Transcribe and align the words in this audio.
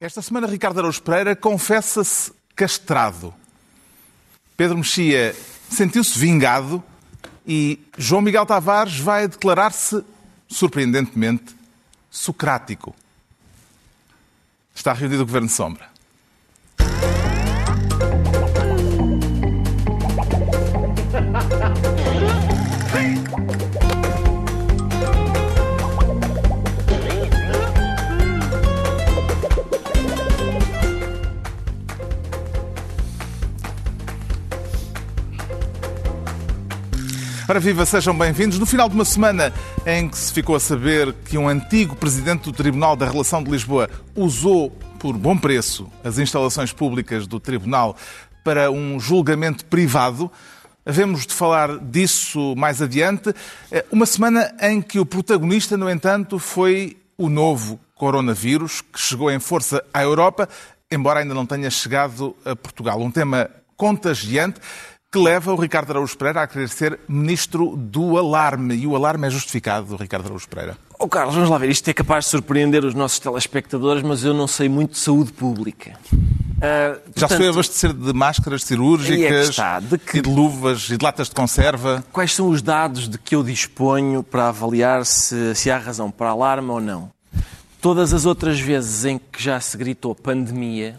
Esta 0.00 0.20
semana, 0.20 0.46
Ricardo 0.46 0.80
Araújo 0.80 1.00
Pereira 1.02 1.36
confessa-se 1.36 2.32
castrado. 2.56 3.32
Pedro 4.56 4.76
Mexia 4.76 5.34
sentiu-se 5.70 6.18
vingado 6.18 6.82
e 7.46 7.80
João 7.96 8.20
Miguel 8.20 8.44
Tavares 8.44 8.98
vai 8.98 9.28
declarar-se, 9.28 10.04
surpreendentemente, 10.48 11.54
socrático. 12.10 12.94
Está 14.74 14.92
reunido 14.92 15.22
o 15.22 15.26
Governo 15.26 15.46
de 15.46 15.54
Sombra. 15.54 15.93
Ora 37.46 37.60
viva, 37.60 37.84
sejam 37.84 38.16
bem-vindos. 38.16 38.58
No 38.58 38.64
final 38.64 38.88
de 38.88 38.94
uma 38.94 39.04
semana 39.04 39.52
em 39.84 40.08
que 40.08 40.16
se 40.16 40.32
ficou 40.32 40.56
a 40.56 40.60
saber 40.60 41.12
que 41.26 41.36
um 41.36 41.46
antigo 41.46 41.94
presidente 41.94 42.44
do 42.44 42.52
Tribunal 42.52 42.96
da 42.96 43.04
Relação 43.06 43.44
de 43.44 43.50
Lisboa 43.50 43.90
usou 44.16 44.70
por 44.98 45.14
bom 45.14 45.36
preço 45.36 45.86
as 46.02 46.18
instalações 46.18 46.72
públicas 46.72 47.26
do 47.26 47.38
Tribunal 47.38 47.98
para 48.42 48.70
um 48.70 48.98
julgamento 48.98 49.66
privado, 49.66 50.32
havemos 50.86 51.26
de 51.26 51.34
falar 51.34 51.76
disso 51.78 52.54
mais 52.56 52.80
adiante. 52.80 53.34
Eh, 53.70 53.84
uma 53.92 54.06
semana 54.06 54.50
em 54.62 54.80
que 54.80 54.98
o 54.98 55.04
protagonista, 55.04 55.76
no 55.76 55.90
entanto, 55.90 56.38
foi 56.38 56.96
o 57.18 57.28
novo 57.28 57.78
coronavírus, 57.94 58.80
que 58.80 58.98
chegou 58.98 59.30
em 59.30 59.38
força 59.38 59.84
à 59.92 60.02
Europa, 60.02 60.48
embora 60.90 61.20
ainda 61.20 61.34
não 61.34 61.44
tenha 61.44 61.70
chegado 61.70 62.34
a 62.42 62.56
Portugal. 62.56 62.98
Um 63.02 63.10
tema 63.10 63.50
contagiante 63.76 64.60
que 65.14 65.18
leva 65.20 65.52
o 65.52 65.56
Ricardo 65.56 65.92
Araújo 65.92 66.18
Pereira 66.18 66.42
a 66.42 66.46
querer 66.48 66.68
ser 66.68 66.98
ministro 67.06 67.76
do 67.76 68.18
alarme. 68.18 68.74
E 68.74 68.84
o 68.84 68.96
alarme 68.96 69.28
é 69.28 69.30
justificado, 69.30 69.94
Ricardo 69.94 70.26
Araújo 70.26 70.48
Pereira. 70.48 70.76
Oh, 70.98 71.06
Carlos, 71.06 71.36
vamos 71.36 71.48
lá 71.48 71.56
ver. 71.56 71.70
Isto 71.70 71.88
é 71.88 71.94
capaz 71.94 72.24
de 72.24 72.32
surpreender 72.32 72.84
os 72.84 72.94
nossos 72.94 73.20
telespectadores, 73.20 74.02
mas 74.02 74.24
eu 74.24 74.34
não 74.34 74.48
sei 74.48 74.68
muito 74.68 74.94
de 74.94 74.98
saúde 74.98 75.32
pública. 75.32 75.96
Uh, 76.12 77.00
Já 77.14 77.28
se 77.28 77.36
foi 77.36 77.46
abastecer 77.46 77.92
de 77.92 78.12
máscaras 78.12 78.64
cirúrgicas, 78.64 79.46
é 79.46 79.50
está, 79.50 79.78
de 79.78 79.98
que... 79.98 80.18
e 80.18 80.20
de 80.20 80.28
luvas 80.28 80.90
e 80.90 80.96
de 80.96 81.04
latas 81.04 81.28
de 81.28 81.34
conserva? 81.36 82.04
Quais 82.12 82.34
são 82.34 82.48
os 82.48 82.60
dados 82.60 83.08
de 83.08 83.16
que 83.16 83.36
eu 83.36 83.44
disponho 83.44 84.20
para 84.20 84.48
avaliar 84.48 85.06
se, 85.06 85.54
se 85.54 85.70
há 85.70 85.78
razão 85.78 86.10
para 86.10 86.30
alarme 86.30 86.70
ou 86.70 86.80
não? 86.80 87.08
Todas 87.80 88.12
as 88.12 88.26
outras 88.26 88.58
vezes 88.58 89.04
em 89.04 89.16
que 89.18 89.40
já 89.40 89.60
se 89.60 89.76
gritou 89.76 90.12
pandemia 90.12 90.96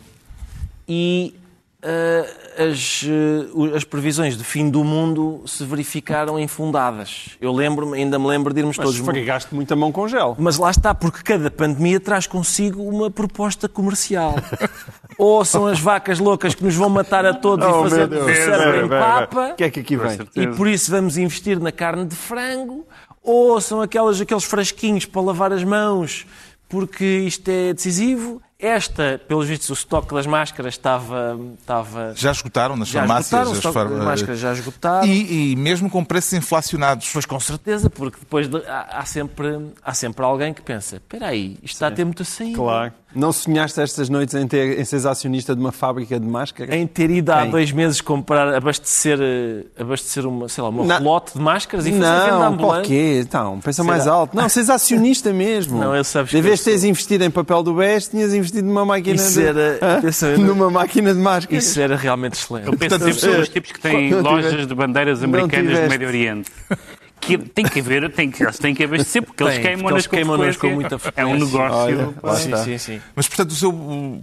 e 0.88 1.36
uh, 1.84 2.45
as, 2.58 3.04
uh, 3.04 3.76
as 3.76 3.84
previsões 3.84 4.38
de 4.38 4.44
fim 4.44 4.70
do 4.70 4.84
mundo 4.84 5.42
se 5.46 5.64
verificaram 5.64 6.40
infundadas. 6.40 7.38
Eu 7.40 7.52
lembro 7.52 7.94
ainda 7.94 8.18
me 8.18 8.28
lembro 8.28 8.54
de 8.54 8.62
irmos 8.62 8.78
Mas 8.78 8.86
todos... 8.86 9.00
esfregaste 9.00 9.54
muita 9.54 9.76
mão 9.76 9.92
com 9.92 10.08
gel. 10.08 10.36
Mas 10.40 10.58
lá 10.58 10.72
está, 10.72 10.94
porque 10.94 11.22
cada 11.24 11.50
pandemia 11.52 12.00
traz 12.00 12.28
consigo 12.28 12.84
uma 12.84 13.10
proposta 13.12 13.68
comercial. 13.68 14.36
Ou 15.18 15.46
são 15.46 15.68
as 15.68 15.80
vacas 15.80 16.20
loucas 16.20 16.54
que 16.54 16.64
nos 16.64 16.76
vão 16.76 16.90
matar 16.90 17.26
a 17.26 17.34
todos 17.34 17.66
Oh, 17.66 17.86
e 17.86 17.90
fazer 17.90 18.14
o 18.14 18.36
cérebro 18.36 18.86
em 18.86 18.90
papa. 18.90 19.50
O 19.52 19.56
que 19.56 19.64
é 19.64 19.70
que 19.70 19.80
aqui 19.80 19.96
vem? 19.96 20.20
E 20.36 20.48
por 20.48 20.68
isso 20.68 20.92
vamos 20.92 21.18
investir 21.18 21.60
na 21.60 21.72
carne 21.72 22.06
de 22.06 22.16
frango, 22.16 22.86
ou 23.24 23.60
são 23.60 23.82
aquelas, 23.82 24.20
aqueles 24.22 24.44
frasquinhos 24.44 25.06
para 25.06 25.22
lavar 25.22 25.52
as 25.52 25.64
mãos, 25.64 26.26
porque 26.70 27.04
isto 27.06 27.50
é 27.50 27.74
decisivo. 27.74 28.42
Esta, 28.58 29.20
pelos 29.28 29.48
vistos, 29.50 29.70
o 29.70 29.74
estoque 29.74 30.14
das 30.16 30.26
máscaras 30.26 30.76
estava. 30.76 31.38
estava 31.60 32.14
Já 32.16 32.32
esgotaram 32.32 32.78
nas 32.78 32.88
já 32.88 33.00
farmácias? 33.02 33.26
esgotaram, 33.28 33.50
o 33.50 33.52
as 33.52 33.58
estoque 33.58 33.74
far- 33.74 33.90
das 33.90 34.06
máscaras 34.06 34.40
já 34.40 34.54
esgotaram. 34.54 35.06
E, 35.08 35.52
e 35.52 35.56
mesmo 35.58 35.90
com 35.90 36.06
preços 36.06 36.32
inflacionados. 36.34 37.10
Pois 37.12 37.26
com 37.26 37.40
certeza, 37.40 37.90
porque 37.90 38.18
depois 38.18 38.48
de- 38.48 38.66
há, 38.66 39.00
há 39.00 39.06
sempre, 39.06 39.72
há 39.84 39.94
sempre 39.94 40.24
alguém 40.24 40.54
que 40.54 40.62
pensa: 40.62 40.96
espera 40.96 41.28
aí, 41.28 41.58
isto 41.62 41.74
está 41.76 41.88
a 41.88 41.92
ter 41.92 42.06
muita 42.06 42.24
saída. 42.24 42.56
Claro. 42.56 42.94
Não 43.16 43.32
sonhaste 43.32 43.80
estas 43.80 44.10
noites 44.10 44.36
em, 44.36 44.46
ter, 44.48 44.78
em 44.80 44.84
seres 44.84 45.06
acionista 45.06 45.56
de 45.56 45.62
uma 45.62 45.72
fábrica 45.72 46.20
de 46.20 46.28
máscaras? 46.28 46.76
Em 46.76 46.86
ter 46.86 47.10
ido 47.10 47.32
há 47.32 47.44
Quem? 47.44 47.52
dois 47.52 47.72
meses 47.72 48.02
comprar, 48.02 48.54
abastecer, 48.54 49.18
eh, 49.22 49.64
abastecer 49.80 50.26
uma, 50.28 50.50
sei 50.50 50.62
lá, 50.64 50.70
uma 50.70 50.84
Não. 50.84 50.98
relote 50.98 51.34
de 51.34 51.40
máscaras 51.40 51.86
e 51.88 51.92
fazer 51.92 52.02
venda 52.02 52.32
Não, 52.32 52.38
para 52.40 52.50
o 52.50 52.54
ambulante. 52.54 52.88
quê? 52.90 53.20
Então, 53.24 53.60
pensa 53.62 53.82
Será? 53.84 53.96
mais 53.96 54.08
alto. 54.08 54.36
Não, 54.36 54.50
seres 54.50 54.70
acionista 54.70 55.32
mesmo. 55.32 55.80
Não, 55.80 55.96
eu 55.96 56.04
sabes 56.04 56.32
De 56.32 56.38
que 56.38 56.42
vez 56.42 56.62
teres 56.62 56.84
investido 56.84 57.24
em 57.24 57.32
papel 57.32 57.64
do 57.64 57.74
BES, 57.74 58.10
tinhas 58.10 58.34
investido 58.34 58.68
numa 58.68 58.86
máquina 58.86 59.16
Isso 59.16 59.40
de... 59.40 59.46
era- 59.48 59.80
eu- 60.34 60.38
numa 60.40 60.70
máquina 60.70 61.14
de 61.14 61.20
máscaras. 61.20 61.64
Isso 61.66 61.80
era 61.80 61.96
realmente 61.96 62.34
excelente. 62.34 62.68
Eu 62.68 62.78
penso 62.78 62.98
sempre 63.00 63.14
sobre 63.14 63.40
os 63.42 63.50
tipos 63.50 63.72
que 63.72 63.80
têm 63.80 64.10
Não 64.12 64.22
lojas 64.22 64.68
de 64.68 64.76
bandeiras 64.76 65.22
Não 65.22 65.30
americanas 65.30 65.80
do 65.80 65.90
Médio 65.90 66.08
Oriente. 66.08 66.52
Que 67.26 67.38
tem 67.38 67.66
que 67.66 67.80
haver, 67.80 68.12
tem 68.12 68.30
que, 68.32 68.44
eles 68.44 68.58
têm 68.60 68.76
que 68.76 68.84
abastecer, 68.84 69.24
porque 69.24 69.42
eles 69.44 69.54
Tem, 69.56 69.64
queimam 69.64 69.82
porque 69.84 69.94
nas 69.96 70.04
eles 70.04 70.08
queimam-nas 70.08 70.58
com 70.58 70.68
consequências. 70.70 71.02
muita 71.02 71.22
É 71.22 71.26
um 71.26 71.38
frequência. 71.40 71.46
negócio. 71.46 72.16
Olha, 72.24 72.58
sim, 72.58 72.64
sim, 72.64 72.78
sim. 72.78 73.02
Mas, 73.16 73.28
portanto, 73.28 73.52
o 73.52 73.56
seu, 73.56 74.22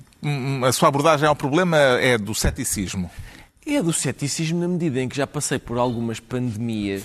a 0.67 0.73
sua 0.73 0.89
abordagem 0.89 1.27
ao 1.29 1.35
problema 1.37 1.77
é 1.77 2.17
do 2.19 2.35
ceticismo. 2.35 3.11
É 3.67 3.83
do 3.83 3.93
ceticismo 3.93 4.61
na 4.61 4.69
medida 4.69 5.01
em 5.01 5.09
que 5.09 5.17
já 5.17 5.27
passei 5.27 5.59
por 5.59 5.79
algumas 5.79 6.19
pandemias. 6.21 7.03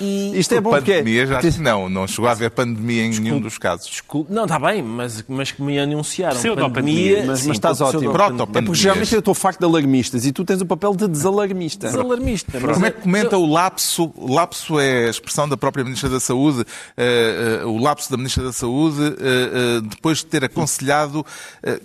E 0.00 0.32
Isto 0.38 0.54
é 0.54 0.60
bom 0.60 0.70
porque... 0.70 0.92
pandemia, 0.92 1.26
já 1.26 1.38
acho 1.38 1.52
que 1.52 1.60
não. 1.60 1.88
Não 1.88 2.06
chegou 2.06 2.28
a 2.28 2.32
haver 2.32 2.50
pandemia 2.50 3.04
em 3.04 3.10
nenhum 3.20 3.40
dos 3.40 3.58
casos. 3.58 3.88
Desculpe- 3.90 4.32
Não, 4.32 4.44
está 4.44 4.58
bem, 4.58 4.82
mas, 4.82 5.24
mas 5.28 5.50
que 5.52 5.62
me 5.62 5.78
anunciaram 5.78 6.36
Pseudopandemia. 6.36 7.16
pandemia. 7.16 7.26
Mas- 7.26 7.40
sim, 7.40 7.48
mas 7.48 7.56
estás 7.56 7.78
porque 7.78 7.96
ótimo. 7.96 8.12
pseudopandemia. 8.12 8.36
Proto-pandemia. 8.36 8.60
É 8.60 8.66
porque 8.66 8.80
geralmente 8.82 9.12
eu 9.14 9.18
estou 9.18 9.34
facto 9.34 9.58
de 9.60 9.64
alarmistas 9.66 10.26
e 10.26 10.32
tu 10.32 10.44
tens 10.44 10.60
o 10.60 10.66
papel 10.66 10.94
de 10.94 11.08
desalarmista. 11.08 11.86
Desalarmista. 11.86 12.58
mas 12.60 12.74
Como 12.74 12.86
é 12.86 12.90
que 12.90 13.00
comenta 13.02 13.38
o 13.38 13.46
lapso? 13.50 14.12
O 14.16 14.32
lapso 14.34 14.78
é 14.80 15.06
a 15.06 15.10
expressão 15.10 15.48
da 15.48 15.56
própria 15.56 15.84
Ministra 15.84 16.08
da 16.08 16.20
Saúde, 16.20 16.64
eh, 16.96 17.60
eh, 17.62 17.64
o 17.66 17.78
lapso 17.78 18.10
da 18.10 18.16
Ministra 18.16 18.44
da 18.44 18.52
Saúde, 18.52 19.00
eh, 19.18 19.80
depois 19.88 20.18
de 20.18 20.26
ter 20.26 20.44
aconselhado 20.44 21.24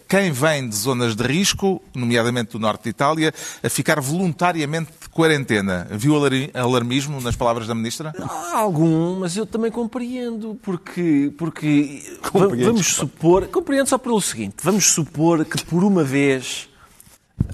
quem 0.08 0.32
vem 0.32 0.68
de 0.68 0.76
zonas 0.76 1.16
de 1.16 1.24
risco, 1.24 1.82
nomeadamente 1.94 2.52
do 2.52 2.60
norte 2.60 2.84
de 2.84 2.90
Itália, 2.90 3.34
a 3.64 3.70
ficar 3.70 4.00
voluntariamente 4.00 4.92
de 5.02 5.10
quarentena. 5.10 5.88
Viu 5.92 6.16
alar- 6.16 6.32
alarmismo 6.62 7.20
nas 7.22 7.36
palavras 7.36 7.68
da 7.68 7.76
Ministra? 7.76 8.14
Há 8.20 8.58
algum, 8.60 9.20
mas 9.20 9.36
eu 9.38 9.46
também 9.46 9.72
compreendo, 9.72 10.58
porque, 10.62 11.32
porque 11.38 12.04
Compreendes, 12.32 12.66
vamos 12.66 12.88
supor, 12.88 13.48
compreendo 13.48 13.88
só 13.88 13.98
pelo 13.98 14.22
seguinte, 14.22 14.56
vamos 14.64 14.86
supor 14.94 15.44
que 15.46 15.64
por 15.66 15.84
uma 15.84 16.04
vez, 16.04 16.70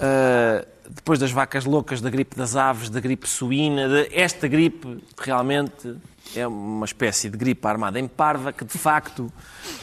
ah, 0.00 0.64
depois 0.88 1.18
das 1.18 1.30
vacas 1.30 1.64
loucas, 1.64 2.00
da 2.00 2.10
gripe 2.10 2.36
das 2.36 2.56
aves, 2.56 2.88
da 2.90 3.00
gripe 3.00 3.28
suína, 3.28 3.88
de- 3.88 4.08
esta 4.12 4.48
gripe 4.48 4.98
realmente 5.18 5.94
é 6.36 6.46
uma 6.46 6.84
espécie 6.84 7.28
de 7.30 7.36
gripe 7.38 7.66
armada 7.66 7.98
em 7.98 8.06
parva 8.06 8.52
que 8.52 8.64
de 8.64 8.76
facto 8.78 9.32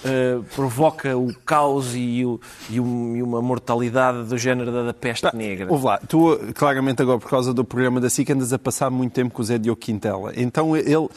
ah, 0.03 0.41
provoca 0.55 1.17
o 1.17 1.33
caos 1.45 1.93
e, 1.95 2.23
o- 2.25 2.39
e 2.69 2.79
um- 2.79 3.15
e 3.15 3.23
uma 3.23 3.41
mortalidade 3.41 4.23
do 4.23 4.37
género 4.37 4.71
da, 4.71 4.83
da 4.83 4.93
peste 4.93 5.33
negra. 5.35 5.67
Ouve 5.71 5.85
lá, 5.85 5.97
tu 6.07 6.37
claramente 6.53 7.01
agora 7.01 7.19
por 7.19 7.29
causa 7.29 7.53
do 7.53 7.63
programa 7.63 7.99
da 7.99 8.09
SIC 8.09 8.29
andas 8.31 8.53
a 8.53 8.59
passar 8.59 8.89
muito 8.89 9.13
tempo 9.13 9.33
com 9.33 9.41
o 9.41 9.45
Zé 9.45 9.57
Diogo 9.57 9.79
Quintela. 9.79 10.31
Então 10.35 10.75
ele, 10.77 11.07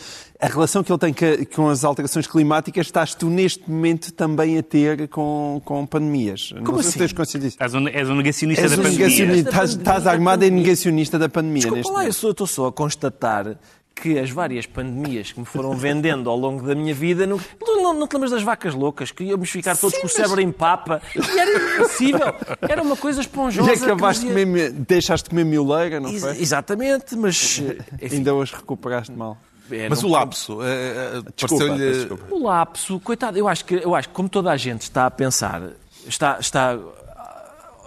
a 0.41 0.47
relação 0.47 0.83
que 0.83 0.91
ele 0.93 0.99
tem 0.99 1.15
com 1.55 1.69
as 1.69 1.85
alterações 1.85 2.27
climáticas 2.27 2.87
estás 2.87 3.15
tu 3.15 3.27
neste 3.29 3.69
momento 3.71 4.13
também 4.13 4.57
a 4.59 4.63
ter 4.63 5.09
com, 5.09 5.61
com 5.65 5.85
pandemias. 5.87 6.53
Não 6.55 6.65
sei 6.75 6.83
se 6.83 6.89
assim? 6.91 6.99
tens 7.01 7.13
consciência 7.13 7.41
disso. 7.41 7.57
És 7.61 7.75
um, 7.75 7.89
és 7.89 8.09
um 8.09 8.15
negacionista 8.17 8.65
És 8.65 8.71
da 8.73 8.77
um 8.79 8.83
pandemia. 8.83 9.07
negacionista, 9.07 9.51
estás, 9.51 9.71
estás 9.71 10.07
armado 10.07 10.45
em 10.45 10.51
negacionista 10.51 11.19
da 11.19 11.29
pandemia 11.29 11.63
Desculpa 11.63 11.77
neste 11.79 11.93
lá, 11.93 11.99
momento. 12.01 12.25
eu 12.27 12.31
estou 12.31 12.47
só 12.47 12.67
a 12.69 12.73
constatar 12.73 13.57
que 14.01 14.19
as 14.19 14.31
várias 14.31 14.67
pandemias 14.67 15.33
que 15.33 15.41
me 15.41 15.47
foram 15.47 15.75
vendendo 15.77 16.29
ao 16.31 16.37
longo 16.37 16.67
da 16.67 16.75
minha 16.75 16.95
vida, 16.95 17.27
não, 17.27 17.41
não, 17.61 17.95
não 17.95 18.07
te 18.07 18.13
lembras 18.15 18.31
das 18.31 18.43
vacas 18.43 18.75
loucas, 18.75 19.11
que 19.11 19.25
íamos 19.25 19.51
ficar 19.51 19.77
todos 19.77 19.99
com 19.99 20.07
o 20.07 20.11
cérebro 20.11 20.41
em 20.41 20.51
papa, 20.53 21.01
e 21.15 21.39
era 21.39 21.75
impossível, 21.77 22.35
era 22.63 22.83
uma 22.83 22.97
coisa 22.97 23.21
esponjosa. 23.21 23.73
E 23.73 23.77
que 23.79 23.85
acabaste 23.85 24.23
de 24.27 24.29
dizia- 24.29 24.45
comer, 24.47 24.71
deixaste 24.73 25.25
de 25.25 25.31
comer 25.31 25.45
mioleira, 25.45 26.01
não 26.01 26.11
Ex- 26.11 26.21
foi? 26.21 26.41
Exatamente, 26.41 27.17
mas 27.17 27.63
enfim, 28.01 28.17
Ainda 28.17 28.35
hoje 28.35 28.55
recuperaste 28.55 29.13
mal. 29.13 29.37
é, 29.71 29.89
Mas 29.89 30.03
não- 30.03 30.09
o 30.09 30.13
lapso, 30.13 30.63
eh, 30.63 30.67
eh, 30.67 31.23
Desculpa, 31.37 31.67
pareceu-lhe-. 31.67 32.19
O 32.31 32.43
lapso, 32.43 33.01
coitado, 33.01 33.37
eu 33.39 33.47
acho 33.49 33.65
que, 33.65 33.75
eu 33.75 33.95
acho 33.95 34.09
que 34.09 34.15
como 34.15 34.29
toda 34.29 34.51
a 34.51 34.57
gente 34.57 34.83
está 34.83 35.07
a 35.07 35.11
pensar, 35.11 35.63
está, 36.07 36.39
está 36.41 36.79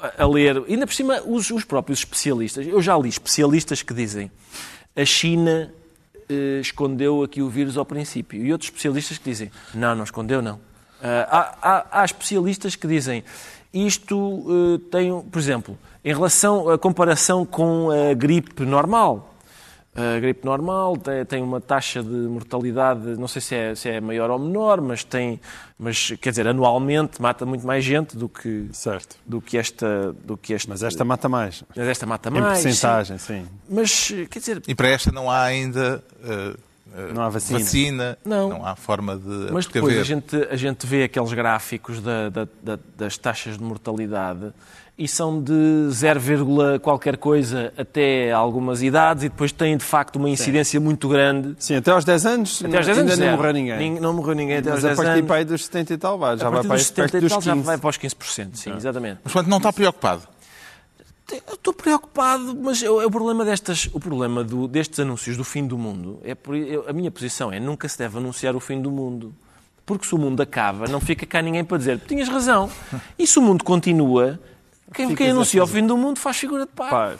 a- 0.01 0.13
a 0.23 0.27
ler, 0.27 0.63
ainda 0.67 0.85
por 0.87 0.93
cima 0.93 1.21
os, 1.25 1.49
os 1.51 1.63
próprios 1.63 1.99
especialistas, 1.99 2.65
eu 2.67 2.81
já 2.81 2.97
li 2.97 3.09
especialistas 3.09 3.81
que 3.81 3.93
dizem 3.93 4.31
a 4.95 5.05
China 5.05 5.71
eh, 6.31 6.59
escondeu 6.61 7.21
aqui 7.23 7.41
o 7.41 7.49
vírus 7.49 7.77
ao 7.77 7.85
princípio 7.85 8.43
e 8.43 8.51
outros 8.51 8.69
especialistas 8.69 9.17
que 9.17 9.29
dizem 9.29 9.51
não, 9.73 9.93
não 9.95 10.03
escondeu 10.03 10.41
não. 10.41 10.59
Ah, 11.03 11.55
há, 11.61 11.69
há- 11.77 12.01
há 12.01 12.05
especialistas 12.05 12.75
que 12.75 12.87
dizem 12.87 13.23
isto 13.73 14.45
eh, 14.49 14.81
tem, 14.91 15.21
por 15.21 15.39
exemplo, 15.39 15.77
em 16.03 16.13
relação 16.13 16.69
à 16.69 16.77
comparação 16.77 17.45
com 17.45 17.89
a 17.91 18.13
gripe 18.13 18.63
normal, 18.65 19.30
a 19.93 20.19
gripe 20.19 20.45
normal, 20.45 20.95
tem, 21.27 21.41
uma 21.43 21.59
taxa 21.59 22.01
de 22.01 22.09
mortalidade, 22.09 23.01
não 23.17 23.27
sei 23.27 23.41
se 23.41 23.53
é, 23.55 23.75
se 23.75 23.89
é 23.89 23.99
maior 23.99 24.29
ou 24.29 24.39
menor, 24.39 24.79
mas 24.79 25.03
tem, 25.03 25.39
mas 25.77 26.13
quer 26.21 26.29
dizer, 26.29 26.47
anualmente 26.47 27.21
mata 27.21 27.45
muito 27.45 27.67
mais 27.67 27.83
gente 27.83 28.15
do 28.15 28.29
que, 28.29 28.69
Certo. 28.71 29.17
do 29.25 29.41
que 29.41 29.57
esta, 29.57 30.13
do 30.23 30.37
que 30.37 30.53
este, 30.53 30.69
Mas 30.69 30.81
esta 30.81 31.03
mata 31.03 31.27
mais. 31.27 31.61
mas 31.75 31.87
esta 31.87 32.05
mata 32.05 32.29
Em 32.29 32.33
mais. 32.39 32.61
porcentagem, 32.63 33.17
sim. 33.17 33.41
sim. 33.43 33.47
Mas 33.69 34.07
quer 34.29 34.39
dizer, 34.39 34.61
E 34.65 34.73
para 34.73 34.87
esta 34.87 35.11
não 35.11 35.29
há 35.29 35.43
ainda 35.43 36.01
eh, 36.23 36.55
Não 37.13 37.23
há 37.23 37.29
vacina. 37.29 37.59
vacina, 37.59 38.17
Não. 38.25 38.65
há 38.65 38.75
forma 38.77 39.17
de 39.17 39.51
Mas 39.51 39.65
depois 39.65 39.97
a 39.97 40.03
gente, 40.03 40.35
a 40.49 40.55
gente 40.55 40.85
vê 40.87 41.03
aqueles 41.03 41.33
gráficos 41.33 41.99
da- 42.01 42.29
da- 42.29 42.47
da- 42.63 42.79
das 42.97 43.17
taxas 43.17 43.57
de 43.57 43.63
mortalidade 43.63 44.53
e 44.97 45.07
são 45.07 45.41
de 45.41 45.87
0, 45.89 46.19
qualquer 46.81 47.17
coisa 47.17 47.73
até 47.77 48.31
algumas 48.31 48.83
idades 48.83 49.23
e 49.23 49.29
depois 49.29 49.51
têm 49.51 49.75
de 49.75 49.83
facto 49.83 50.17
uma 50.17 50.29
incidência 50.29 50.79
muito 50.79 51.07
grande. 51.09 51.55
Sim, 51.57 51.75
até 51.77 51.89
aos 51.91 52.05
10 52.05 52.25
anos, 52.25 52.63
Até 52.63 52.77
aos 52.77 52.85
10 52.85 52.97
ainda 52.99 53.13
anos 53.13 53.25
não 53.25 53.35
morreu 53.37 53.53
ninguém. 53.53 53.77
Nin- 53.79 53.99
Não 53.99 54.13
morreu 54.13 54.35
ninguém 54.35 54.57
até 54.57 54.69
aos 54.69 54.77
Mas 54.83 54.85
a 54.85 54.87
10 54.89 54.97
partir 54.97 55.11
anos. 55.11 55.27
para 55.27 55.35
aí 55.37 55.45
dos 55.45 55.65
70 55.65 55.93
e 55.93 55.97
tal, 55.97 56.17
vai, 56.19 56.37
já 56.37 56.45
a 56.47 56.49
vai 56.49 56.57
partir 56.63 56.67
para 56.67 56.77
dos 56.77 56.85
70 56.87 57.11
perto 57.11 57.25
e 57.25 57.29
tal 57.29 57.41
já 57.41 57.53
15. 57.53 57.65
vai 57.65 57.77
para 57.77 57.89
os 57.89 57.97
15%, 57.97 58.49
sim, 58.55 58.73
exatamente. 58.75 59.19
Mas 59.23 59.33
quando 59.33 59.47
não 59.47 59.57
está 59.57 59.73
preocupado. 59.73 60.21
Eu 61.47 61.53
estou 61.55 61.73
preocupado, 61.73 62.57
mas 62.61 62.83
eu- 62.83 62.97
o 63.05 63.09
problema, 63.09 63.45
destas, 63.45 63.89
o 63.93 63.99
problema 64.01 64.43
do- 64.43 64.67
destes 64.67 64.99
anúncios 64.99 65.37
do 65.37 65.45
fim 65.45 65.65
do 65.65 65.77
mundo, 65.77 66.19
é 66.25 66.35
por, 66.35 66.55
eu- 66.55 66.83
a 66.89 66.91
minha 66.93 67.09
posição 67.09 67.51
é 67.53 67.59
nunca 67.59 67.87
se 67.87 67.97
deve 67.97 68.17
anunciar 68.17 68.53
o 68.55 68.59
fim 68.59 68.81
do 68.81 68.91
mundo. 68.91 69.33
Porque 69.85 70.05
se 70.05 70.13
o 70.13 70.17
mundo 70.17 70.41
acaba, 70.41 70.87
não 70.87 70.99
fica 70.99 71.25
cá 71.25 71.41
ninguém 71.41 71.63
para 71.63 71.77
dizer 71.77 71.99
tinhas 71.99 72.27
razão. 72.27 72.69
E 73.17 73.25
se 73.25 73.39
o 73.39 73.41
mundo 73.41 73.63
continua, 73.63 74.39
quem, 74.93 75.15
quem 75.15 75.29
anuncia 75.31 75.63
o 75.63 75.67
fim 75.67 75.85
do 75.85 75.97
mundo 75.97 76.19
faz 76.19 76.37
figura 76.37 76.65
de. 76.65 76.71
Pá, 76.71 77.15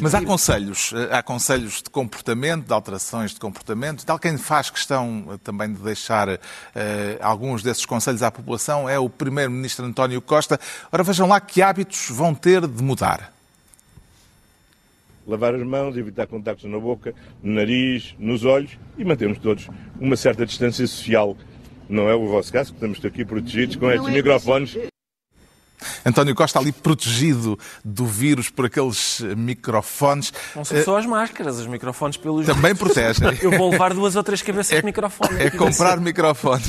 Mas 0.00 0.14
há 0.14 0.24
conselhos, 0.24 0.92
eh, 0.94 1.08
há 1.10 1.22
conselhos 1.22 1.82
de 1.82 1.90
comportamento, 1.90 2.66
de 2.66 2.72
alterações 2.72 3.32
de 3.32 3.40
comportamento. 3.40 4.04
Tal 4.06 4.18
quem 4.18 4.38
faz 4.38 4.70
questão 4.70 5.24
eh, 5.30 5.38
também 5.42 5.72
de 5.72 5.80
deixar 5.80 6.28
eh, 6.28 7.18
alguns 7.20 7.62
desses 7.62 7.84
conselhos 7.84 8.22
à 8.22 8.30
população 8.30 8.88
é 8.88 8.98
o 8.98 9.08
Primeiro-Ministro 9.08 9.84
António 9.84 10.22
Costa. 10.22 10.60
Ora, 10.92 11.02
vejam 11.02 11.26
lá 11.26 11.40
que 11.40 11.60
hábitos 11.60 12.08
vão 12.10 12.34
ter 12.34 12.66
de 12.66 12.82
mudar. 12.82 13.32
lavar 15.26 15.54
as 15.54 15.62
mãos, 15.62 15.96
evitar 15.96 16.26
contactos 16.26 16.70
na 16.70 16.78
boca, 16.78 17.14
no 17.42 17.54
nariz, 17.54 18.14
nos 18.18 18.44
olhos 18.44 18.78
e 18.96 19.04
mantermos 19.04 19.38
todos 19.38 19.68
uma 20.00 20.16
certa 20.16 20.46
distância 20.46 20.86
social. 20.86 21.36
Não 21.88 22.08
é 22.08 22.14
o 22.14 22.28
vosso 22.28 22.52
caso, 22.52 22.70
que 22.70 22.76
estamos 22.76 23.04
aqui 23.04 23.24
protegidos 23.24 23.76
com 23.76 23.90
estes 23.90 24.08
microfones. 24.08 24.76
António 26.08 26.34
Costa 26.34 26.58
ali 26.58 26.72
protegido 26.72 27.58
do 27.84 28.06
vírus 28.06 28.50
por 28.50 28.66
aqueles 28.66 29.20
eh, 29.20 29.34
microfones. 29.34 30.32
Não 30.54 30.64
são 30.64 30.82
só 30.82 30.98
as 30.98 31.06
máscaras, 31.06 31.58
os 31.58 31.66
microfones 31.66 32.16
pelos. 32.16 32.46
Também 32.46 32.74
protegem. 32.76 33.38
Eu 33.40 33.50
vou 33.52 33.70
levar 33.70 33.94
duas 33.94 34.16
ou 34.16 34.22
três 34.22 34.42
cabeças 34.42 34.78
de 34.78 34.84
microfone. 34.84 35.40
É 35.40 35.50
comprar 35.50 36.00
microfones. 36.00 36.68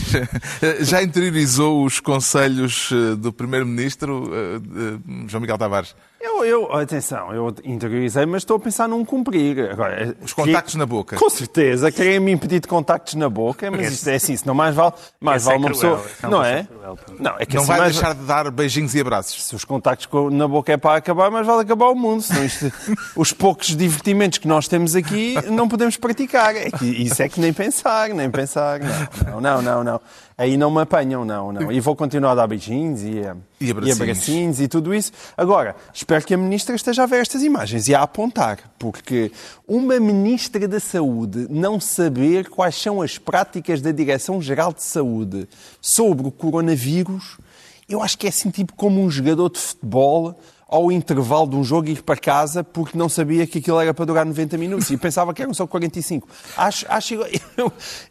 Já 0.82 1.02
interiorizou 1.02 1.84
os 1.84 2.00
conselhos 2.00 2.90
eh, 2.92 3.16
do 3.16 3.32
Primeiro-Ministro, 3.32 4.30
eh, 4.34 4.56
eh, 4.58 5.28
João 5.28 5.42
Miguel 5.42 5.58
Tavares? 5.58 5.96
Eu, 6.22 6.44
eu, 6.44 6.74
atenção, 6.74 7.34
eu 7.34 7.56
interiorizei, 7.64 8.26
mas 8.26 8.42
estou 8.42 8.58
a 8.58 8.60
pensar 8.60 8.90
num 8.90 9.06
cumprir. 9.06 9.72
Agora, 9.72 10.14
Os 10.22 10.34
contactos 10.34 10.76
na 10.76 10.86
boca. 10.86 11.16
Com 11.16 11.30
certeza, 11.30 11.90
querem-me 11.92 12.32
impedir 12.34 12.60
de 12.60 12.68
contactos 12.68 13.14
na 13.16 13.30
boca, 13.30 13.72
mas 13.72 13.94
isto 13.94 14.10
é 14.10 14.16
assim, 14.16 14.36
senão 14.36 14.54
mais 14.54 14.76
vale, 14.76 14.94
mais 15.20 15.44
é 15.44 15.46
vale 15.52 15.60
uma 15.60 15.70
cruel, 15.72 15.98
pessoa. 15.98 16.12
é 16.22 16.28
não 16.30 16.44
é? 16.44 16.64
cruel. 16.66 17.00
Não, 17.20 17.36
é 17.40 17.46
que 17.46 17.56
Não 17.56 17.62
assim 17.62 17.68
vai 17.72 17.80
mais- 17.80 17.94
deixar 17.94 18.14
de 18.14 18.24
dar 18.26 18.52
beijinhos 18.52 18.94
e 18.96 19.00
abraços. 19.00 19.44
Se 19.46 19.56
os 19.56 19.64
contactos 19.64 20.10
na 20.34 20.46
boca 20.48 20.74
é 20.74 20.78
para 20.78 20.98
acabar, 20.98 21.32
mais 21.32 21.48
vale 21.48 21.62
acabar 21.62 21.88
o 21.88 21.96
mundo. 21.96 22.22
Senão 22.22 22.44
isto- 22.46 22.70
os 23.16 23.32
poucos 23.32 23.76
divertimentos 23.76 24.40
que 24.40 24.48
nós 24.48 24.68
temos 24.68 24.96
aqui 24.96 25.36
não 25.50 25.70
podemos 25.70 25.96
praticar. 25.96 26.54
É 26.54 26.70
que, 26.70 26.86
isso 26.86 27.22
é 27.24 27.30
que 27.30 27.40
nem 27.40 27.54
pensar, 27.54 28.10
nem 28.10 28.30
pensar. 28.30 28.80
Não, 29.26 29.40
não, 29.40 29.62
não, 29.62 29.84
não. 29.86 30.02
Aí 30.40 30.56
não 30.56 30.72
me 30.72 30.80
apanham, 30.82 31.26
não, 31.26 31.52
não. 31.52 31.70
E 31.70 31.82
vou 31.82 31.96
continuar 31.98 32.32
a 32.32 32.36
dar 32.36 32.48
beijinhos 32.48 33.04
e, 33.04 33.20
a- 33.20 33.36
E 33.60 33.70
abracinhos. 33.72 34.02
abracinhos 34.02 34.62
e 34.62 34.68
tudo 34.70 34.96
isso. 34.96 35.12
Agora, 35.36 35.76
espero 35.94 36.24
que 36.26 36.34
a 36.34 36.38
Ministra 36.38 36.74
esteja 36.76 37.04
a 37.04 37.06
ver 37.06 37.18
estas 37.22 37.44
imagens 37.44 37.90
e 37.90 37.94
a 37.94 38.02
apontar, 38.02 38.58
porque 38.80 39.34
uma 39.68 40.00
Ministra 40.00 40.66
da 40.66 40.80
Saúde 40.80 41.46
não 41.50 41.78
saber 41.78 42.48
quais 42.50 42.76
são 42.76 43.02
as 43.02 43.18
práticas 43.18 43.82
da 43.82 43.92
Direção-Geral 43.92 44.72
de 44.72 44.82
Saúde 44.82 45.46
sobre 45.82 46.26
o 46.26 46.32
coronavírus, 46.32 47.38
eu 47.90 48.02
acho 48.02 48.18
que 48.18 48.26
é 48.26 48.30
assim 48.30 48.50
tipo 48.50 48.74
como 48.76 49.02
um 49.04 49.10
jogador 49.10 49.50
de 49.50 49.60
futebol 49.60 50.40
ao 50.72 50.92
intervalo 50.92 51.48
de 51.50 51.56
um 51.56 51.64
jogo 51.64 51.90
ir 51.90 52.04
para 52.04 52.16
casa 52.16 52.64
porque 52.64 52.96
não 52.98 53.10
sabia 53.10 53.46
que 53.48 53.58
aquilo 53.58 53.80
era 53.80 53.94
para 53.94 54.06
durar 54.06 54.26
90 54.26 54.58
minutos 54.58 54.90
e 54.92 54.98
pensava 54.98 55.34
que 55.34 55.42
eram 55.42 55.54
só 55.54 55.66
45. 55.66 56.28
Acho, 56.56 56.86
acho 56.88 57.14
eu, 57.16 57.28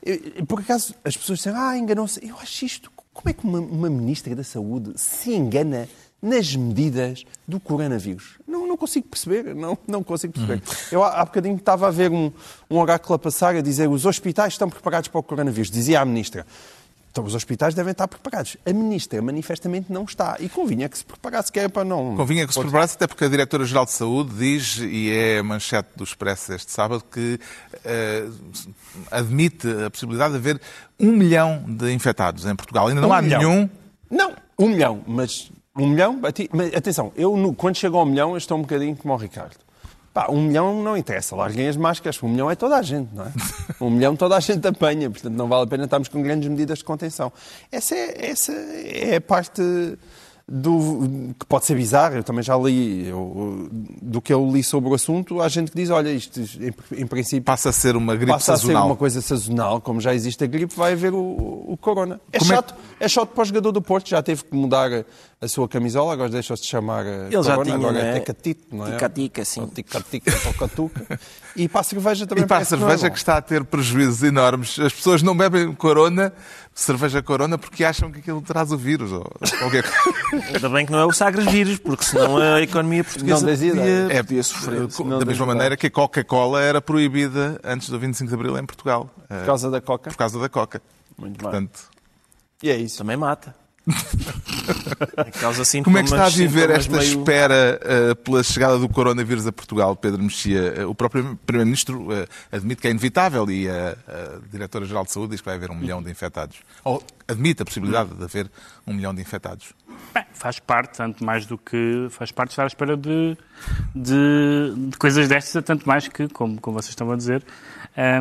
eu- 0.04 0.46
por 0.46 0.58
acaso 0.60 0.92
as 1.04 1.16
pessoas 1.16 1.38
dizem, 1.38 1.52
ah, 1.54 1.78
enganou-se. 1.78 2.18
Eu 2.26 2.36
acho 2.42 2.64
isto, 2.64 2.90
como 3.12 3.28
é 3.30 3.32
que 3.32 3.44
uma, 3.46 3.60
uma 3.60 3.88
ministra 3.88 4.34
da 4.34 4.42
Saúde 4.44 4.92
se 4.96 5.32
engana 5.32 5.88
nas 6.20 6.56
medidas 6.56 7.24
do 7.46 7.60
coronavírus? 7.60 8.38
Não, 8.46 8.66
não 8.66 8.76
consigo 8.76 9.06
perceber, 9.06 9.54
não, 9.54 9.78
não 9.86 10.02
consigo 10.02 10.32
perceber. 10.32 10.60
Eu 10.90 11.04
há, 11.04 11.20
há 11.20 11.24
bocadinho 11.24 11.54
estava 11.56 11.86
a 11.86 11.90
ver 11.92 12.10
um, 12.10 12.32
um 12.68 12.76
oráculo 12.78 13.14
a 13.14 13.18
passar 13.20 13.54
a 13.54 13.60
dizer 13.60 13.88
os 13.88 14.04
hospitais 14.04 14.54
estão 14.54 14.68
preparados 14.68 15.08
para 15.08 15.20
o 15.20 15.22
coronavírus. 15.22 15.70
Dizia 15.70 16.00
a 16.00 16.04
ministra. 16.04 16.44
Então 17.18 17.26
os 17.26 17.34
hospitais 17.34 17.74
devem 17.74 17.90
estar 17.90 18.06
preparados. 18.06 18.56
A 18.64 18.72
ministra 18.72 19.20
manifestamente 19.20 19.92
não 19.92 20.04
está. 20.04 20.36
E 20.38 20.48
convinha 20.48 20.88
que 20.88 20.96
se 20.98 21.04
preparasse, 21.04 21.50
que 21.50 21.58
é 21.58 21.68
para 21.68 21.84
não... 21.84 22.14
Convinha 22.14 22.46
que 22.46 22.54
se 22.54 22.60
preparasse, 22.60 22.94
até 22.94 23.08
porque 23.08 23.24
a 23.24 23.28
Diretora-Geral 23.28 23.86
de 23.86 23.90
Saúde 23.90 24.36
diz, 24.36 24.78
e 24.78 25.10
é 25.10 25.38
a 25.40 25.42
manchete 25.42 25.88
do 25.96 26.04
Expresso 26.04 26.52
este 26.52 26.70
sábado, 26.70 27.02
que 27.12 27.40
eh, 27.84 28.28
admite 29.10 29.66
a 29.84 29.90
possibilidade 29.90 30.34
de 30.34 30.38
haver 30.38 30.60
um 31.00 31.10
milhão 31.10 31.64
de 31.66 31.92
infectados 31.92 32.46
em 32.46 32.54
Portugal. 32.54 32.86
Ainda 32.86 33.00
não 33.00 33.08
Um 33.08 33.12
há 33.12 33.20
milhão. 33.20 33.40
nenhum. 33.40 33.70
Não, 34.08 34.32
um 34.56 34.68
milhão, 34.68 35.02
mas 35.04 35.50
um 35.76 35.88
milhão, 35.88 36.20
mas 36.20 36.32
atenção, 36.72 37.12
eu 37.16 37.52
quando 37.56 37.74
chego 37.78 37.98
ao 37.98 38.06
milhão 38.06 38.30
eu 38.30 38.38
estou 38.38 38.56
um 38.56 38.62
bocadinho 38.62 38.94
como 38.94 39.12
o 39.12 39.16
Ricardo. 39.16 39.56
Pá, 40.18 40.26
um 40.32 40.42
milhão 40.42 40.82
não 40.82 40.96
interessa, 40.96 41.36
larguem 41.36 41.68
as 41.68 41.76
máscaras, 41.76 42.20
um 42.24 42.28
milhão 42.28 42.50
é 42.50 42.56
toda 42.56 42.74
a 42.74 42.82
gente, 42.82 43.14
não 43.14 43.24
é? 43.24 43.32
Um 43.80 43.88
milhão 43.88 44.16
toda 44.16 44.36
a 44.36 44.40
gente 44.40 44.66
apanha, 44.66 45.08
portanto 45.08 45.34
não 45.34 45.46
vale 45.46 45.62
a 45.62 45.66
pena 45.68 45.84
estarmos 45.84 46.08
com 46.08 46.20
grandes 46.20 46.48
medidas 46.48 46.78
de 46.78 46.84
contenção. 46.84 47.32
Essa 47.70 47.94
é, 47.94 48.30
essa 48.30 48.52
é 48.52 49.14
a 49.14 49.20
parte 49.20 49.62
do, 50.48 51.34
que 51.38 51.44
pode 51.46 51.66
ser 51.66 51.74
bizarra, 51.74 52.16
eu 52.16 52.24
também 52.24 52.42
já 52.42 52.56
li, 52.56 53.06
eu- 53.08 53.68
do 54.00 54.20
que 54.20 54.32
eu 54.32 54.50
li 54.50 54.62
sobre 54.64 54.88
o 54.88 54.94
assunto, 54.94 55.42
há 55.42 55.48
gente 55.48 55.70
que 55.70 55.76
diz, 55.76 55.90
olha, 55.90 56.10
isto 56.10 56.40
em, 56.40 57.02
em 57.02 57.06
princípio 57.06 57.42
Passa 57.44 57.68
a 57.68 57.72
ser 57.72 57.96
uma 57.96 58.16
gripe 58.16 58.32
passa 58.32 58.54
a 58.54 58.56
ser 58.56 58.62
sazonal. 58.62 58.86
uma 58.86 58.96
coisa 58.96 59.20
sazonal, 59.20 59.80
como 59.80 60.00
já 60.00 60.14
existe 60.14 60.42
a 60.42 60.46
gripe, 60.46 60.74
vai 60.74 60.92
haver 60.94 61.12
o, 61.12 61.18
o 61.18 61.76
corona. 61.78 62.18
É 62.32 62.38
Como 62.38 62.52
é 62.52 62.56
chato, 62.56 62.74
é... 62.98 63.08
chato 63.08 63.28
para 63.30 63.42
o 63.42 63.44
jogador 63.44 63.72
do 63.72 63.82
Porto, 63.82 64.08
já 64.08 64.22
teve 64.22 64.44
que 64.44 64.54
mudar 64.56 64.90
a, 65.40 65.46
sua 65.48 65.68
camisola, 65.68 66.12
agora 66.14 66.30
deixou-se 66.30 66.62
de 66.62 66.68
chamar 66.68 67.04
eh, 67.06 67.28
Ele 67.30 67.42
já 67.42 67.54
corona, 67.54 67.64
tinha, 67.64 67.76
agora 67.76 67.98
é? 67.98 68.08
é 68.08 68.12
Tecatito, 68.20 68.74
não 68.74 68.86
é? 68.86 68.92
Tica-tica, 68.92 69.44
sim. 69.44 69.60
Ou 69.60 69.66
Tica-tica, 69.68 70.32
toca-tuca. 70.40 71.20
E 71.54 71.68
para 71.68 71.80
a 71.80 71.84
cerveja 71.84 72.26
também 72.26 72.44
E 72.44 72.46
para 72.46 72.58
a 72.58 72.60
é 72.62 72.64
cerveja 72.64 73.10
que 73.10 73.18
está 73.18 73.36
a 73.36 73.42
ter 73.42 73.64
prejuízos 73.64 74.22
enormes. 74.22 74.78
As 74.78 74.92
pessoas 74.92 75.22
não 75.22 75.36
bebem 75.36 75.72
corona, 75.74 76.32
cerveja 76.80 77.22
corona, 77.22 77.58
porque 77.58 77.84
acham 77.84 78.10
que 78.10 78.20
aquilo 78.20 78.40
traz 78.40 78.70
o 78.72 78.78
vírus. 78.78 79.10
Ou 79.12 79.24
qualquer 79.58 79.82
coisa. 79.82 80.46
Ainda 80.54 80.68
bem 80.68 80.86
que 80.86 80.92
não 80.92 80.98
é 81.00 81.04
o 81.04 81.12
Sagres 81.12 81.44
vírus, 81.46 81.78
porque 81.78 82.04
senão 82.04 82.36
a 82.36 82.60
economia 82.62 83.02
portuguesa 83.02 83.46
Não 83.46 83.52
podia, 83.52 83.72
ideia. 83.72 84.24
podia 84.24 84.42
sofrer. 84.42 84.82
Eh, 84.82 85.18
da 85.18 85.24
mesma 85.24 85.46
maneira 85.46 85.76
que 85.76 85.86
a 85.88 85.90
Coca-Cola 85.90 86.62
era 86.62 86.80
proibida 86.80 87.60
antes 87.64 87.88
do 87.90 87.98
25 87.98 88.28
de 88.28 88.34
Abril 88.34 88.56
em 88.58 88.64
Portugal. 88.64 89.10
Eh, 89.28 89.38
Por 89.38 89.46
causa 89.46 89.70
da 89.70 89.80
coca. 89.80 90.10
por 90.10 90.16
causa 90.16 90.38
da 90.38 90.48
Coca. 90.48 90.80
Muito 91.18 91.32
bem. 91.32 91.42
Portanto, 91.42 91.80
E 92.62 92.70
é 92.70 92.76
isso. 92.76 92.98
Também 92.98 93.16
mata. 93.16 93.54
Causa 95.40 95.64
sintomas, 95.64 95.84
como 95.84 95.98
é 95.98 96.02
que 96.02 96.08
está 96.08 96.26
a 96.26 96.28
viver 96.28 96.60
sintomas 96.62 96.78
esta 96.80 96.96
meio- 96.98 97.08
espera 97.18 97.80
eh, 97.82 98.14
pela 98.14 98.42
chegada 98.42 98.78
do 98.78 98.88
coronavírus 98.88 99.46
a 99.46 99.52
Portugal, 99.52 99.96
Pedro 99.96 100.22
Mexia? 100.22 100.74
Eh, 100.76 100.84
o 100.84 100.94
próprio 100.94 101.38
Primeiro-Ministro 101.46 102.08
eh, 102.12 102.26
admite 102.52 102.80
que 102.82 102.88
é 102.88 102.90
inevitável 102.90 103.50
e 103.50 103.68
a, 103.68 103.96
a 104.06 104.38
Diretora-Geral 104.50 105.04
de 105.04 105.12
Saúde 105.12 105.30
diz 105.32 105.40
que 105.40 105.46
vai 105.46 105.54
haver 105.56 105.70
um 105.70 105.74
milhão 105.76 106.02
de 106.02 106.10
infectados. 106.10 106.58
Ou 106.84 107.02
admite 107.26 107.62
a 107.62 107.64
possibilidade 107.64 108.14
de 108.14 108.22
haver 108.24 108.50
um 108.86 108.92
milhão 108.92 109.14
de 109.14 109.20
infectados. 109.22 109.72
Bem, 110.14 110.24
faz 110.32 110.58
parte, 110.58 110.96
tanto 110.98 111.24
mais 111.24 111.44
do 111.46 111.58
que 111.58 112.06
faz 112.10 112.30
parte 112.30 112.50
estar 112.50 112.64
à 112.64 112.66
espera 112.66 112.96
de, 112.96 113.36
de, 113.94 114.72
de 114.90 114.96
coisas 114.98 115.28
destas, 115.28 115.62
tanto 115.64 115.86
mais 115.86 116.08
que, 116.08 116.28
como, 116.28 116.60
como 116.60 116.74
vocês 116.80 116.90
estão 116.90 117.10
a 117.10 117.16
dizer, 117.16 117.42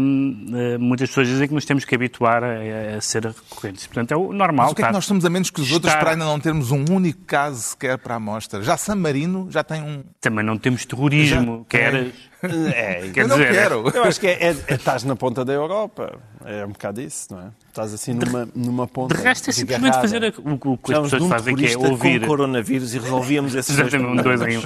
hum, 0.01 0.45
eh, 0.55 0.77
muitas 0.77 1.09
pessoas 1.09 1.27
dizem 1.27 1.47
que 1.47 1.53
nos 1.53 1.65
temos 1.65 1.85
que 1.85 1.93
habituar 1.95 2.43
a, 2.43 2.97
a 2.97 3.01
ser 3.01 3.25
recorrentes. 3.25 3.85
Portanto, 3.87 4.11
é 4.11 4.17
o 4.17 4.33
normal. 4.33 4.65
Mas 4.67 4.71
o 4.71 4.75
que 4.75 4.81
é 4.81 4.83
que 4.83 4.87
estar- 4.89 4.93
nós 4.93 5.05
somos 5.05 5.25
a 5.25 5.29
menos 5.29 5.49
que 5.49 5.61
os 5.61 5.71
outros 5.71 5.91
estar- 5.91 5.99
para 6.03 6.11
ainda 6.13 6.25
não 6.25 6.39
termos 6.39 6.71
um 6.71 6.83
único 6.89 7.21
caso 7.25 7.61
sequer 7.61 7.97
para 7.97 8.15
a 8.15 8.17
amostra? 8.17 8.61
Já 8.63 8.77
San 8.77 8.95
Marino 8.95 9.47
já 9.51 9.63
tem 9.63 9.81
um. 9.81 10.03
Também 10.21 10.43
não 10.45 10.57
temos 10.57 10.85
terrorismo, 10.85 11.59
Já- 11.59 11.65
queres? 11.69 12.13
É, 12.43 13.09
Quer 13.13 13.21
Eu 13.23 13.27
não 13.29 13.35
dizer, 13.37 13.51
quero. 13.51 13.89
eu 13.95 14.03
acho 14.03 14.19
que 14.19 14.27
é, 14.27 14.49
é- 14.49 14.55
é- 14.67 14.73
estás 14.75 15.03
na 15.03 15.15
ponta 15.15 15.43
da 15.43 15.53
Europa. 15.53 16.19
É 16.45 16.63
um 16.63 16.69
bocado 16.69 17.01
isso, 17.01 17.33
não 17.33 17.41
é? 17.41 17.49
Estás 17.67 17.93
assim 17.93 18.13
numa, 18.13 18.47
numa 18.55 18.87
ponta. 18.87 19.15
De 19.17 19.21
resto, 19.23 19.49
é 19.49 19.53
simplesmente 19.53 19.95
fazer 19.95 20.23
a- 20.23 20.33
o, 20.41 20.53
o 20.73 20.77
que 20.77 20.93
as 20.93 20.99
pessoas 21.01 21.27
fazem, 21.29 21.55
que 21.55 21.65
é 21.65 21.77
ouvir. 21.77 22.21
com 22.21 22.27
coronavírus 22.27 22.93
e 22.93 22.99
resolvíamos 22.99 23.53
esses 23.55 23.75
dois 23.75 23.91
um 23.95 24.15
dois 24.17 24.41
em 24.43 24.57
um. 24.59 24.61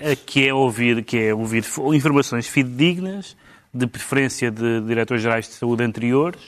Eh, 0.00 0.16
que 0.26 0.48
é 0.48 0.54
ouvir, 0.54 1.02
que 1.04 1.18
é 1.18 1.34
ouvir 1.34 1.64
informações 1.92 2.46
fidedignas, 2.46 3.36
de 3.74 3.88
preferência 3.88 4.52
de 4.52 4.80
diretores-gerais 4.82 5.48
de 5.48 5.54
saúde 5.54 5.82
anteriores. 5.82 6.40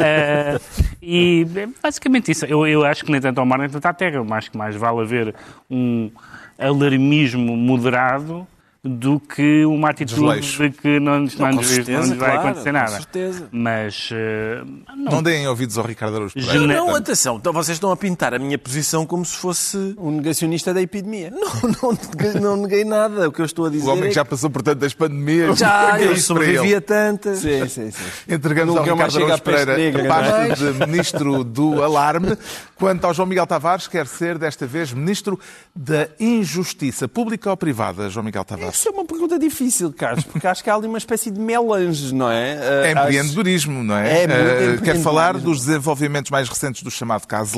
Uh, 0.00 0.58
e 1.02 1.46
é 1.56 1.68
basicamente 1.82 2.32
isso. 2.32 2.46
Eu, 2.46 2.66
eu 2.66 2.82
acho 2.84 3.04
que 3.04 3.12
nem 3.12 3.20
tanto 3.20 3.38
ao 3.38 3.44
mar 3.44 3.58
nem 3.58 3.68
tanto 3.68 3.84
à 3.84 3.92
terra. 3.92 4.16
Eu 4.16 4.34
acho 4.34 4.50
que 4.50 4.56
mais 4.56 4.74
vale 4.74 5.02
haver 5.02 5.34
um 5.70 6.10
alarmismo 6.58 7.54
moderado 7.54 8.46
do 8.84 9.18
que 9.18 9.64
uma 9.64 9.88
atitude 9.90 10.20
Desleixo. 10.20 10.62
de 10.62 10.70
que 10.76 11.00
não, 11.00 11.20
não, 11.20 11.28
com 11.28 11.52
nos, 11.54 11.66
certeza, 11.68 12.00
não 12.00 12.06
nos 12.08 12.18
vai 12.18 12.30
claro, 12.32 12.48
acontecer 12.48 12.64
com 12.70 12.72
nada. 12.78 12.90
certeza. 12.90 13.48
Mas 13.50 14.10
uh, 14.10 14.94
não, 14.96 15.12
Não 15.12 15.22
deem 15.22 15.48
ouvidos 15.48 15.78
ao 15.78 15.84
Ricardo 15.86 16.16
Araújo 16.16 16.34
Pereira. 16.34 16.52
Gene- 16.58 16.74
Não, 16.74 16.94
atenção, 16.94 17.36
então 17.36 17.50
vocês 17.52 17.76
estão 17.76 17.90
a 17.90 17.96
pintar 17.96 18.34
a 18.34 18.38
minha 18.38 18.58
posição 18.58 19.06
como 19.06 19.24
se 19.24 19.36
fosse. 19.36 19.94
O 19.96 20.10
negacionista 20.10 20.74
da 20.74 20.82
epidemia. 20.82 21.30
Não, 21.34 21.70
não, 21.82 21.98
neguei- 22.12 22.40
não 22.40 22.56
neguei 22.56 22.84
nada. 22.84 23.28
O 23.28 23.32
que 23.32 23.40
eu 23.40 23.44
estou 23.46 23.66
a 23.66 23.70
dizer 23.70 23.86
O 23.88 23.92
homem 23.92 24.04
é 24.04 24.08
que 24.08 24.14
já 24.14 24.24
passou 24.24 24.50
por 24.50 24.60
tantas 24.62 24.92
pandemias. 24.92 25.58
já 25.58 25.92
que 25.96 26.02
é 26.02 26.06
eu 26.06 26.12
isto 26.12 26.34
para 26.34 26.42
sobrevivi 26.44 26.66
ele? 26.68 26.74
a 26.76 26.80
tantas. 26.80 27.38
Sim, 27.38 27.68
sim, 27.68 27.90
sim. 27.90 28.04
Entregamos 28.28 28.74
Nunca 28.74 28.90
ao 28.90 28.96
Ricardo 28.96 29.16
Araújo 29.16 29.32
à 29.34 29.38
peste 29.38 29.44
Pereira 29.44 29.72
a 29.72 29.76
negra, 29.76 30.08
pasta 30.08 30.72
de 30.72 30.86
Ministro 30.86 31.42
do 31.44 31.82
Alarme, 31.82 32.36
quanto 32.76 33.04
ao 33.06 33.14
João 33.14 33.26
Miguel 33.26 33.46
Tavares, 33.46 33.88
quer 33.88 34.06
ser, 34.06 34.36
desta 34.38 34.66
vez, 34.66 34.92
Ministro 34.92 35.38
da 35.74 36.08
Injustiça, 36.20 37.08
pública 37.08 37.48
ou 37.50 37.56
privada, 37.56 38.08
João 38.10 38.24
Miguel 38.24 38.44
Tavares? 38.44 38.73
Essa 38.74 38.88
é 38.88 38.92
uma 38.92 39.04
pergunta 39.04 39.38
difícil, 39.38 39.92
Carlos, 39.92 40.24
porque 40.24 40.44
acho 40.48 40.64
que 40.64 40.68
há 40.68 40.74
ali 40.74 40.88
uma 40.88 40.98
espécie 40.98 41.30
de 41.30 41.38
melange, 41.38 42.12
não 42.12 42.28
é? 42.28 42.88
É 42.88 42.92
acho- 42.92 43.00
empreendedorismo, 43.06 43.84
não 43.84 43.96
é? 43.96 44.08
É 44.08 44.22
Eh, 44.24 44.26
Quer 44.26 44.34
empreendedorismo. 44.34 45.02
falar 45.04 45.38
dos 45.38 45.58
desenvolvimentos 45.64 46.30
mais 46.32 46.48
recentes 46.48 46.82
do 46.82 46.90
chamado 46.90 47.24
caso 47.28 47.56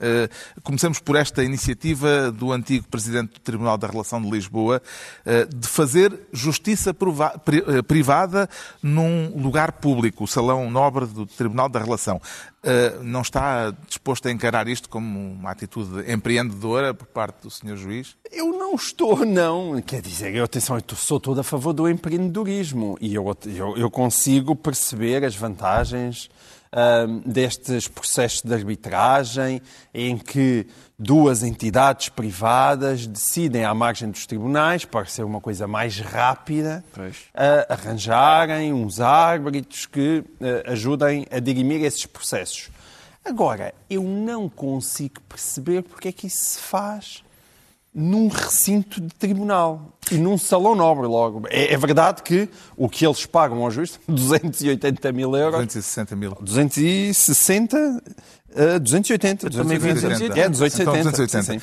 Eh, 0.00 0.28
Comecemos 0.62 0.98
por 0.98 1.16
esta 1.16 1.44
iniciativa 1.44 2.30
do 2.32 2.52
antigo 2.52 2.86
Presidente 2.88 3.34
do 3.34 3.40
Tribunal 3.40 3.76
da 3.76 3.86
Relação 3.86 4.20
de 4.20 4.30
Lisboa 4.30 4.80
eh, 5.26 5.44
de 5.44 5.68
fazer 5.68 6.18
justiça 6.32 6.90
eh, 6.90 7.82
privada 7.82 8.48
num 8.82 9.28
lugar 9.36 9.72
público, 9.72 10.24
o 10.24 10.26
Salão 10.26 10.70
Nobre 10.70 11.06
do 11.06 11.26
Tribunal 11.26 11.68
da 11.68 11.78
Relação. 11.78 12.20
Não 13.02 13.22
está 13.22 13.70
disposto 13.88 14.28
a 14.28 14.30
encarar 14.30 14.68
isto 14.68 14.86
como 14.86 15.18
uma 15.32 15.50
atitude 15.50 16.12
empreendedora 16.12 16.92
por 16.92 17.06
parte 17.06 17.44
do 17.44 17.50
Sr. 17.50 17.74
Juiz? 17.74 18.16
Eu 18.30 18.52
não 18.52 18.74
estou, 18.74 19.24
não. 19.24 19.80
Quer 19.80 20.02
dizer, 20.02 20.34
eu, 20.34 20.44
atenção, 20.44 20.76
eu 20.76 20.96
sou 20.96 21.18
todo 21.18 21.40
a 21.40 21.42
favor 21.42 21.72
do 21.72 21.88
empreendedorismo 21.88 22.98
e 23.00 23.14
eu, 23.14 23.34
eu, 23.46 23.78
eu 23.78 23.90
consigo 23.90 24.54
perceber 24.54 25.24
as 25.24 25.34
vantagens 25.34 26.28
ahm, 26.72 27.20
destes 27.26 27.88
processos 27.88 28.42
de 28.42 28.54
arbitragem 28.54 29.60
em 29.92 30.16
que 30.16 30.66
duas 30.98 31.42
entidades 31.42 32.08
privadas 32.08 33.06
decidem 33.06 33.64
à 33.64 33.74
margem 33.74 34.10
dos 34.10 34.26
tribunais, 34.26 34.84
para 34.84 35.04
ser 35.06 35.24
uma 35.24 35.40
coisa 35.40 35.66
mais 35.66 35.98
rápida, 35.98 36.84
arranjarem 37.68 38.72
uns 38.72 39.00
árbitros 39.00 39.86
que 39.86 40.24
ah, 40.40 40.72
ajudem 40.72 41.26
a 41.30 41.40
dirimir 41.40 41.82
esses 41.82 42.06
processos. 42.06 42.70
Agora, 43.24 43.74
eu 43.88 44.02
não 44.02 44.48
consigo 44.48 45.20
perceber 45.28 45.82
porque 45.82 46.08
é 46.08 46.12
que 46.12 46.26
isso 46.26 46.42
se 46.42 46.60
faz 46.60 47.22
num 47.92 48.28
recinto 48.28 49.00
de 49.00 49.08
tribunal 49.14 49.98
e 50.10 50.16
num 50.16 50.38
salão 50.38 50.74
nobre 50.74 51.06
logo. 51.06 51.42
É, 51.48 51.74
é 51.74 51.76
verdade 51.76 52.22
que 52.22 52.48
o 52.76 52.88
que 52.88 53.04
eles 53.04 53.26
pagam 53.26 53.62
ao 53.62 53.70
juiz, 53.70 53.98
280 54.08 55.12
mil 55.12 55.34
euros, 55.36 55.66
260 55.66 56.16
mil. 56.16 56.36
260, 56.40 58.02
uh, 58.54 58.80
280. 58.80 59.50
também 59.50 59.78
vi 59.78 59.92
280. 59.94 60.40
É, 60.40 60.48
280. 60.48 60.82
Então, 60.82 61.10
280. 61.12 61.42
sim. 61.42 61.60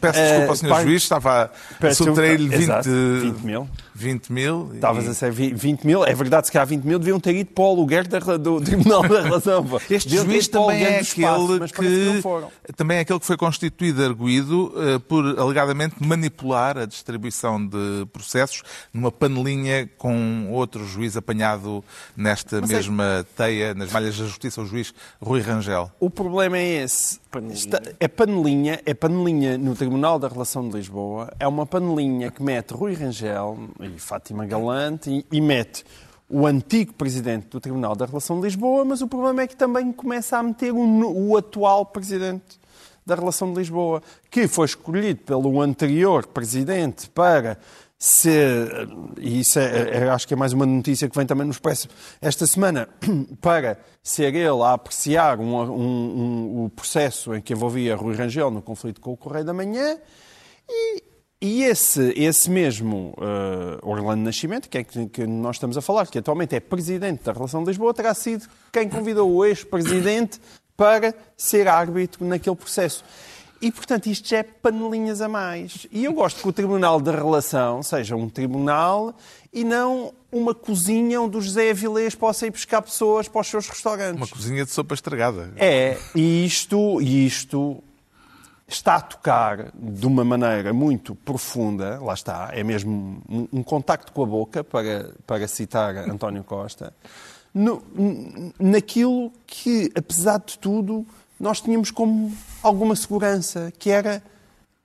Peço 0.00 0.18
desculpa 0.20 0.48
ao 0.48 0.56
Sr. 0.56 0.82
Juiz, 0.86 1.02
estava 1.02 1.50
a 1.80 1.94
subtrair-lhe 1.94 2.48
20, 2.48 2.60
Exato, 2.62 2.88
20 2.90 3.38
mil. 3.42 3.68
20 3.94 4.30
mil. 4.30 4.68
e- 4.72 4.74
Estavas 4.76 5.08
a 5.08 5.14
ser 5.14 5.32
vi- 5.32 5.54
20 5.54 5.84
mil. 5.86 6.04
É 6.04 6.14
verdade, 6.14 6.46
se 6.46 6.52
calhar 6.52 6.66
20 6.66 6.82
mil 6.84 6.98
deviam 6.98 7.18
ter 7.18 7.34
ido 7.34 7.50
para 7.50 7.64
o 7.64 7.68
aluguer 7.68 8.06
da- 8.06 8.18
do 8.36 8.60
Tribunal 8.60 9.02
da 9.08 9.22
Relação. 9.22 9.66
Este 9.88 10.08
Deviam 10.10 10.26
juiz 10.26 10.48
também 10.48 10.84
é 10.84 11.00
espaço, 11.00 11.44
aquele 11.44 11.58
mas 11.58 11.72
que 11.72 12.20
foram. 12.22 12.50
também 12.76 12.98
é 12.98 13.00
aquele 13.00 13.18
que 13.18 13.24
foi 13.26 13.36
constituído 13.38 14.04
arguído 14.04 14.72
eh, 14.76 14.98
por 14.98 15.24
alegadamente 15.38 15.94
manipular 15.98 16.76
a 16.76 16.84
distribuição 16.84 17.64
de 17.66 18.06
processos 18.12 18.62
numa 18.92 19.10
panelinha 19.10 19.88
com 19.96 20.48
outro 20.50 20.86
juiz 20.86 21.16
apanhado 21.16 21.82
nesta 22.14 22.58
é- 22.58 22.66
mesma 22.66 23.26
teia, 23.34 23.72
nas 23.74 23.90
malhas 23.90 24.18
da 24.18 24.24
justiça, 24.26 24.60
o 24.60 24.66
juiz 24.66 24.92
Rui 25.22 25.40
Rangel. 25.40 25.90
O 25.98 26.10
problema 26.26 26.58
é 26.58 26.82
esse. 26.82 27.20
Panelinha. 27.30 27.82
É 28.00 28.08
panelinha, 28.08 28.80
é 28.84 28.94
panelinha 28.94 29.58
no 29.58 29.76
Tribunal 29.76 30.18
da 30.18 30.26
Relação 30.26 30.68
de 30.68 30.76
Lisboa, 30.76 31.32
é 31.38 31.46
uma 31.46 31.64
panelinha 31.64 32.32
que 32.32 32.42
mete 32.42 32.72
Rui 32.72 32.94
Rangel 32.94 33.56
e 33.80 33.98
Fátima 33.98 34.44
Galante 34.44 35.08
e, 35.08 35.36
e 35.36 35.40
mete 35.40 35.84
o 36.28 36.44
antigo 36.44 36.92
presidente 36.94 37.46
do 37.46 37.60
Tribunal 37.60 37.94
da 37.94 38.06
Relação 38.06 38.40
de 38.40 38.46
Lisboa, 38.46 38.84
mas 38.84 39.00
o 39.02 39.06
problema 39.06 39.42
é 39.42 39.46
que 39.46 39.54
também 39.54 39.92
começa 39.92 40.36
a 40.36 40.42
meter 40.42 40.72
o, 40.72 41.28
o 41.30 41.36
atual 41.36 41.86
presidente 41.86 42.58
da 43.06 43.14
Relação 43.14 43.52
de 43.52 43.60
Lisboa, 43.60 44.02
que 44.28 44.48
foi 44.48 44.66
escolhido 44.66 45.20
pelo 45.22 45.60
anterior 45.60 46.26
presidente 46.26 47.08
para 47.08 47.56
ser, 47.98 48.88
e 49.18 49.40
isso 49.40 49.58
é, 49.58 50.04
é- 50.04 50.08
acho 50.10 50.28
que 50.28 50.34
é 50.34 50.36
mais 50.36 50.52
uma 50.52 50.66
notícia 50.66 51.08
que 51.08 51.16
vem 51.16 51.26
também 51.26 51.46
no 51.46 51.50
Expresso 51.52 51.88
esta 52.20 52.46
semana, 52.46 52.88
para 53.40 53.78
ser 54.02 54.34
ele 54.34 54.62
a 54.62 54.72
apreciar 54.74 55.38
um- 55.40 55.54
um- 55.62 55.72
um- 56.60 56.64
o 56.64 56.70
processo 56.70 57.34
em 57.34 57.40
que 57.40 57.52
envolvia 57.52 57.96
Rui 57.96 58.14
Rangel 58.14 58.50
no 58.50 58.60
conflito 58.60 59.00
com 59.00 59.12
o 59.12 59.16
Correio 59.16 59.44
da 59.44 59.54
Manhã, 59.54 59.96
e, 60.68 61.02
e 61.40 61.62
esse, 61.64 62.12
esse 62.16 62.50
mesmo 62.50 63.14
eh, 63.20 63.78
Orlando 63.82 64.22
Nascimento, 64.22 64.68
que 64.68 64.78
é 64.78 64.84
que, 64.84 65.06
que 65.06 65.26
nós 65.26 65.56
estamos 65.56 65.76
a 65.78 65.80
falar, 65.82 66.06
que 66.06 66.18
atualmente 66.18 66.54
é 66.56 66.60
presidente 66.60 67.22
da 67.24 67.32
Relação 67.32 67.62
de 67.62 67.68
Lisboa, 67.68 67.94
terá 67.94 68.12
sido 68.14 68.46
quem 68.72 68.88
convidou 68.88 69.30
o 69.30 69.44
ex-presidente 69.44 70.40
para 70.76 71.14
ser 71.36 71.68
árbitro 71.68 72.24
naquele 72.26 72.56
processo. 72.56 73.02
E, 73.60 73.72
portanto, 73.72 74.06
isto 74.06 74.28
já 74.28 74.38
é 74.38 74.42
panelinhas 74.42 75.20
a 75.22 75.28
mais. 75.28 75.86
E 75.90 76.04
eu 76.04 76.12
gosto 76.12 76.42
que 76.42 76.48
o 76.48 76.52
Tribunal 76.52 77.00
da 77.00 77.12
Relação 77.12 77.82
seja 77.82 78.14
um 78.14 78.28
tribunal 78.28 79.14
e 79.52 79.64
não 79.64 80.12
uma 80.30 80.54
cozinha 80.54 81.20
onde 81.22 81.38
o 81.38 81.40
José 81.40 81.70
Avilés 81.70 82.14
possa 82.14 82.46
ir 82.46 82.50
buscar 82.50 82.82
pessoas 82.82 83.26
para 83.28 83.40
os 83.40 83.46
seus 83.46 83.66
restaurantes. 83.68 84.16
Uma 84.20 84.26
cozinha 84.28 84.64
de 84.64 84.70
sopa 84.70 84.92
estragada. 84.94 85.50
É, 85.56 85.96
e 86.14 86.44
isto, 86.44 87.00
e 87.00 87.26
isto 87.26 87.82
está 88.68 88.96
a 88.96 89.00
tocar 89.00 89.70
de 89.74 90.06
uma 90.06 90.22
maneira 90.24 90.74
muito 90.74 91.14
profunda, 91.14 91.98
lá 92.02 92.12
está, 92.12 92.50
é 92.52 92.62
mesmo 92.62 93.22
um, 93.28 93.48
um 93.52 93.62
contacto 93.62 94.12
com 94.12 94.22
a 94.24 94.26
boca, 94.26 94.62
para, 94.64 95.14
para 95.26 95.48
citar 95.48 95.96
António 95.96 96.44
Costa, 96.44 96.92
no- 97.54 97.82
naquilo 98.58 99.32
que, 99.46 99.90
apesar 99.96 100.38
de 100.40 100.58
tudo, 100.58 101.06
nós 101.38 101.60
tínhamos 101.60 101.90
como 101.90 102.32
alguma 102.62 102.96
segurança, 102.96 103.72
que 103.78 103.90
era 103.90 104.22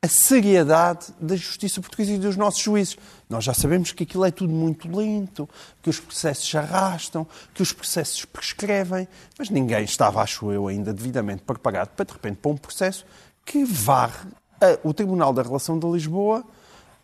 a 0.04 0.08
seriedade 0.08 1.08
da 1.20 1.36
justiça 1.36 1.80
portuguesa 1.80 2.12
e 2.14 2.18
dos 2.18 2.36
nossos 2.36 2.60
juízes. 2.62 2.98
Nós 3.30 3.44
já 3.44 3.54
sabemos 3.54 3.92
que 3.92 4.04
aquilo 4.04 4.26
é 4.26 4.32
tudo 4.32 4.52
muito 4.52 4.88
lento, 4.90 5.48
que 5.82 5.90
os 5.90 6.00
processos 6.00 6.50
se 6.50 6.58
arrastam, 6.58 7.26
que 7.54 7.62
os 7.62 7.72
processos 7.72 8.26
prescrevem, 8.26 9.08
mas 9.38 9.50
ninguém 9.52 9.84
estava, 9.84 10.22
acho 10.22 10.52
eu, 10.52 10.68
ainda 10.68 10.92
devidamente 10.92 11.44
preparado 11.44 11.90
para, 11.90 12.06
de 12.06 12.14
repente, 12.14 12.38
para 12.38 12.52
um 12.52 12.58
processo 12.58 13.06
que 13.46 13.64
varre 13.64 14.28
a- 14.60 14.80
o 14.84 14.92
Tribunal 14.94 15.32
da 15.34 15.44
Relação 15.44 15.78
de 15.78 15.86
Lisboa 15.88 16.44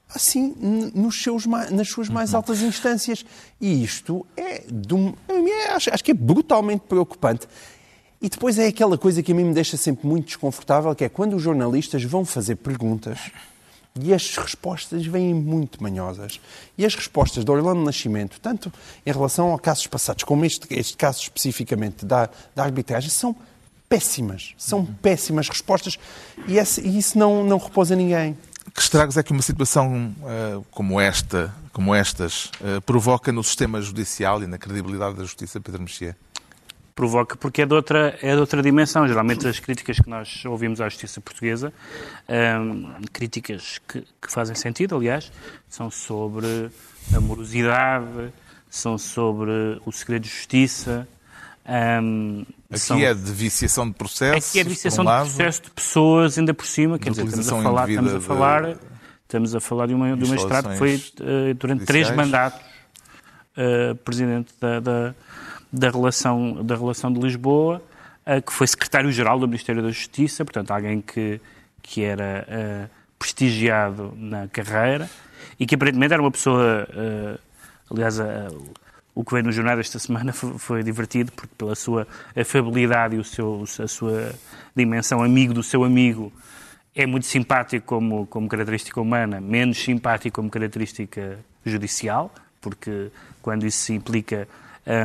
assim, 0.10 0.56
nos 0.96 1.22
seus, 1.22 1.46
nas 1.46 1.90
suas 1.90 2.08
mais 2.08 2.34
altas 2.34 2.62
instâncias. 2.62 3.26
E 3.60 3.84
isto 3.84 4.26
é, 4.38 4.64
de 4.72 4.94
um, 4.96 5.14
é- 5.28 5.74
acho, 5.74 5.94
acho 5.94 6.02
que 6.04 6.12
é 6.12 6.14
brutalmente 6.14 6.86
preocupante. 6.88 7.46
E 8.22 8.30
depois 8.30 8.58
é 8.58 8.68
aquela 8.68 8.98
coisa 8.98 9.22
que 9.22 9.32
a 9.32 9.36
mim 9.36 9.44
me 9.46 9.54
deixa 9.54 9.78
sempre 9.78 10.08
muito 10.08 10.26
desconfortável, 10.28 10.94
que 10.96 11.04
é 11.04 11.10
quando 11.10 11.36
os 11.36 11.44
jornalistas 11.44 12.04
vão 12.04 12.26
fazer 12.26 12.56
perguntas 12.56 13.20
e 14.00 14.14
as 14.14 14.36
respostas 14.38 15.06
vêm 15.06 15.34
muito 15.34 15.82
manhosas. 15.82 16.40
E 16.78 16.86
as 16.86 16.96
respostas 16.96 17.44
do 17.44 17.52
Orlando 17.52 17.82
Nascimento, 17.84 18.40
tanto 18.40 18.72
em 19.06 19.12
relação 19.12 19.54
a 19.54 19.60
casos 19.60 19.86
passados, 19.88 20.24
como 20.24 20.46
este, 20.46 20.68
este 20.72 20.98
caso 20.98 21.22
especificamente 21.22 22.06
da, 22.06 22.30
da 22.56 22.64
arbitragem, 22.64 23.10
são 23.10 23.36
péssimas. 23.88 24.54
São 24.58 24.84
péssimas 24.86 25.48
respostas 25.48 25.98
e, 26.48 26.58
esse- 26.58 26.82
e 26.82 26.98
isso 26.98 27.18
não, 27.18 27.44
não 27.44 27.58
repousa 27.58 27.96
ninguém. 27.96 28.36
Que 28.74 28.82
estragos 28.82 29.16
é 29.18 29.24
que 29.24 29.32
uma 29.32 29.42
situação 29.42 30.14
eh, 30.26 30.60
como 30.72 31.00
esta, 31.00 31.54
como 31.72 31.96
estas, 31.96 32.52
eh, 32.64 32.80
provoca 32.82 33.32
no 33.32 33.44
sistema 33.44 33.82
judicial 33.82 34.44
e 34.44 34.48
na 34.48 34.58
credibilidade 34.58 35.16
da 35.16 35.24
justiça, 35.24 35.60
Pedro 35.62 35.82
Mexia? 35.82 36.16
Provoca 36.98 37.38
porque 37.38 37.62
é 37.62 37.66
de 37.68 37.76
outra, 37.76 38.18
é 38.24 38.34
de 38.34 38.40
outra 38.40 38.60
dimensão. 38.62 39.08
Geralmente 39.08 39.48
as 39.48 39.60
críticas 39.60 40.00
que 40.00 40.10
nós 40.10 40.44
ouvimos 40.46 40.82
à 40.82 40.90
justiça 40.90 41.22
portuguesa, 41.22 41.72
hum, 42.28 42.92
críticas 43.14 43.80
que, 43.88 44.02
que 44.02 44.32
fazem 44.32 44.56
sentido, 44.56 44.96
aliás, 44.96 45.32
são 45.70 45.92
sobre 45.92 46.72
a 47.16 47.20
morosidade, 47.22 48.34
são 48.68 48.98
sobre 48.98 49.80
o 49.86 49.92
segredo 49.92 50.24
de 50.24 50.30
justiça. 50.30 51.08
hum, 52.02 52.44
Aqui 52.70 52.80
são- 52.80 53.00
é 53.00 53.14
de 53.14 53.32
viciação 53.32 53.88
de 53.88 53.94
processos. 53.94 54.50
Aqui 54.50 54.60
é 54.60 54.62
a 54.64 54.66
viciação 54.66 55.06
um 55.06 55.08
de 55.08 55.30
processo 55.30 55.62
de 55.62 55.70
pessoas, 55.70 56.38
ainda 56.38 56.54
por 56.54 56.66
cima, 56.66 56.98
quer 56.98 57.12
De 57.12 57.22
dizer, 57.24 57.28
estamos 57.28 57.48
a 57.48 57.62
falar, 57.62 57.90
estamos 57.90 58.14
a 58.16 58.22
falar, 58.22 58.78
Estamos 59.22 59.54
a 59.56 59.60
falar 59.60 59.88
de 59.88 59.94
uma, 59.94 60.16
de 60.16 60.24
uma 60.24 60.36
estrada 60.36 60.70
que 60.70 60.78
foi 60.78 60.96
uh, 60.96 61.54
durante 61.54 61.84
três 61.84 62.10
mandatos 62.12 62.62
uh, 63.58 63.94
presidente 63.98 64.54
da, 64.60 64.80
da, 64.80 65.16
da, 65.72 65.90
relação, 65.90 66.64
da 66.64 66.76
relação 66.76 67.12
de 67.12 67.20
Lisboa, 67.20 67.82
que 68.46 68.52
foi 68.52 68.68
secretário-geral 68.68 69.40
do 69.40 69.48
Ministério 69.48 69.82
da 69.82 69.90
Justiça, 69.90 70.44
portanto, 70.44 70.72
alguém 70.72 71.02
que, 71.02 71.40
que 71.82 72.04
era 72.04 72.90
prestigiado 73.18 74.14
na 74.18 74.48
carreira 74.48 75.10
e 75.58 75.66
que 75.66 75.76
aparentemente 75.76 76.14
era 76.14 76.22
uma 76.22 76.32
pessoa. 76.32 76.88
aliás, 77.90 78.20
o 79.18 79.24
que 79.24 79.34
veio 79.34 79.46
no 79.46 79.52
jornal 79.52 79.80
esta 79.80 79.98
semana 79.98 80.32
foi, 80.32 80.84
divertido, 80.84 81.32
porque 81.32 81.54
pela 81.58 81.74
sua 81.74 82.08
afabilidade 82.36 83.16
e 83.16 83.20
o 83.20 83.24
seu, 83.24 83.64
a 83.84 83.88
sua 83.88 84.32
dimensão 84.76 85.24
amigo 85.24 85.56
do 85.56 85.64
seu 85.64 85.84
amigo, 85.84 86.32
é 86.94 87.06
muito 87.08 87.26
simpático 87.26 87.86
como, 87.86 88.28
como 88.28 88.48
característica 88.48 89.02
humana, 89.02 89.42
menos 89.42 89.84
simpático 89.84 90.36
como 90.36 90.52
característica 90.52 91.40
judicial, 91.66 92.32
porque 92.62 93.10
quando 93.42 93.66
isso 93.66 93.92
implica 93.92 94.48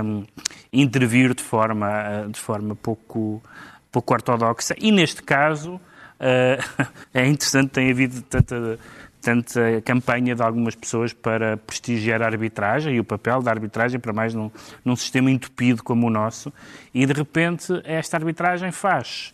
um, 0.05 0.25
intervir 0.73 1.35
de 1.35 1.43
forma, 1.43 2.29
de 2.31 2.39
forma 2.39 2.75
pouco, 2.75 3.43
pouco 3.91 4.15
ortodoxa, 4.15 4.75
e 4.79 4.93
neste 4.93 5.23
caso 5.23 5.75
uh, 5.75 6.89
é 7.13 7.27
interessante, 7.27 7.71
tem 7.71 7.91
havido 7.91 8.23
tanta 8.23 8.79
tanta 9.23 9.81
campanha 9.85 10.35
de 10.35 10.43
algumas 10.43 10.75
pessoas 10.75 11.13
para 11.13 11.57
prestigiar 11.57 12.21
a 12.23 12.27
arbitragem 12.27 12.97
e 12.97 13.01
o 13.01 13.05
papel 13.05 13.41
da 13.41 13.53
arbitragem, 13.53 14.01
para 14.01 14.13
mais 14.13 14.35
num, 14.35 14.51
num 14.85 14.97
sistema 14.97 15.31
entupido 15.31 15.81
como 15.81 16.09
o 16.09 16.11
nosso, 16.11 16.53
e 16.93 17.07
de 17.07 17.13
repente 17.13 17.73
esta 17.85 18.17
arbitragem 18.17 18.73
faz 18.73 19.33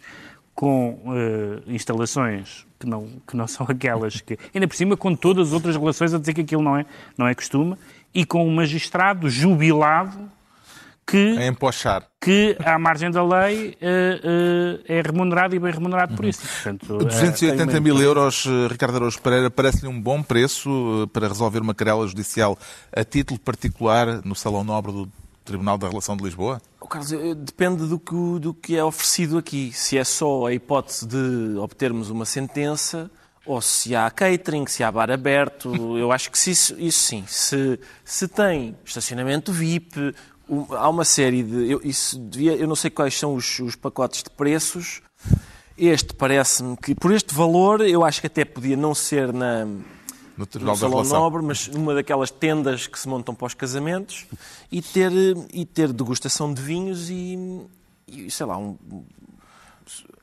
com 0.54 0.90
uh, 0.90 1.62
instalações 1.72 2.66
que 2.78 2.86
não, 2.86 3.08
que 3.26 3.36
não 3.36 3.46
são 3.46 3.66
aquelas 3.68 4.20
que. 4.20 4.38
Ainda 4.54 4.68
por 4.68 4.76
cima, 4.76 4.96
com 4.96 5.14
todas 5.14 5.48
as 5.48 5.54
outras 5.54 5.74
relações 5.74 6.12
a 6.12 6.18
dizer 6.18 6.34
que 6.34 6.42
aquilo 6.42 6.62
não 6.62 6.76
é, 6.76 6.84
não 7.16 7.26
é 7.26 7.34
costume, 7.34 7.76
e 8.14 8.24
com 8.24 8.46
um 8.46 8.54
magistrado 8.54 9.30
jubilado 9.30 10.30
que, 11.08 11.38
a 11.38 11.46
empochar. 11.46 12.06
que 12.20 12.54
à 12.62 12.78
margem 12.78 13.10
da 13.10 13.24
lei, 13.24 13.70
uh, 13.70 13.72
uh, 13.72 14.84
é 14.86 15.00
remunerado 15.00 15.56
e 15.56 15.58
bem 15.58 15.72
remunerado 15.72 16.14
por 16.14 16.26
isso. 16.26 16.42
Portanto, 16.46 16.98
280 16.98 17.76
é, 17.76 17.80
mil 17.80 17.98
euros, 17.98 18.44
eh, 18.46 18.68
Ricardo 18.68 18.96
Araújo 18.96 19.20
Pereira, 19.22 19.50
parece-lhe 19.50 19.88
um 19.88 19.98
bom 19.98 20.22
preço 20.22 21.08
para 21.12 21.26
resolver 21.26 21.60
uma 21.60 21.74
querela 21.74 22.06
judicial 22.06 22.58
a 22.94 23.02
título 23.02 23.40
particular 23.40 24.20
no 24.22 24.34
Salão 24.34 24.62
Nobre 24.62 24.92
do 24.92 25.10
Tribunal 25.44 25.78
da 25.78 25.88
Relação 25.88 26.14
de 26.14 26.24
Lisboa? 26.24 26.60
Oh, 26.78 26.86
Carlos, 26.86 27.10
depende 27.38 27.86
do 27.86 27.98
que, 27.98 28.38
do 28.38 28.52
que 28.52 28.76
é 28.76 28.84
oferecido 28.84 29.38
aqui. 29.38 29.72
Se 29.72 29.96
é 29.96 30.04
só 30.04 30.46
a 30.46 30.52
hipótese 30.52 31.06
de 31.06 31.56
obtermos 31.56 32.10
uma 32.10 32.26
sentença 32.26 33.10
ou 33.46 33.62
se 33.62 33.96
há 33.96 34.10
catering, 34.10 34.66
se 34.66 34.84
há 34.84 34.92
bar 34.92 35.10
aberto. 35.10 35.96
Eu 35.96 36.12
acho 36.12 36.30
que 36.30 36.36
isso, 36.50 36.76
isso 36.78 36.98
sim. 36.98 37.24
Se, 37.26 37.80
se 38.04 38.28
tem 38.28 38.76
estacionamento 38.84 39.50
VIP, 39.50 40.14
há 40.70 40.88
uma 40.88 41.04
série 41.04 41.42
de. 41.42 41.70
Eu, 41.70 41.80
isso 41.84 42.18
devia, 42.18 42.54
eu 42.54 42.66
não 42.66 42.76
sei 42.76 42.90
quais 42.90 43.18
são 43.18 43.34
os, 43.34 43.58
os 43.60 43.76
pacotes 43.76 44.22
de 44.22 44.30
preços. 44.30 45.02
Este 45.76 46.12
parece-me 46.12 46.76
que, 46.76 46.94
por 46.94 47.12
este 47.12 47.34
valor, 47.34 47.80
eu 47.82 48.04
acho 48.04 48.20
que 48.20 48.26
até 48.26 48.44
podia 48.44 48.76
não 48.76 48.94
ser 48.94 49.32
na, 49.32 49.64
no, 49.64 50.48
no 50.60 50.76
Salão 50.76 51.04
Nobre, 51.04 51.42
mas 51.42 51.68
numa 51.68 51.94
daquelas 51.94 52.30
tendas 52.30 52.86
que 52.86 52.98
se 52.98 53.08
montam 53.08 53.34
para 53.34 53.46
os 53.46 53.54
casamentos 53.54 54.26
e 54.72 54.82
ter, 54.82 55.12
e 55.52 55.64
ter 55.64 55.92
degustação 55.92 56.52
de 56.52 56.60
vinhos 56.62 57.10
e, 57.10 57.38
e 58.06 58.30
sei 58.30 58.46
lá, 58.46 58.56
um, 58.58 58.76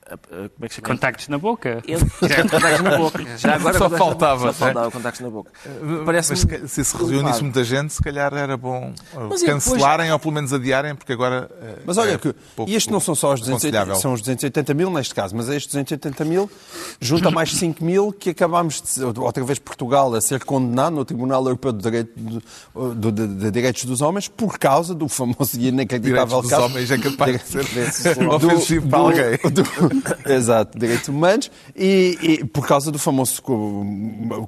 como 0.08 0.50
é 0.62 0.68
que 0.68 0.76
se 0.76 0.82
chama? 0.82 0.88
Contactos 0.88 1.28
na 1.30 1.38
boca. 1.38 1.82
contactos 2.52 2.82
na 2.82 2.98
boca. 2.98 3.26
Já 3.38 3.56
agora 3.56 3.78
só 3.78 3.90
faltava. 3.90 4.48
Só 4.48 4.54
faltava 4.54 4.92
contactos 4.92 5.22
na 5.22 5.30
boca. 5.30 5.52
Parece 6.06 6.30
Mas 6.32 6.72
se 6.72 6.86
se 6.86 6.98
reunisse 6.98 7.42
muita 7.42 7.64
gente, 7.64 7.94
se 7.94 8.04
calhar 8.04 8.34
era 8.34 8.56
bom 8.56 8.94
uh, 9.14 9.28
Mas 9.30 9.42
cancelarem 9.42 10.06
depois... 10.06 10.12
ou 10.12 10.20
pelo 10.20 10.34
menos 10.34 10.54
adiarem, 10.54 10.96
porque 10.96 11.12
agora. 11.12 11.50
Uh, 11.52 11.82
mas 11.86 11.98
olha, 11.98 12.12
é 12.12 12.18
que, 12.20 12.36
e 12.68 12.76
estes 12.76 12.92
não 12.92 13.00
são 13.00 13.16
só 13.16 13.34
os 13.34 13.40
280, 13.40 13.96
são 13.96 14.14
os 14.14 14.22
280 14.22 14.74
mil 14.76 14.92
neste 14.92 15.16
caso, 15.16 15.36
mas 15.36 15.50
estes 15.50 15.74
280 15.74 16.24
mil 16.26 16.50
junta 17.00 17.32
mais 17.32 17.52
5 17.54 17.84
mil 17.84 18.12
que 18.12 18.30
acabámos 18.30 18.82
de, 18.82 19.04
outra 19.04 19.44
vez 19.44 19.58
Portugal 19.58 20.14
a 20.14 20.22
ser 20.22 20.44
condenado 20.44 20.96
no 20.96 21.06
Tribunal 21.06 21.44
Europeu 21.44 21.72
de, 21.72 21.82
Direito, 21.82 22.12
de, 22.16 23.12
de, 23.12 23.28
de 23.28 23.52
Direitos 23.52 23.86
dos 23.86 24.02
Homens 24.02 24.28
por 24.28 24.60
causa 24.60 24.94
do 24.94 25.08
famoso 25.08 25.60
e 25.60 25.70
inacreditável 25.70 26.42
Direitos 26.42 26.50
caso. 26.50 26.62
dos 26.62 26.72
homens 26.72 26.92
é 26.92 26.98
capaz 26.98 27.44
de 27.44 27.92
ser 27.92 28.28
ofensivo 28.28 28.88
para 28.88 29.00
alguém. 29.00 29.40
Exato, 30.26 30.78
direitos 30.78 31.08
humanos, 31.08 31.52
e, 31.76 32.18
e, 32.22 32.46
por 32.46 32.68
causa 32.68 32.92
do 32.92 33.00
famoso 33.00 33.42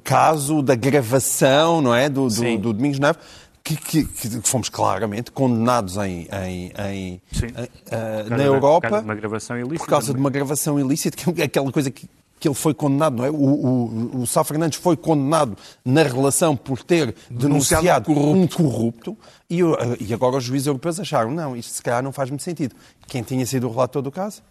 caso 0.04 0.62
da 0.62 0.74
gravação, 0.74 1.80
não 1.80 1.94
é, 1.94 2.08
do, 2.08 2.28
do, 2.28 2.58
do 2.58 2.72
Domingos 2.72 2.98
Neves, 2.98 3.20
que, 3.62 3.76
que, 3.76 4.04
que, 4.04 4.48
fomos 4.48 4.68
claramente 4.68 5.30
condenados 5.30 5.96
em, 5.98 6.26
em, 6.46 6.72
em 6.90 7.22
uh, 7.36 8.30
na 8.30 8.42
Europa 8.42 8.88
por 8.88 8.90
causa, 8.90 9.58
ilícita, 9.58 9.78
por 9.78 9.86
causa 9.86 10.14
de 10.14 10.18
uma 10.18 10.30
gravação 10.30 10.80
ilícita, 10.80 11.16
que 11.16 11.42
é 11.42 11.44
aquela 11.44 11.70
coisa 11.70 11.90
que, 11.90 12.08
que 12.40 12.48
ele 12.48 12.54
foi 12.54 12.72
condenado, 12.72 13.16
não 13.16 13.24
é? 13.24 13.30
O, 13.30 13.34
o, 13.34 14.20
o 14.22 14.26
Sá 14.26 14.42
Fernandes 14.42 14.78
foi 14.78 14.96
condenado 14.96 15.56
na 15.84 16.02
relação 16.02 16.56
por 16.56 16.82
ter 16.82 17.14
denunciado 17.30 18.06
corrupto. 18.06 18.62
um 18.62 18.68
corrupto 18.68 19.18
e, 19.50 19.60
e 20.00 20.14
agora 20.14 20.36
os 20.36 20.44
juízes 20.44 20.66
europeus 20.66 20.98
acharam, 20.98 21.30
não, 21.30 21.54
isto 21.56 21.72
se 21.72 21.82
calhar 21.82 22.02
não 22.02 22.12
faz 22.12 22.30
muito 22.30 22.42
sentido. 22.42 22.74
Quem 23.06 23.22
tinha 23.22 23.44
sido 23.44 23.66
o 23.68 23.70
relator 23.70 24.00
do 24.00 24.10
caso? 24.10 24.42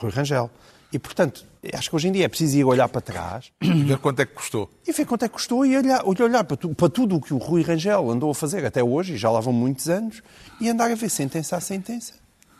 Rui 0.00 0.10
Rangel. 0.10 0.50
E, 0.92 0.98
portanto, 0.98 1.44
acho 1.72 1.88
que 1.88 1.96
hoje 1.96 2.08
em 2.08 2.12
dia 2.12 2.24
é 2.24 2.28
preciso 2.28 2.56
ir 2.56 2.64
olhar 2.64 2.88
para 2.88 3.00
trás. 3.00 3.52
E 3.60 3.84
ver 3.84 3.98
quanto 3.98 4.20
é 4.20 4.26
que 4.26 4.34
custou. 4.34 4.68
E 4.86 4.92
ver 4.92 5.06
quanto 5.06 5.24
é 5.24 5.28
que 5.28 5.34
custou 5.34 5.64
e 5.64 5.76
olhar, 5.76 6.02
olhar 6.04 6.44
para, 6.44 6.56
tu, 6.56 6.74
para 6.74 6.88
tudo 6.88 7.16
o 7.16 7.20
que 7.20 7.32
o 7.32 7.38
Rui 7.38 7.62
Rangel 7.62 8.10
andou 8.10 8.30
a 8.30 8.34
fazer 8.34 8.64
até 8.64 8.82
hoje, 8.82 9.14
e 9.14 9.16
já 9.16 9.30
lá 9.30 9.40
vão 9.40 9.52
muitos 9.52 9.88
anos, 9.88 10.22
e 10.60 10.68
andar 10.68 10.90
a 10.90 10.94
ver 10.94 11.08
sentença 11.08 11.56
a 11.56 11.60
sentença. 11.60 12.14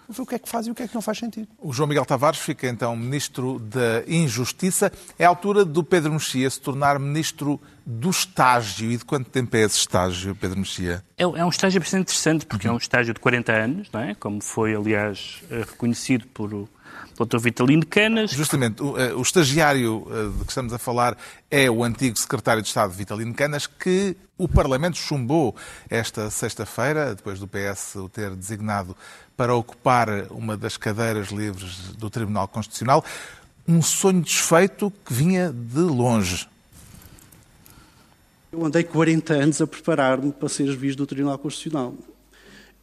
Ver 0.08 0.22
o 0.22 0.26
que 0.26 0.34
é 0.34 0.38
que 0.40 0.48
faz 0.48 0.66
e 0.66 0.70
o 0.70 0.74
que 0.74 0.82
é 0.82 0.88
que 0.88 0.94
não 0.94 1.00
faz 1.00 1.18
sentido. 1.18 1.46
O 1.60 1.72
João 1.72 1.88
Miguel 1.88 2.04
Tavares 2.04 2.40
fica 2.40 2.66
então 2.66 2.96
Ministro 2.96 3.60
da 3.60 4.02
Injustiça. 4.08 4.92
É 5.16 5.24
a 5.24 5.28
altura 5.28 5.64
do 5.64 5.84
Pedro 5.84 6.12
Mexia 6.12 6.50
se 6.50 6.60
tornar 6.60 6.98
Ministro 6.98 7.60
do 7.86 8.10
Estágio. 8.10 8.90
E 8.90 8.96
de 8.96 9.04
quanto 9.04 9.30
tempo 9.30 9.56
é 9.56 9.60
esse 9.60 9.78
estágio, 9.78 10.34
Pedro 10.34 10.58
Mexia? 10.58 11.04
É, 11.16 11.22
é 11.22 11.44
um 11.44 11.48
estágio 11.48 11.80
bastante 11.80 12.02
interessante, 12.02 12.44
porque 12.44 12.66
uhum. 12.66 12.74
é 12.74 12.76
um 12.76 12.78
estágio 12.78 13.14
de 13.14 13.20
40 13.20 13.52
anos, 13.52 13.88
não 13.92 14.00
é? 14.00 14.14
como 14.16 14.42
foi, 14.42 14.74
aliás, 14.74 15.42
eh, 15.48 15.58
reconhecido 15.60 16.26
por 16.26 16.68
Dr. 17.24 17.38
Vitalino 17.38 17.84
Canas. 17.84 18.30
Justamente, 18.30 18.82
o, 18.82 18.98
eh, 18.98 19.12
o 19.12 19.20
estagiário 19.20 20.06
eh, 20.10 20.38
de 20.38 20.44
que 20.44 20.50
estamos 20.50 20.72
a 20.72 20.78
falar 20.78 21.16
é 21.50 21.70
o 21.70 21.84
antigo 21.84 22.18
secretário 22.18 22.62
de 22.62 22.68
Estado 22.68 22.92
Vitalino 22.92 23.34
Canas, 23.34 23.66
que 23.66 24.16
o 24.38 24.48
Parlamento 24.48 24.96
chumbou 24.96 25.54
esta 25.90 26.30
sexta-feira, 26.30 27.14
depois 27.14 27.38
do 27.38 27.46
PS 27.46 27.96
o 27.96 28.08
ter 28.08 28.30
designado 28.34 28.96
para 29.36 29.54
ocupar 29.54 30.08
uma 30.30 30.56
das 30.56 30.78
cadeiras 30.78 31.28
livres 31.28 31.92
do 31.98 32.08
Tribunal 32.08 32.48
Constitucional. 32.48 33.04
Um 33.68 33.82
sonho 33.82 34.22
desfeito 34.22 34.90
que 35.04 35.12
vinha 35.12 35.52
de 35.52 35.80
longe. 35.80 36.48
Eu 38.50 38.64
andei 38.64 38.82
40 38.82 39.34
anos 39.34 39.60
a 39.60 39.66
preparar-me 39.66 40.32
para 40.32 40.48
ser 40.48 40.66
juiz 40.68 40.96
do 40.96 41.06
Tribunal 41.06 41.38
Constitucional. 41.38 41.94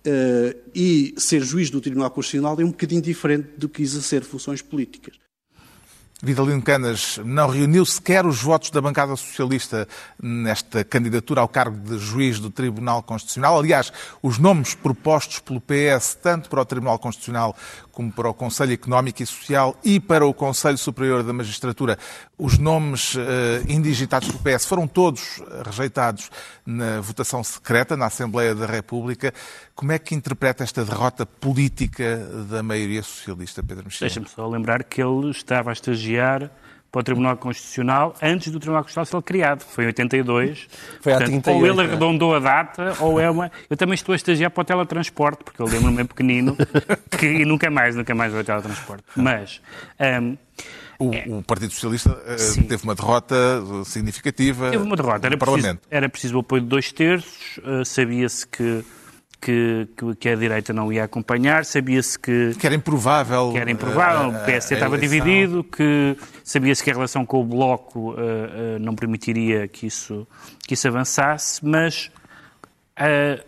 Uh, 0.07 0.55
e 0.73 1.13
ser 1.17 1.43
juiz 1.43 1.69
do 1.69 1.81
Tribunal 1.81 2.09
Constitucional 2.09 2.57
é 2.61 2.63
um 2.63 2.71
bocadinho 2.71 3.01
diferente 3.01 3.49
do 3.57 3.67
que 3.67 3.81
exercer 3.81 4.23
funções 4.23 4.61
políticas. 4.61 5.15
Vidalino 6.23 6.63
Canas 6.63 7.19
não 7.23 7.47
reuniu 7.47 7.85
sequer 7.85 8.25
os 8.25 8.41
votos 8.41 8.71
da 8.71 8.81
bancada 8.81 9.15
socialista 9.15 9.87
nesta 10.19 10.83
candidatura 10.83 11.41
ao 11.41 11.47
cargo 11.47 11.77
de 11.77 11.99
juiz 11.99 12.39
do 12.39 12.49
Tribunal 12.49 13.03
Constitucional. 13.03 13.59
Aliás, 13.59 13.93
os 14.23 14.39
nomes 14.39 14.73
propostos 14.73 15.39
pelo 15.39 15.61
PS, 15.61 16.15
tanto 16.15 16.49
para 16.49 16.61
o 16.61 16.65
Tribunal 16.65 16.97
Constitucional 16.97 17.55
como 17.97 18.11
para 18.11 18.29
o 18.29 18.33
Conselho 18.33 18.73
Económico 18.73 19.23
e 19.23 19.25
Social 19.25 19.75
e 19.83 19.99
para 19.99 20.23
o 20.23 20.31
Conselho 20.31 20.77
Superior 20.77 21.23
da 21.23 21.33
Magistratura, 21.33 21.97
os 22.37 22.59
nomes 22.59 23.15
uh, 23.15 23.19
indigitados 23.67 24.29
pelo 24.29 24.37
PS 24.43 24.67
foram 24.67 24.87
todos 24.87 25.41
rejeitados 25.65 26.29
na 26.63 27.01
votação 27.01 27.43
secreta 27.43 27.97
na 27.97 28.05
Assembleia 28.05 28.53
da 28.53 28.67
República. 28.67 29.33
Como 29.73 29.91
é 29.91 29.97
que 29.97 30.13
interpreta 30.13 30.63
esta 30.63 30.85
derrota 30.85 31.25
política 31.25 32.17
da 32.47 32.61
maioria 32.61 33.01
socialista, 33.01 33.63
Pedro 33.63 33.85
Mexia? 33.85 34.05
Deixa-me 34.05 34.29
só 34.29 34.47
lembrar 34.47 34.83
que 34.83 35.01
ele 35.01 35.31
estava 35.31 35.71
a 35.71 35.73
estagiar 35.73 36.51
para 36.91 37.01
o 37.01 37.03
Tribunal 37.03 37.37
Constitucional 37.37 38.15
antes 38.21 38.51
do 38.51 38.59
Tribunal 38.59 38.83
Constitucional 38.83 39.05
ser 39.05 39.25
criado, 39.25 39.63
foi 39.63 39.83
em 39.85 39.87
82. 39.87 40.67
Foi 41.01 41.13
Portanto, 41.13 41.21
há 41.21 41.41
38, 41.41 41.49
Ou 41.51 41.67
ele 41.67 41.81
é? 41.81 41.83
arredondou 41.83 42.35
a 42.35 42.39
data, 42.39 42.93
ou 42.99 43.19
é 43.19 43.29
uma... 43.29 43.51
Eu 43.69 43.77
também 43.77 43.95
estou 43.95 44.13
a 44.13 44.15
estagiar 44.15 44.51
para 44.51 44.61
o 44.61 44.65
teletransporte, 44.65 45.43
porque 45.43 45.61
eu 45.61 45.65
lembro-me 45.65 45.97
bem 45.97 46.05
pequenino, 46.05 46.55
que... 47.17 47.25
e 47.25 47.45
nunca 47.45 47.69
mais, 47.69 47.95
nunca 47.95 48.15
mais 48.15 48.33
vai 48.33 48.43
teletransporte. 48.43 49.03
Mas... 49.15 49.61
Um, 49.99 50.37
o, 50.99 51.13
é. 51.13 51.25
o, 51.27 51.43
Partido 51.43 51.71
Socialista 51.71 52.09
uh, 52.09 52.63
teve 52.63 52.83
uma 52.83 52.95
derrota 52.95 53.35
significativa 53.85 54.71
teve 54.71 54.83
uma 54.83 54.95
derrota. 54.95 55.27
Era 55.27 55.35
no 55.35 55.37
Parlamento. 55.37 55.77
Preciso, 55.81 55.95
era 55.95 56.09
preciso 56.09 56.37
o 56.37 56.39
apoio 56.39 56.63
de 56.63 56.67
dois 56.67 56.91
terços, 56.91 57.59
uh, 57.59 57.85
sabia-se 57.85 58.47
que 58.47 58.83
que, 59.39 59.87
que, 60.19 60.29
a 60.29 60.35
direita 60.35 60.73
não 60.73 60.91
ia 60.91 61.03
acompanhar, 61.03 61.63
sabia-se 61.65 62.17
que 62.17 62.55
Que 62.59 62.65
era 62.65 62.75
improvável. 62.75 63.51
que 63.51 63.57
era 63.59 63.69
improvável, 63.71 64.33
eh, 64.33 64.41
o 64.41 64.45
PSD 64.45 64.75
a 64.75 64.77
estava 64.77 64.95
eleição. 64.97 65.19
dividido, 65.25 65.63
que 65.63 66.17
sabia-se 66.43 66.83
que 66.83 66.89
a 66.89 66.93
relação 66.93 67.25
com 67.25 67.41
o 67.41 67.43
Bloco 67.45 68.15
eh, 68.17 68.21
eh, 68.21 68.79
não 68.79 68.95
permitiria 68.95 69.67
que 69.67 69.85
isso, 69.87 70.27
que 70.67 70.73
isso 70.73 70.87
avançasse, 70.87 71.63
mas 71.65 72.09
eh, 72.97 73.43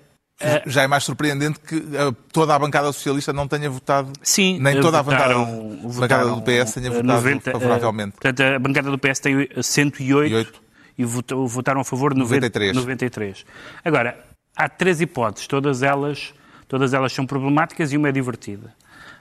Já 0.68 0.84
é 0.84 0.88
mais 0.88 1.04
surpreendente 1.04 1.60
que 1.60 1.84
toda 2.32 2.56
a 2.56 2.60
bancada 2.60 2.92
socialista 2.94 3.34
não 3.34 3.46
tenha 3.48 3.70
votado. 3.70 4.14
sim, 4.22 4.58
Nem 4.60 4.80
toda 4.80 5.00
a 5.00 5.04
bancada, 5.04 5.34
votaram- 5.34 5.70
bancada 5.84 6.24
votaram, 6.26 6.36
do 6.36 6.42
PS 6.44 6.74
tenha 6.76 6.90
votado 6.92 7.08
90, 7.08 7.50
eh, 7.50 7.54
favoravelmente. 7.54 8.12
portanto, 8.12 8.40
a 8.42 8.60
bancada 8.60 8.90
do 8.90 8.98
PS 8.98 9.20
tem 9.20 9.50
108 9.62 10.62
E 10.98 11.02
e 11.02 11.06
votaram 11.06 11.82
a 11.82 11.84
favor 11.86 12.14
de 12.14 12.20
93. 12.20 12.76
93. 12.76 13.46
93. 13.46 13.46
Agora, 13.84 14.18
há 14.60 14.70
três 14.70 15.02
hipóteses, 15.02 15.48
todas 15.48 15.82
elas, 15.82 16.34
todas 16.68 16.94
elas 16.94 17.14
são 17.14 17.26
problemáticas 17.26 17.94
e 17.94 17.98
uma 17.98 18.10
é 18.10 18.12
divertida. 18.12 18.74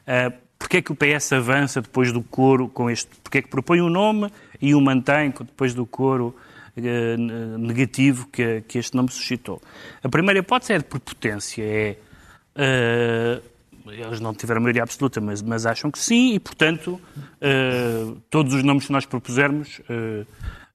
Uh, 0.02 0.48
Porquê 0.58 0.78
é 0.78 0.82
que 0.82 0.90
o 0.90 0.96
PS 0.96 1.32
avança 1.32 1.80
depois 1.80 2.12
do 2.12 2.20
coro 2.20 2.68
com 2.68 2.90
este? 2.90 3.08
Porquê 3.22 3.38
é 3.38 3.42
que 3.42 3.48
propõe 3.48 3.80
um 3.80 3.88
nome 3.88 4.30
e 4.60 4.74
o 4.74 4.80
mantém 4.80 5.30
depois 5.30 5.72
do 5.72 5.86
coro 5.86 6.34
eh, 6.76 7.16
negativo 7.56 8.26
que, 8.26 8.62
que 8.62 8.78
este 8.78 8.96
nome 8.96 9.10
suscitou? 9.10 9.62
A 10.02 10.08
primeira 10.08 10.40
hipótese 10.40 10.72
é 10.72 10.78
de 10.78 10.84
prepotência, 10.84 11.62
é 11.62 11.96
eh, 12.56 13.40
eles 13.86 14.20
não 14.20 14.34
tiveram 14.34 14.60
maioria 14.60 14.82
absoluta, 14.82 15.20
mas, 15.20 15.40
mas 15.40 15.64
acham 15.64 15.90
que 15.90 15.98
sim, 15.98 16.34
e, 16.34 16.40
portanto, 16.40 17.00
eh, 17.40 18.12
todos 18.28 18.52
os 18.52 18.62
nomes 18.64 18.86
que 18.86 18.92
nós 18.92 19.06
propusermos 19.06 19.80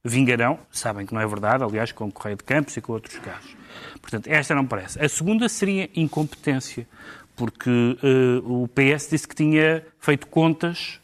vingarão. 0.04 0.60
Sabem 0.72 1.06
que 1.06 1.14
não 1.14 1.22
é 1.22 1.28
verdade, 1.28 1.64
aliás, 1.64 1.92
com 1.92 2.06
o 2.06 2.12
Correio 2.12 2.38
de 2.38 2.44
Campos 2.44 2.76
e 2.78 2.82
com 2.82 2.94
outros 2.94 3.18
casos. 3.20 3.63
Portanto, 4.02 4.28
esta 4.28 4.54
não 4.56 4.66
parece. 4.66 5.04
A 5.04 5.08
segunda 5.10 5.48
seria 5.50 5.90
incompetência, 5.96 6.88
porque 7.36 7.70
eh, 8.04 8.42
o 8.44 8.68
PS 8.68 9.10
disse 9.10 9.28
que 9.28 9.36
tinha 9.36 9.84
feito 10.00 10.28
contas 10.28 11.00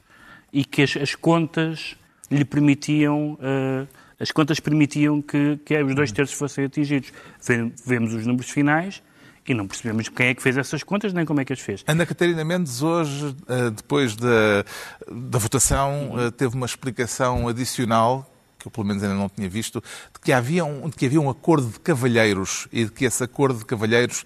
e 0.53 0.63
que 0.65 0.81
as, 0.83 0.95
as 0.97 1.15
contas 1.15 1.95
lhe 2.29 2.45
permitiam. 2.45 3.37
eh, 3.41 3.87
as 4.21 4.31
contas 4.31 4.59
permitiam 4.59 5.21
que, 5.21 5.57
que 5.63 5.81
os 5.81 5.95
dois 5.95 6.11
terços 6.11 6.37
fossem 6.37 6.65
atingidos. 6.65 7.11
Ve- 7.41 7.71
Vemos 7.85 8.13
os 8.13 8.25
números 8.25 8.49
finais 8.51 9.01
e 9.47 9.53
não 9.53 9.65
percebemos 9.65 10.09
quem 10.09 10.27
é 10.27 10.33
que 10.35 10.43
fez 10.43 10.57
essas 10.57 10.83
contas 10.83 11.13
nem 11.13 11.25
como 11.25 11.39
é 11.39 11.45
que 11.45 11.53
as 11.53 11.59
fez. 11.59 11.83
Ana 11.87 12.05
Catarina 12.05 12.43
Mendes, 12.43 12.81
hoje, 12.83 13.33
eh, 13.47 13.69
depois 13.71 14.15
da, 14.17 14.63
da 15.09 15.39
votação, 15.39 16.11
Uhum. 16.11 16.31
teve 16.31 16.53
uma 16.55 16.65
explicação 16.65 17.47
adicional, 17.47 18.29
que 18.59 18.67
eu 18.67 18.71
pelo 18.71 18.85
menos 18.85 19.01
ainda 19.01 19.15
não 19.15 19.29
tinha 19.29 19.47
visto, 19.49 19.81
de 20.13 20.19
que 20.21 20.31
havia 20.33 20.65
um, 20.65 20.89
de 20.89 20.95
que 20.95 21.05
havia 21.05 21.21
um 21.21 21.29
acordo 21.29 21.67
de 21.69 21.79
cavalheiros 21.79 22.67
e 22.71 22.83
de 22.85 22.91
que 22.91 23.05
esse 23.05 23.23
acordo 23.23 23.59
de 23.59 23.65
cavalheiros 23.65 24.25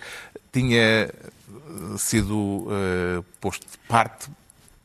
tinha 0.52 0.82
eh, 0.82 1.10
sido 1.98 2.68
eh, 2.72 3.24
posto 3.40 3.62
de 3.70 3.78
parte 3.88 4.30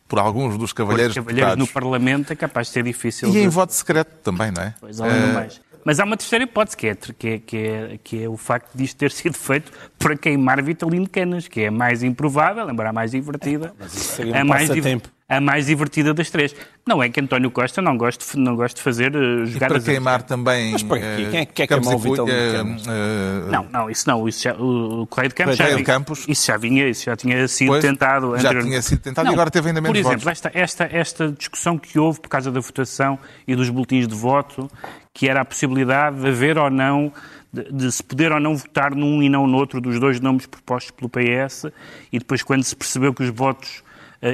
por 0.06 0.18
alguns 0.18 0.54
dos 0.54 0.64
Os 0.70 0.72
cavalheiros, 0.72 1.14
cavalheiros 1.14 1.56
no. 1.56 1.66
Parlamento 1.66 2.32
é 2.32 2.36
capaz 2.36 2.68
de 2.68 2.72
ser 2.74 2.82
difícil. 2.82 3.28
E 3.28 3.32
de- 3.32 3.38
em 3.40 3.48
voto 3.48 3.72
secreto 3.74 4.10
também, 4.22 4.50
não 4.50 4.62
é? 4.62 4.74
Pois, 4.80 5.00
além 5.00 5.20
do 5.20 5.26
Eh, 5.28 5.32
mais. 5.32 5.60
Mas 5.84 6.00
há 6.00 6.04
uma 6.04 6.16
terceira 6.16 6.44
hipótese, 6.44 6.76
que 6.76 6.86
é, 6.88 6.94
que, 6.94 7.28
é, 7.28 7.38
que, 7.38 7.56
é, 7.56 7.98
que 8.02 8.22
é 8.24 8.28
o 8.28 8.36
facto 8.36 8.70
disto 8.74 8.96
ter 8.96 9.10
sido 9.12 9.34
feito 9.36 9.70
para 9.98 10.16
queimar 10.16 10.62
Vitalino 10.62 11.08
Canas, 11.08 11.48
que 11.48 11.60
é 11.62 11.68
a 11.68 11.70
mais 11.70 12.02
improvável, 12.02 12.68
embora 12.68 12.90
a 12.90 12.92
mais 12.92 13.10
divertida. 13.12 13.74
seria 13.88 14.34
um 14.34 14.36
a, 14.38 14.44
mais 14.44 14.68
div- 14.70 14.82
passatempo. 14.82 15.08
A 15.28 15.40
mais 15.42 15.66
divertida 15.66 16.14
das 16.14 16.30
três. 16.30 16.56
Não 16.86 17.02
é 17.02 17.08
que 17.10 17.20
António 17.20 17.50
Costa 17.50 17.82
não 17.82 17.98
goste, 17.98 18.24
de- 18.32 18.38
não 18.42 18.56
goste 18.56 18.76
de 18.76 18.82
fazer 18.82 19.14
uh, 19.14 19.42
E 19.42 19.46
jogadas... 19.46 19.84
para 19.84 19.92
queimar 19.92 20.22
também. 20.22 20.72
Mas 20.72 20.82
para 20.82 20.98
quê? 21.00 21.04
eh, 21.04 21.28
Quem 21.30 21.40
é 21.40 21.44
que 21.46 21.52
quer 21.52 21.66
queimar 21.66 21.94
o 21.96 21.98
e 22.14 22.16
Canas? 22.52 22.84
eh, 22.88 23.50
Não, 23.50 23.66
não, 23.70 23.90
isso 23.90 24.08
não. 24.08 24.26
Isso 24.26 24.42
já, 24.44 24.54
o, 24.54 25.06
Correio 25.06 25.28
de 25.28 25.34
Campos, 25.34 25.56
Correio 25.56 25.72
já, 25.74 25.78
de 25.78 25.84
Campos. 25.84 26.24
Isso 26.26 26.46
já 26.46 26.56
vinha, 26.56 26.88
isso 26.88 27.04
já 27.04 27.14
tinha 27.14 27.46
sido 27.46 27.68
Pois, 27.68 27.84
tentado. 27.84 28.38
já 28.38 28.58
tinha 28.58 28.80
sido 28.80 29.00
tentado 29.00 29.28
e 29.28 29.32
agora 29.34 29.50
teve 29.50 29.68
ainda 29.68 29.82
menos 29.82 29.98
Por 30.00 30.00
exemplo, 30.00 30.24
votos. 30.24 30.32
esta, 30.32 30.50
esta, 30.58 30.88
esta 30.90 31.30
discussão 31.32 31.76
que 31.76 31.98
houve 31.98 32.20
por 32.20 32.28
causa 32.30 32.50
da 32.50 32.60
votação 32.60 33.18
e 33.46 33.54
dos 33.54 33.68
boletins 33.68 34.08
de 34.08 34.14
voto, 34.14 34.70
que 35.12 35.28
era 35.28 35.42
a 35.42 35.44
possibilidade 35.44 36.20
de 36.22 36.26
haver 36.28 36.56
ou 36.56 36.70
não, 36.70 37.12
de, 37.52 37.70
de 37.70 37.92
se 37.92 38.02
poder 38.02 38.32
ou 38.32 38.40
não 38.40 38.56
votar 38.56 38.94
num 38.94 39.22
e 39.22 39.28
não 39.28 39.46
no 39.46 39.58
outro 39.58 39.78
dos 39.78 40.00
dois 40.00 40.20
nomes 40.20 40.46
propostos 40.46 40.90
pelo 40.90 41.10
PS, 41.10 41.66
e 42.10 42.18
depois 42.18 42.42
quando 42.42 42.62
se 42.64 42.74
percebeu 42.74 43.12
que 43.12 43.22
os 43.22 43.28
votos 43.30 43.82
eh, 43.82 43.82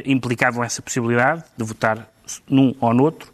implicavam 0.06 0.62
essa 0.64 0.80
possibilidade 0.82 1.44
de 1.56 1.64
votar 1.64 2.08
num 2.48 2.74
ou 2.80 2.94
no 2.94 3.02
outro, 3.04 3.32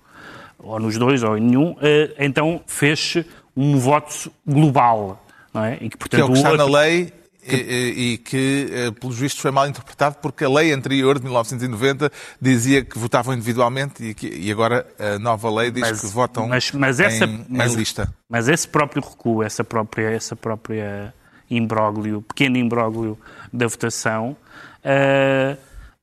ou 0.58 0.78
nos 0.80 0.96
dois 0.98 1.22
ou 1.22 1.36
em 1.38 1.40
nenhum, 1.40 1.76
eh, 1.80 2.12
então 2.18 2.60
fez 2.66 3.16
um 3.56 3.78
voto 3.78 4.30
global, 4.46 5.24
não 5.54 5.64
é? 5.64 5.74
E 5.74 5.78
que, 5.80 5.90
que 5.90 5.96
portanto, 5.98 6.20
é 6.20 6.24
o 6.24 6.28
que 6.32 6.38
está 6.38 6.50
outro- 6.50 6.66
na 6.70 6.78
lei 6.80 7.12
e, 7.46 7.54
e- 7.56 8.12
e 8.12 8.18
que, 8.18 8.68
eh, 8.70 8.90
pelos 8.90 9.16
vistos, 9.18 9.40
foi 9.40 9.50
mal 9.50 9.66
interpretado 9.68 10.16
porque 10.20 10.44
a 10.44 10.48
lei 10.48 10.72
anterior, 10.72 11.18
de 11.18 11.24
1990, 11.24 12.10
dizia 12.40 12.84
que 12.84 12.98
votavam 12.98 13.32
individualmente 13.32 14.04
e, 14.04 14.12
que- 14.14 14.28
e 14.28 14.50
agora 14.52 14.86
a 14.98 15.18
nova 15.18 15.50
lei 15.50 15.70
diz 15.70 16.00
que 16.00 16.06
votam 16.08 16.46
mas, 16.48 16.70
mas 16.72 17.00
essa, 17.00 17.24
em, 17.24 17.46
mas, 17.48 17.72
em 17.72 17.76
lista. 17.76 18.12
Mas 18.28 18.48
esse 18.48 18.68
próprio 18.68 19.02
recuo, 19.02 19.42
essa 19.42 19.64
própria, 19.64 20.10
essa 20.10 20.36
própria 20.36 21.14
imbróglio, 21.50 22.22
pequeno 22.22 22.56
imbróglio 22.58 23.18
da 23.52 23.66
votação, 23.66 24.36
ah, 24.84 25.56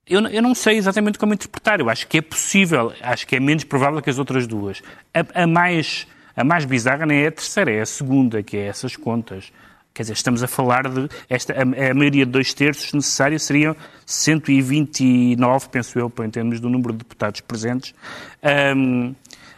eu, 0.10 0.22
não- 0.22 0.30
eu 0.30 0.42
não 0.42 0.54
sei 0.56 0.78
exatamente 0.78 1.18
como 1.20 1.34
interpretar. 1.34 1.80
Eu 1.80 1.90
acho 1.90 2.08
que 2.08 2.18
é 2.18 2.22
possível, 2.22 2.94
acho 3.02 3.26
que 3.28 3.36
é 3.36 3.40
menos 3.40 3.64
provável 3.64 4.02
que 4.02 4.10
as 4.10 4.18
outras 4.20 4.48
duas. 4.48 4.82
A, 5.14 5.44
a 5.44 5.48
mais, 5.48 6.08
a 6.36 6.44
mais 6.44 6.66
bizarra 6.66 7.06
nem 7.06 7.24
é 7.24 7.28
a 7.28 7.32
terceira, 7.32 7.72
é 7.72 7.82
a 7.82 7.86
segunda, 7.86 8.42
que 8.44 8.58
é 8.58 8.68
essas 8.68 8.96
contas. 8.96 9.52
Quer 9.94 10.04
dizer, 10.04 10.14
estamos 10.14 10.44
a 10.44 10.48
falar 10.48 10.88
de. 10.88 11.10
Esta, 11.28 11.54
a, 11.54 11.62
a 11.62 11.94
maioria 11.94 12.26
de 12.26 12.32
dois 12.32 12.54
terços 12.54 12.94
necessária 12.94 13.40
seriam 13.40 13.76
129, 14.06 15.70
penso 15.70 15.98
eu, 16.00 16.12
em 16.24 16.30
termos 16.30 16.60
do 16.60 16.70
número 16.70 16.92
de 16.94 17.00
deputados 17.00 17.42
presentes. 17.42 17.94
Ahm, 18.44 19.14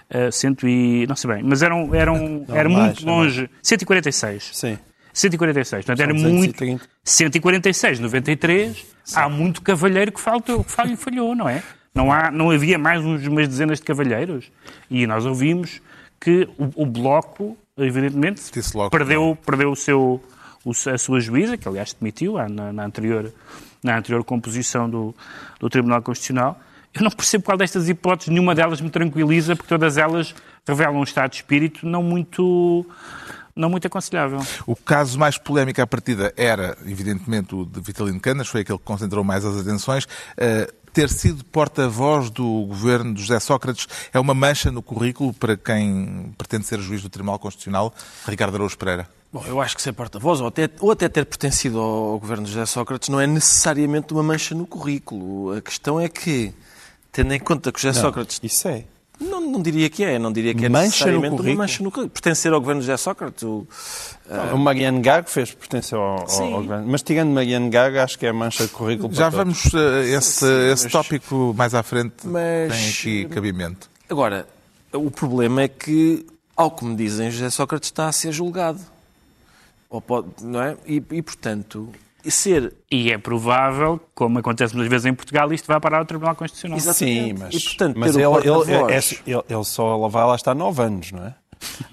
ah, 0.10 0.32
cento 0.32 0.68
e. 0.68 1.06
não 1.08 1.16
sei 1.16 1.30
bem, 1.36 1.44
mas 1.44 1.62
eram, 1.62 1.94
eram, 1.94 2.46
Não, 2.48 2.56
era 2.56 2.68
mais, 2.70 2.86
muito 2.86 3.06
não 3.06 3.18
longe. 3.18 3.50
146. 3.62 4.50
Sim. 4.54 4.80
146. 5.14 5.86
Portanto, 5.86 6.02
era 6.04 6.14
muito. 6.14 6.54
230. 6.54 6.86
146, 7.04 8.00
93. 8.00 8.86
Há 9.16 9.28
muito 9.30 9.62
cavalheiro 9.62 10.12
que 10.12 10.20
faltou, 10.20 10.64
que 10.64 10.72
falhou, 10.72 10.98
falhou, 10.98 11.36
não 11.36 11.50
é? 11.50 11.64
Não, 11.94 12.12
há, 12.12 12.30
não 12.30 12.52
havia 12.52 12.78
mais 12.78 13.04
uns, 13.04 13.26
umas 13.26 13.48
dezenas 13.48 13.80
de 13.80 13.86
cavalheiros. 13.86 14.52
E 14.90 15.08
nós 15.08 15.26
ouvimos 15.26 15.82
que 16.20 16.48
o, 16.58 16.84
o 16.84 16.86
Bloco, 16.86 17.58
evidentemente, 17.78 18.42
logo 18.76 18.90
perdeu, 18.92 19.38
perdeu 19.46 19.72
o 19.72 19.76
seu, 19.76 20.22
o- 20.64 20.72
a 20.94 20.98
sua 20.98 21.20
juíza, 21.20 21.58
que 21.58 21.68
aliás 21.68 21.94
demitiu 22.00 22.34
na, 22.48 22.72
na 22.72 22.86
anterior, 22.86 23.34
na 23.84 23.98
anterior 23.98 24.24
composição 24.24 24.88
do, 24.90 25.16
do 25.60 25.70
Tribunal 25.70 26.02
Constitucional. 26.04 26.60
Eu 26.94 27.04
não 27.04 27.12
percebo 27.12 27.44
qual 27.44 27.58
destas 27.58 27.88
hipóteses, 27.90 28.30
nenhuma 28.30 28.54
delas 28.54 28.82
me 28.82 28.90
tranquiliza, 28.90 29.56
porque 29.56 29.70
todas 29.70 29.98
elas 29.98 30.34
revelam 30.68 30.98
um 30.98 31.04
estado 31.04 31.32
de 31.32 31.38
espírito 31.38 31.86
não 31.88 32.04
muito, 32.04 32.86
não 33.60 33.70
muito 33.70 33.86
aconselhável. 33.86 34.40
O 34.66 34.76
caso 34.76 35.20
mais 35.20 35.38
polémico 35.38 35.82
à 35.82 35.88
partida 35.88 36.34
era, 36.38 36.78
evidentemente, 36.86 37.54
o 37.54 37.66
de 37.66 37.82
Vitalino 37.82 38.20
Canas, 38.20 38.48
foi 38.48 38.62
aquele 38.62 38.78
que 38.78 38.86
concentrou 38.86 39.24
mais 39.24 39.44
as 39.44 39.58
atenções. 39.58 40.08
Eh, 40.38 40.72
ter 40.94 41.10
sido 41.10 41.44
porta-voz 41.46 42.30
do 42.30 42.66
governo 42.66 43.14
de 43.14 43.22
José 43.22 43.40
Sócrates 43.40 43.88
é 44.14 44.20
uma 44.20 44.34
mancha 44.34 44.72
no 44.72 44.82
currículo 44.82 45.34
para 45.34 45.56
quem 45.56 46.34
pretende 46.38 46.66
ser 46.66 46.80
juiz 46.80 47.02
do 47.02 47.10
Tribunal 47.10 47.38
Constitucional, 47.38 47.94
Ricardo 48.26 48.56
Araújo 48.56 48.78
Pereira. 48.78 49.08
Bom, 49.32 49.44
eu 49.46 49.62
acho 49.62 49.76
que 49.76 49.82
ser 49.82 49.94
porta-voz, 49.94 50.42
ou 50.42 50.48
até, 50.48 50.68
ou 50.80 50.92
até 50.92 51.08
ter 51.08 51.26
pertencido 51.26 51.80
ao, 51.80 52.14
ao 52.14 52.20
governo 52.20 52.46
de 52.46 52.52
José 52.52 52.66
Sócrates, 52.66 53.10
não 53.10 53.22
é 53.22 53.28
necessariamente 53.28 54.12
uma 54.14 54.24
mancha 54.24 54.56
no 54.56 54.66
currículo. 54.66 55.54
A 55.54 55.62
questão 55.62 56.00
é 56.00 56.10
que, 56.10 56.52
tendo 57.12 57.34
em 57.34 57.40
conta 57.40 57.72
que 57.72 57.80
José 57.80 58.00
Sócrates. 58.00 58.40
Isso 58.42 58.68
é. 58.68 58.86
Não, 59.20 59.42
não 59.42 59.62
diria 59.62 59.90
que 59.90 60.04
é, 60.04 60.18
não 60.18 60.32
diria 60.32 60.54
que 60.56 60.66
é 60.66 60.70
Mancha 60.70 60.82
no 60.82 60.88
necessariamente 60.88 61.30
currículo? 61.32 61.52
uma 61.54 61.64
mancha 61.64 61.84
no 61.84 61.92
currículo. 61.92 62.10
Pertencer 62.14 62.54
ao 62.54 62.60
governo 62.62 62.82
de 62.82 62.88
José 62.88 62.98
Sócrates. 62.98 63.44
o- 63.44 63.68
O 64.54 64.58
Mariano 64.58 65.02
Gago 65.02 65.30
fez 65.30 65.52
pertencer 65.54 65.98
ao, 65.98 66.22
ao, 66.22 66.28
Sim. 66.30 66.54
ao 66.54 66.62
governo. 66.62 66.86
Mas 66.88 67.02
tirando 67.02 67.30
Mariano 67.32 67.70
Gago, 67.70 68.00
acho 68.00 68.18
que 68.18 68.26
é 68.26 68.32
mancha 68.32 68.64
de 68.66 68.70
currículo 68.72 69.14
Já 69.14 69.30
para 69.30 69.44
todos. 69.44 69.64
vamos 69.72 69.76
a 69.76 70.06
esse, 70.06 70.46
esse 70.72 70.84
mas- 70.86 70.92
tópico 70.92 71.54
mais 71.58 71.74
à 71.74 71.84
frente, 71.84 72.26
Mas- 72.26 72.72
tem 72.72 72.90
aqui 73.24 73.26
cabimento. 73.34 73.90
Agora, 74.10 74.48
o 74.94 75.12
problema 75.12 75.64
é 75.64 75.68
que, 75.68 76.26
ao 76.56 76.72
que 76.72 76.86
me 76.86 76.96
dizem, 76.96 77.30
José 77.30 77.50
Sócrates 77.50 77.88
está 77.90 78.08
a 78.08 78.12
ser 78.12 78.32
julgado. 78.32 78.80
Ou 79.90 80.00
pode, 80.00 80.28
não 80.44 80.62
é? 80.62 80.78
E, 80.86 81.04
e, 81.12 81.22
portanto, 81.22 81.90
ser 82.26 82.74
E 82.92 83.12
é 83.12 83.18
provável, 83.18 84.00
como 84.16 84.40
acontece 84.40 84.74
muitas 84.76 84.90
vezes 84.90 85.06
em 85.06 85.14
Portugal, 85.14 85.52
isto 85.54 85.66
vai 85.68 85.80
parar 85.80 86.00
ao 86.00 86.06
Tribunal 86.06 86.36
Constitucional. 86.36 86.78
Exatamente. 86.78 87.24
Sim, 87.28 87.36
mas, 87.40 87.54
E, 87.56 87.60
portanto, 87.64 87.96
mas 87.98 88.16
ele, 88.16 88.26
porta-voz- 88.26 88.70
é- 88.70 89.16
ele- 89.32 89.44
ele 89.50 89.64
só 89.64 89.96
lá 89.98 90.08
vai 90.08 90.26
lá 90.26 90.36
estar 90.36 90.54
nove 90.56 90.82
anos, 90.82 91.12
não 91.12 91.26
é? 91.26 91.36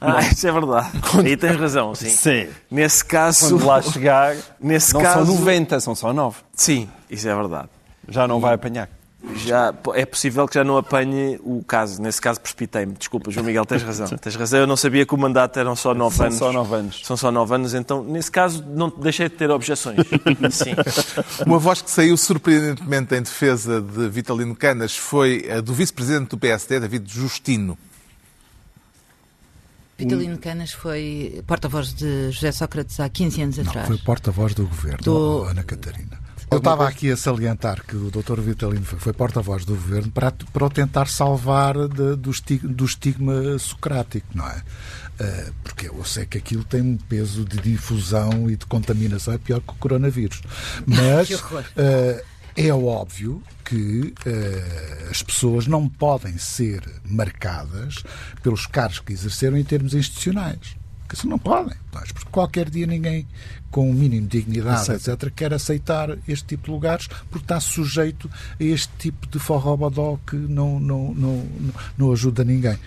Ah, 0.01 0.21
isso 0.21 0.47
é 0.47 0.53
verdade. 0.53 0.91
Aí 1.25 1.37
tens 1.37 1.57
razão, 1.57 1.95
sim. 1.95 2.09
Sim. 2.09 2.49
Nesse 2.71 3.05
caso. 3.05 3.49
Quando 3.51 3.67
lá 3.67 3.83
chegar, 3.83 4.37
Nesse 4.61 4.95
não 4.95 5.03
caso- 5.03 5.27
são 5.27 5.35
90, 5.35 5.81
são 5.81 5.95
só 5.95 6.13
nove. 6.13 6.37
Sim, 6.55 6.89
isso 7.11 7.29
é 7.29 7.35
verdade. 7.35 7.69
Já 8.09 8.29
não 8.29 8.39
vai 8.39 8.55
apanhar. 8.55 8.89
Já, 9.35 9.75
é 9.95 10.07
possível 10.07 10.47
que 10.47 10.55
já 10.55 10.63
não 10.63 10.77
apanhe 10.77 11.39
o 11.43 11.63
caso. 11.65 12.01
Nesse 12.01 12.21
caso, 12.21 12.41
precipitei-me. 12.41 12.93
Desculpa, 12.95 13.31
João 13.31 13.45
Miguel, 13.45 13.65
tens 13.67 13.83
razão. 13.83 14.07
Tens 14.07 14.37
razão, 14.37 14.61
eu 14.61 14.67
não 14.67 14.77
sabia 14.77 15.05
que 15.05 15.15
o 15.15 15.19
mandato 15.19 15.59
eram 15.59 15.75
só 15.75 15.95
nove 15.95 16.17
São 16.17 16.27
anos. 16.27 16.39
só 16.39 16.53
nove 16.53 16.75
anos. 16.77 17.03
São 17.05 17.17
só 17.17 17.33
nove 17.33 17.55
anos, 17.55 17.75
então, 17.75 18.05
nesse 18.05 18.31
caso, 18.31 18.65
não 18.69 18.89
deixei 18.89 19.29
de 19.29 19.35
ter 19.35 19.51
objeções. 19.51 19.99
Sim. 20.53 20.75
Uma 21.47 21.59
voz 21.59 21.83
que 21.83 21.91
saiu 21.91 22.17
surpreendentemente 22.17 23.15
em 23.15 23.23
defesa 23.23 23.81
de 23.81 24.09
Vitalino 24.09 24.55
Canas 24.55 24.97
foi 24.97 25.51
a 25.51 25.61
do 25.61 25.75
vice-presidente 25.75 26.29
do 26.31 26.39
PSD, 26.39 26.79
David 26.81 27.13
Justino. 27.13 27.77
Vitalino 29.99 30.37
Canas 30.39 30.73
foi 30.73 31.43
porta-voz 31.47 31.95
de 31.95 32.31
José 32.31 32.53
Sócrates 32.53 33.01
há 33.01 33.09
15 33.09 33.43
anos 33.43 33.59
atrás. 33.59 33.89
Foi 33.89 33.97
porta-voz 33.99 34.53
do 34.55 34.67
governo, 34.67 34.99
Do- 35.03 35.45
Ana 35.45 35.65
Catarina. 35.65 36.26
Eu 36.51 36.59
estava 36.59 36.87
aqui 36.89 37.11
a 37.11 37.17
salientar 37.17 37.85
que 37.85 37.97
o 37.97 38.11
Dr. 38.11 38.41
Vitalino 38.41 38.85
foi, 38.85 39.13
porta-voz 39.13 39.65
do 39.65 39.75
governo 39.75 40.11
para, 40.13 40.31
para 40.31 40.65
o 40.65 40.71
tentar 40.71 41.09
salvar 41.09 41.75
de- 41.89 42.15
do, 42.17 42.31
esti- 42.31 42.59
do 42.59 42.85
estigma 42.85 43.59
socrático, 43.59 44.27
não 44.33 44.47
é? 44.49 44.63
Eh, 45.19 45.51
porque 45.65 45.89
eu 45.89 46.05
sei 46.05 46.25
que 46.25 46.39
aquilo 46.39 46.63
tem 46.63 46.81
um 46.83 46.97
peso 46.97 47.45
de 47.45 47.59
difusão 47.59 48.49
e 48.49 48.57
de 48.57 48.65
contaminação, 48.67 49.35
é 49.35 49.39
pior 49.39 49.61
que 49.61 49.71
o 49.71 49.75
coronavírus. 49.75 50.41
Mas 50.87 51.29
eh, 51.77 52.25
é 52.57 52.73
óbvio 52.73 53.43
que 53.65 54.15
eh, 54.25 55.09
as 55.11 55.23
pessoas 55.25 55.67
não 55.67 55.89
podem 55.89 56.39
ser 56.39 56.81
marcadas 57.05 58.05
pelos 58.43 58.67
cargos 58.67 59.01
que 59.01 59.13
exerceram 59.13 59.57
em 59.57 59.65
termos 59.65 59.95
institucionais. 59.95 60.77
Porque 61.07 61.15
isso 61.15 61.29
não 61.29 61.39
podem. 61.39 61.77
Porque 61.93 62.31
qualquer 62.33 62.69
dia 62.69 62.87
ninguém 62.87 63.27
com 63.71 63.89
um 63.89 63.93
mínimo 63.93 64.27
de 64.27 64.41
dignidade, 64.41 64.91
etc., 64.91 65.31
quer 65.35 65.55
aceitar 65.55 66.19
este 66.27 66.47
tipo 66.47 66.65
de 66.65 66.71
lugares 66.71 67.07
porque 67.31 67.45
está 67.45 67.61
sujeito 67.61 68.29
a 68.59 68.65
este 68.65 68.93
tipo 68.99 69.27
de 69.29 69.39
forrobodó 69.39 70.19
que 70.27 70.35
não, 70.35 70.81
não, 70.81 71.15
não, 71.15 71.37
não, 71.37 71.75
não 71.97 72.13
ajuda 72.13 72.43
ninguém. 72.43 72.79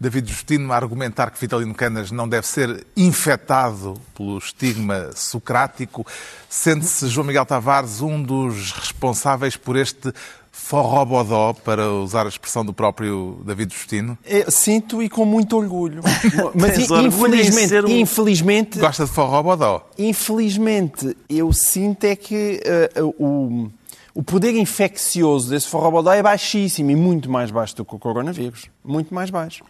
David 0.00 0.30
Justino 0.30 0.72
a 0.72 0.76
argumentar 0.76 1.30
que 1.30 1.38
Vitalino 1.38 1.74
Canas 1.74 2.10
não 2.10 2.26
deve 2.26 2.46
ser 2.46 2.86
infectado 2.96 4.00
pelo 4.14 4.38
estigma 4.38 5.10
socrático. 5.14 6.06
Sente-se 6.48 7.06
João 7.08 7.26
Miguel 7.26 7.44
Tavares 7.44 8.00
um 8.00 8.22
dos 8.22 8.72
responsáveis 8.72 9.56
por 9.58 9.76
este 9.76 10.10
forrobodó, 10.52 11.52
para 11.52 11.90
usar 11.90 12.26
a 12.26 12.28
expressão 12.28 12.64
do 12.64 12.72
próprio 12.72 13.40
David 13.44 13.74
Justino? 13.74 14.16
É, 14.24 14.50
sinto 14.50 15.02
e 15.02 15.08
com 15.08 15.24
muito 15.24 15.56
orgulho. 15.56 16.02
Mas 16.54 16.78
infelizmente, 16.78 17.74
um- 17.84 17.88
infelizmente, 17.88 18.78
Gosta 18.78 19.04
de 19.04 19.10
forrobodó? 19.10 19.86
infelizmente, 19.98 21.16
eu 21.28 21.52
sinto 21.52 22.04
é 22.04 22.14
que 22.16 22.60
eh, 22.64 22.90
o, 23.18 23.68
o 24.14 24.22
poder 24.22 24.54
infeccioso 24.56 25.50
desse 25.50 25.66
forrobodó 25.68 26.12
é 26.12 26.22
baixíssimo 26.22 26.90
e 26.90 26.96
muito 26.96 27.30
mais 27.30 27.50
baixo 27.50 27.76
do 27.76 27.84
que 27.84 27.94
o 27.94 27.98
coronavírus. 27.98 28.66
Muito 28.84 29.14
mais 29.14 29.30
baixo. 29.30 29.64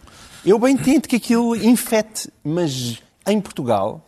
Eu 0.45 0.57
bem 0.59 0.75
tento 0.77 1.07
que 1.07 1.15
aquilo 1.15 1.55
infecte, 1.55 2.29
mas 2.43 3.01
em 3.27 3.39
Portugal 3.39 4.03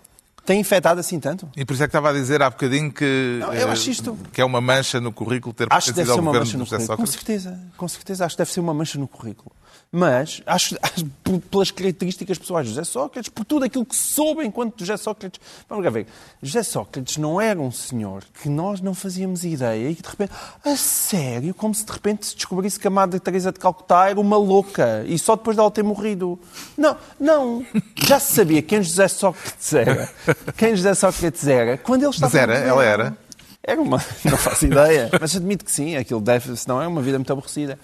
tem 0.46 0.60
infectado 0.60 1.00
assim 1.00 1.20
tanto? 1.20 1.50
E 1.56 1.64
por 1.66 1.74
isso 1.74 1.84
é 1.84 1.88
que 1.88 1.90
estava 1.90 2.10
a 2.10 2.14
dizer 2.14 2.42
há 2.42 2.50
bocadinho 2.50 2.92
que, 2.92 3.38
Não, 3.40 3.54
eu 3.54 3.68
eh, 3.68 3.72
acho 3.72 3.90
isto- 3.90 4.18
que 4.32 4.42
é 4.42 4.46
uma 4.46 4.60
mancha 4.62 5.00
no 5.00 5.12
currículo 5.12 5.54
ter 5.54 5.68
Acho 5.70 5.88
que 5.88 5.94
deve 5.94 6.06
pertencido 6.06 6.06
ser 6.06 6.12
ao 6.12 6.18
uma 6.20 6.32
governo 6.32 6.60
no 6.60 6.66
José 6.66 6.76
currículo. 6.78 6.98
Com 6.98 7.06
certeza, 7.06 7.60
com 7.78 7.88
certeza. 7.88 8.26
Acho 8.26 8.36
que 8.36 8.42
deve 8.42 8.52
ser 8.52 8.60
uma 8.60 8.74
mancha 8.74 9.00
no 9.00 9.08
currículo. 9.08 9.52
Mas, 9.96 10.42
acho, 10.48 10.76
acho 10.82 11.06
pelas 11.52 11.70
características 11.70 12.40
pessoais 12.40 12.66
de 12.66 12.74
José 12.74 12.84
Sócrates, 12.84 13.30
por 13.30 13.46
tudo 13.46 13.64
aquilo 13.66 13.86
que 13.86 13.96
soube 13.96 14.44
enquanto 14.44 14.80
José 14.80 14.98
Sócrates. 14.98 15.40
Vamos 15.70 15.84
cá 15.84 15.92
ver. 15.92 16.08
José 16.42 16.64
Sócrates 16.64 17.18
não 17.18 17.40
era 17.40 17.60
um 17.62 17.72
senhor 17.72 18.24
que 18.42 18.50
nós 18.50 18.82
não 18.82 18.96
fazíamos 18.96 19.46
ideia 19.46 19.92
e 19.92 19.94
que 19.94 20.02
de 20.02 20.10
repente. 20.10 20.32
A 20.66 20.76
sério? 20.76 21.54
Como 21.54 21.76
se 21.76 21.86
de 21.86 21.92
repente 21.92 22.26
se 22.26 22.36
descobrisse 22.36 22.80
que 22.80 22.88
a 22.88 22.90
Madre 22.90 23.20
Teresa 23.20 23.52
de 23.52 23.60
Calcutá 23.60 24.10
era 24.10 24.20
uma 24.20 24.36
louca 24.36 25.04
e 25.06 25.20
só 25.20 25.36
depois 25.36 25.56
dela 25.56 25.70
ter 25.70 25.84
morrido. 25.84 26.40
Não, 26.76 26.98
não. 27.20 27.64
Já 28.04 28.20
se 28.20 28.34
sabia 28.34 28.64
quem 28.64 28.82
José 28.82 29.08
Sócrates 29.08 29.74
era. 29.76 30.10
Quem 30.58 30.76
José 30.76 30.96
Sócrates 30.96 31.48
era. 31.48 31.78
Quando 31.78 32.02
ele 32.02 32.10
estava. 32.10 32.32
Mas 32.34 32.42
era, 32.42 32.58
ela 32.58 32.84
era. 32.84 33.16
Era 33.62 33.80
uma. 33.80 34.04
Não 34.26 34.38
faço 34.38 34.66
ideia. 34.66 35.10
Mas 35.22 35.36
admito 35.36 35.64
que 35.64 35.72
sim, 35.72 35.96
aquilo 35.96 36.20
deve, 36.20 36.58
senão 36.58 36.82
é 36.82 36.88
uma 36.88 37.02
vida 37.02 37.18
muito 37.20 37.32
aborrecida. 37.32 37.78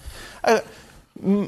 M- 0.46 0.60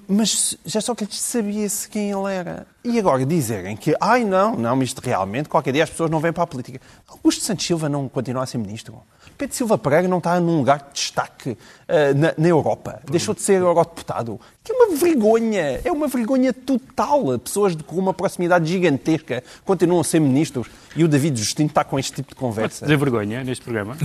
Mas 0.09 0.57
já 0.67 0.81
só 0.81 0.95
que 0.95 1.07
sabia-se 1.11 1.89
quem 1.89 2.11
ele 2.11 2.33
era. 2.33 2.67
E 2.85 2.99
agora 2.99 3.25
dizerem 3.25 3.77
que, 3.77 3.95
ai 4.01 4.25
não, 4.25 4.57
não, 4.57 4.83
isto 4.83 5.01
realmente, 5.01 5.49
qualquer 5.49 5.73
dia 5.73 5.85
as 5.85 5.91
pessoas 5.91 6.11
não 6.11 6.21
vêm 6.21 6.33
para 6.33 6.43
a 6.43 6.47
política. 6.47 6.81
Augusto 7.09 7.43
Santos 7.43 7.65
Silva 7.65 7.89
não 7.89 8.09
continua 8.09 8.43
a 8.43 8.47
ser 8.47 8.59
ministro. 8.59 9.01
Pedro 9.39 9.57
Silva 9.57 9.79
Pereira 9.79 10.07
não 10.07 10.19
está 10.19 10.39
num 10.39 10.59
lugar 10.59 10.79
de 10.79 10.85
destaque 11.01 11.57
ah, 11.89 12.13
na, 12.15 12.35
na 12.37 12.49
Europa. 12.49 13.01
Deixou 13.11 13.35
de 13.35 13.41
ser 13.41 13.61
eurodeputado. 13.61 14.39
Que 14.63 14.73
é 14.73 14.75
uma 14.77 14.95
vergonha. 14.97 15.81
É 15.85 15.91
uma 15.91 16.07
vergonha 16.07 16.53
total. 16.53 17.39
Pessoas 17.39 17.75
de- 17.75 17.83
com 17.83 17.97
uma 17.97 18.13
proximidade 18.13 18.71
gigantesca 18.71 19.43
continuam 19.65 20.01
a 20.01 20.05
ser 20.05 20.21
ministros. 20.21 20.67
E 20.95 21.03
o 21.03 21.09
David 21.09 21.39
Justino 21.39 21.69
está 21.69 21.83
com 21.83 21.99
este 21.99 22.13
tipo 22.13 22.29
de 22.31 22.35
conversa. 22.35 22.85
Dizer 22.85 22.97
vergonha 22.99 23.43
neste 23.43 23.65
programa, 23.65 23.97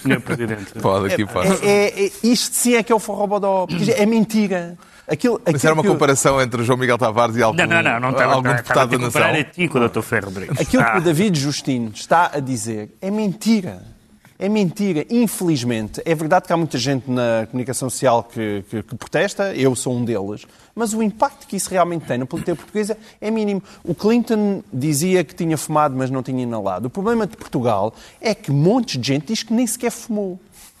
Sr. 0.00 0.20
Presidente. 0.20 0.72
Pode, 0.80 1.12
aqui 1.12 1.26
pode. 1.26 1.66
É, 1.66 1.88
é- 1.88 2.06
é- 2.06 2.12
isto 2.22 2.54
sim 2.54 2.74
é 2.76 2.82
que 2.82 2.92
é 2.92 2.94
o 2.94 3.00
forrobodó. 3.00 3.66
Porque 3.66 3.90
é 3.90 4.06
mentira. 4.06 4.78
Aquilo, 5.08 5.40
Isso 5.54 5.66
era 5.66 5.74
uma 5.74 5.80
aquilo 5.80 5.82
que- 5.82 5.88
comparação 5.88 6.40
entre 6.40 6.62
João 6.62 6.78
Miguel 6.78 6.98
Tavares 6.98 7.34
e 7.36 7.42
algum, 7.42 7.56
Não, 7.56 7.66
não, 7.66 7.82
não, 7.82 8.00
não 8.00 8.10
estava 8.10 8.34
algum 8.34 8.54
deputado 8.54 8.94
a 8.94 8.98
da 8.98 9.04
comparar 9.06 9.28
nação. 9.28 9.40
a 9.40 9.44
ti 9.44 9.68
com 9.68 9.78
o 9.78 9.88
Dr. 9.88 10.00
Ferro 10.02 10.26
Rodrigues. 10.26 10.60
Aquilo 10.60 10.84
que 10.84 10.90
Ah, 10.90 10.98
o 10.98 11.00
David 11.00 11.38
Justino 11.40 11.90
está 11.94 12.30
a 12.34 12.40
dizer 12.40 12.90
é 13.00 13.10
mentira. 13.10 13.82
É 14.40 14.48
mentira, 14.48 15.04
infelizmente. 15.10 16.00
É 16.04 16.14
verdade 16.14 16.46
que 16.46 16.52
há 16.52 16.56
muita 16.56 16.78
gente 16.78 17.10
na 17.10 17.46
comunicação 17.50 17.90
social 17.90 18.22
que, 18.22 18.62
que- 18.70 18.82
que 18.84 18.94
protesta, 18.94 19.52
eu 19.54 19.74
sou 19.74 19.96
um 19.96 20.04
deles, 20.04 20.46
mas 20.76 20.94
o 20.94 21.02
impacto 21.02 21.44
que 21.46 21.56
isso 21.56 21.68
realmente 21.70 22.04
tem 22.06 22.18
na 22.18 22.24
política 22.26 22.54
portuguesa 22.54 22.96
é 23.20 23.30
mínimo. 23.32 23.60
O 23.82 23.94
Clinton 23.96 24.62
dizia 24.72 25.24
que 25.24 25.34
tinha 25.34 25.58
fumado, 25.58 25.96
mas 25.96 26.08
não 26.08 26.22
tinha 26.22 26.40
inalado. 26.42 26.86
O 26.86 26.90
problema 26.90 27.26
de 27.26 27.36
Portugal 27.36 27.92
é 28.20 28.32
que 28.32 28.52
montes 28.52 29.00
de 29.00 29.08
gente 29.08 29.26
diz 29.26 29.42
que 29.42 29.52
nem 29.52 29.66
sequer 29.66 29.90
fumou. 29.90 30.38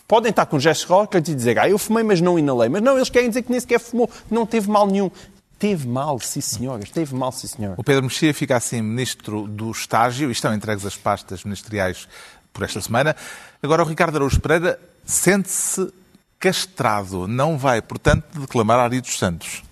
Podem 0.08 0.30
estar 0.30 0.46
com 0.46 0.58
gestos 0.58 0.88
Sócrates 0.88 1.30
e 1.30 1.36
dizer, 1.36 1.58
ah, 1.58 1.68
eu 1.68 1.76
fumei, 1.76 2.02
mas 2.02 2.18
não 2.18 2.38
inalei. 2.38 2.70
Mas 2.70 2.80
não, 2.80 2.96
eles 2.96 3.10
querem 3.10 3.28
dizer 3.28 3.42
que 3.42 3.50
nem 3.50 3.60
sequer 3.60 3.78
fumou, 3.78 4.10
não 4.30 4.46
teve 4.46 4.68
mal 4.70 4.86
nenhum. 4.86 5.10
Teve 5.58 5.86
mal, 5.86 6.18
sim 6.18 6.40
senhoras, 6.40 6.88
teve 6.88 7.14
mal, 7.14 7.30
sim 7.30 7.46
senhor. 7.46 7.74
O 7.76 7.84
Pedro 7.84 8.04
Mexia 8.04 8.32
fica 8.32 8.56
assim 8.56 8.80
ministro 8.80 9.46
do 9.46 9.70
estágio 9.70 10.30
e 10.30 10.32
estão 10.32 10.54
entregues 10.54 10.86
as 10.86 10.96
pastas 10.96 11.44
ministeriais 11.44 12.08
por 12.52 12.64
esta 12.64 12.80
semana. 12.80 13.14
Agora 13.62 13.82
o 13.82 13.86
Ricardo 13.86 14.16
Araújo 14.16 14.40
Pereira 14.40 14.80
sente-se 15.04 15.92
castrado. 16.38 17.28
Não 17.28 17.58
vai, 17.58 17.82
portanto, 17.82 18.24
declamar 18.40 18.78
Ari 18.78 19.02
dos 19.02 19.18
Santos. 19.18 19.62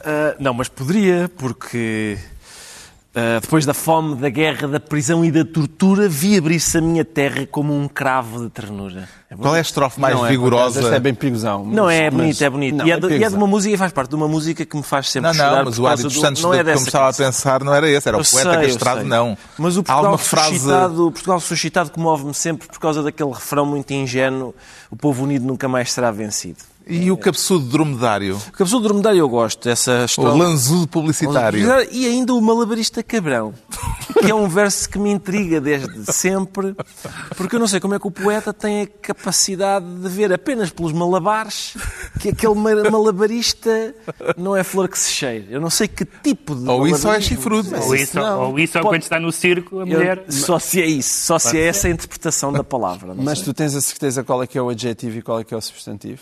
Ah, 0.00 0.36
não, 0.38 0.54
mas 0.54 0.68
poderia, 0.68 1.30
porque 1.36 2.18
ah, 3.14 3.38
depois 3.40 3.66
da 3.66 3.74
fome, 3.74 4.14
da 4.16 4.28
guerra, 4.28 4.68
da 4.68 4.78
prisão 4.80 5.24
e 5.24 5.30
da 5.30 5.44
tortura, 5.44 6.08
vi 6.08 6.36
abrir-se 6.38 6.78
a 6.78 6.80
minha 6.80 7.04
terra 7.04 7.46
como 7.46 7.76
um 7.76 7.88
cravo 7.88 8.44
de 8.44 8.50
ternura. 8.50 9.08
É 9.28 9.36
Qual 9.36 9.54
é 9.54 9.58
a 9.58 9.62
estrofe 9.62 10.00
mais 10.00 10.14
Não 10.16 10.26
é, 10.26 10.28
vigorosa? 10.28 10.80
Esta 10.80 10.96
é 10.96 10.98
bem 11.00 11.14
perigosão. 11.14 11.64
Não, 11.64 11.84
mas- 11.84 11.94
é 11.94 12.10
bonito, 12.10 12.42
é 12.44 12.50
bonito. 12.50 12.74
Não, 12.76 12.86
e, 12.86 12.90
é 12.90 12.98
de, 12.98 13.08
e 13.18 13.22
é 13.24 13.28
de 13.28 13.34
uma 13.36 13.46
música, 13.46 13.78
faz 13.78 13.92
parte 13.92 14.10
de 14.10 14.16
uma 14.16 14.26
música 14.26 14.64
que 14.64 14.76
me 14.76 14.82
faz 14.82 15.08
sempre 15.08 15.28
Não, 15.28 15.34
chorar. 15.34 15.56
não, 15.58 15.64
mas 15.66 15.78
o 15.78 15.82
causa 15.84 16.02
dos 16.04 16.14
do- 16.14 16.20
Santos, 16.20 16.42
não 16.42 16.52
é 16.54 16.64
dessa 16.64 16.84
estava 16.84 17.08
a 17.08 17.12
pensar, 17.12 17.62
não 17.64 17.72
era 17.74 17.88
esse, 17.88 18.08
era 18.08 18.16
o 18.16 18.20
Eu 18.20 18.24
poeta 18.24 18.54
sei, 18.54 18.66
castrado, 18.68 19.04
não. 19.04 19.38
Mas 19.58 19.76
o 19.76 19.82
Portugal 19.84 20.18
frase. 20.18 20.54
suscitado, 20.58 21.06
o 21.06 21.12
Portugal 21.12 21.40
suscitado 21.40 21.90
comove-me 21.90 22.34
sempre 22.34 22.66
por 22.68 22.78
causa 22.80 23.02
daquele 23.04 23.30
refrão 23.30 23.64
muito 23.66 23.90
ingênuo: 23.92 24.52
o 24.90 24.96
povo 24.96 25.22
unido 25.24 25.44
nunca 25.46 25.68
mais 25.68 25.92
será 25.92 26.10
vencido. 26.10 26.58
E 26.90 27.10
o 27.10 27.16
cabeçudo 27.16 27.64
dromedário? 27.66 28.36
O 28.48 28.52
cabeçudo 28.52 28.82
dromedário 28.84 29.18
eu 29.20 29.28
gosto, 29.28 29.68
essa 29.68 30.02
O 30.02 30.04
história. 30.04 30.32
lanzudo 30.34 30.86
publicitário? 30.88 31.60
E 31.92 32.06
ainda 32.06 32.34
o 32.34 32.40
malabarista 32.40 33.02
cabrão, 33.02 33.54
que 34.20 34.30
é 34.30 34.34
um 34.34 34.48
verso 34.48 34.88
que 34.88 34.98
me 34.98 35.10
intriga 35.10 35.60
desde 35.60 36.12
sempre, 36.12 36.74
porque 37.36 37.56
eu 37.56 37.60
não 37.60 37.68
sei 37.68 37.78
como 37.80 37.94
é 37.94 37.98
que 37.98 38.06
o 38.06 38.10
poeta 38.10 38.52
tem 38.52 38.82
a 38.82 38.86
capacidade 38.86 39.86
de 39.86 40.08
ver 40.08 40.32
apenas 40.32 40.70
pelos 40.70 40.92
malabares 40.92 41.74
que 42.20 42.30
aquele 42.30 42.54
ma- 42.54 42.90
malabarista 42.90 43.94
não 44.36 44.56
é 44.56 44.64
flor 44.64 44.88
que 44.88 44.98
se 44.98 45.10
cheire. 45.12 45.46
Eu 45.50 45.60
não 45.60 45.70
sei 45.70 45.86
que 45.88 46.04
tipo 46.04 46.54
de. 46.54 46.68
Ou 46.68 46.86
isso 46.88 47.06
ou 47.06 47.14
é 47.14 47.20
chifrudo. 47.20 47.70
Ou 47.82 47.94
isso, 47.94 48.16
não. 48.16 48.50
ou 48.50 48.58
isso 48.58 48.72
Pode- 48.74 48.86
quando 48.88 49.02
está 49.02 49.20
no 49.20 49.30
circo, 49.32 49.78
a 49.78 49.82
Eu- 49.82 49.86
mulher. 49.86 50.24
Só 50.28 50.58
se 50.58 50.80
é 50.82 50.86
isso, 50.86 51.26
só 51.26 51.38
se 51.38 51.56
é 51.56 51.66
essa 51.68 51.86
a 51.88 51.90
interpretação 51.90 52.52
da 52.52 52.64
palavra. 52.64 53.14
Mas 53.16 53.38
sei. 53.38 53.44
tu 53.46 53.54
tens 53.54 53.74
a 53.74 53.80
certeza 53.80 54.22
qual 54.24 54.42
é 54.42 54.46
que 54.46 54.58
é 54.58 54.62
o 54.62 54.68
adjetivo 54.68 55.18
e 55.18 55.22
qual 55.22 55.40
é 55.40 55.44
que 55.44 55.54
é 55.54 55.56
o 55.56 55.60
substantivo? 55.60 56.20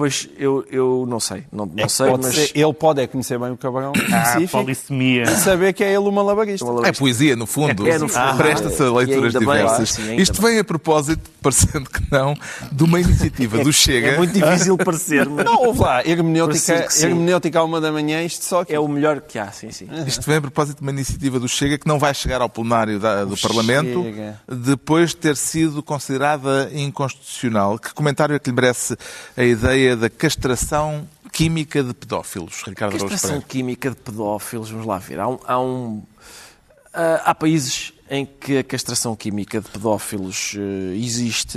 Pois 0.00 0.26
eu, 0.38 0.64
eu 0.70 1.04
não 1.06 1.20
sei, 1.20 1.44
não, 1.52 1.66
não 1.66 1.84
É 1.84 1.86
sei, 1.86 2.10
mas 2.16 2.34
ser- 2.34 2.52
ele 2.54 2.72
pode 2.72 3.02
é 3.02 3.06
conhecer 3.06 3.38
bem 3.38 3.50
o 3.50 3.56
cabrão 3.58 3.92
Ah, 4.10 4.34
polissemia. 4.50 5.24
e 5.24 5.26
saber 5.36 5.74
que 5.74 5.84
é 5.84 5.88
ele 5.88 5.98
o 5.98 6.10
malabarista. 6.10 6.64
É 6.86 6.90
poesia, 6.92 7.36
no 7.36 7.44
fundo. 7.46 7.86
É, 7.86 7.98
no 7.98 8.08
fundo. 8.08 8.36
Presta-se 8.38 8.82
a 8.82 8.86
Ah, 8.86 8.92
leituras 8.92 9.32
bem, 9.34 9.40
diversas. 9.40 9.90
sim, 9.90 10.08
ainda 10.08 10.22
Isto 10.22 10.40
bem. 10.40 10.52
vem 10.52 10.60
a 10.60 10.64
propósito, 10.64 11.28
parecendo 11.42 11.90
que 11.90 12.00
não, 12.10 12.34
de 12.72 12.82
uma 12.82 12.98
iniciativa 12.98 13.58
do 13.62 13.70
Chega. 13.74 14.08
é 14.12 14.16
muito 14.16 14.32
difícil 14.32 14.78
parecer, 14.78 15.28
mas 15.28 15.44
Não, 15.44 15.66
ouve 15.66 15.80
lá, 15.80 16.02
hermenêutica, 16.02 16.88
hermenêutica 16.98 17.58
à 17.58 17.62
uma 17.64 17.78
da 17.78 17.92
manhã, 17.92 18.22
isto 18.22 18.42
só 18.42 18.64
que 18.64 18.72
é 18.74 18.80
o 18.80 18.88
melhor 18.88 19.20
que 19.20 19.38
há, 19.38 19.52
sim, 19.52 19.70
sim. 19.70 19.86
Isto 20.06 20.22
vem 20.26 20.36
a 20.36 20.40
propósito 20.40 20.76
de 20.78 20.82
uma 20.82 20.92
iniciativa 20.92 21.38
do 21.38 21.46
Chega 21.46 21.76
que 21.76 21.86
não 21.86 21.98
vai 21.98 22.14
chegar 22.14 22.40
ao 22.40 22.48
plenário 22.48 22.98
da- 22.98 23.26
do 23.26 23.36
Parlamento 23.36 24.02
Chega. 24.02 24.40
depois 24.50 25.10
de 25.10 25.16
ter 25.16 25.36
sido 25.36 25.82
considerada 25.82 26.70
inconstitucional. 26.72 27.78
Que 27.78 27.92
comentário 27.92 28.34
é 28.34 28.38
que 28.38 28.48
lhe 28.48 28.56
merece 28.56 28.96
a 29.36 29.44
ideia 29.44 29.89
da 29.96 30.10
castração 30.10 31.06
química 31.32 31.82
de 31.82 31.94
pedófilos, 31.94 32.62
Ricardo 32.66 32.92
Castração 32.98 33.40
química 33.40 33.90
de 33.90 33.96
pedófilos, 33.96 34.70
vamos 34.70 34.86
lá 34.86 34.98
ver. 34.98 35.20
Há, 35.20 35.28
um, 35.28 35.38
há, 35.44 35.60
um- 35.60 36.02
ah, 36.92 37.22
há 37.26 37.34
países 37.34 37.92
em 38.10 38.26
que 38.26 38.58
a 38.58 38.64
castração 38.64 39.14
química 39.14 39.60
de 39.60 39.68
pedófilos 39.68 40.54
eh, 40.56 40.96
existe. 40.96 41.54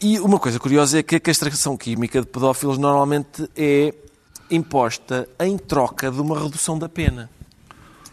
E 0.00 0.18
uma 0.18 0.38
coisa 0.38 0.58
curiosa 0.58 0.98
é 0.98 1.02
que 1.02 1.16
a 1.16 1.20
castração 1.20 1.76
química 1.76 2.20
de 2.20 2.26
pedófilos 2.26 2.78
normalmente 2.78 3.48
é 3.54 3.94
imposta 4.50 5.28
em 5.38 5.56
troca 5.58 6.10
de 6.10 6.20
uma 6.20 6.38
redução 6.40 6.78
da 6.78 6.88
pena 6.88 7.30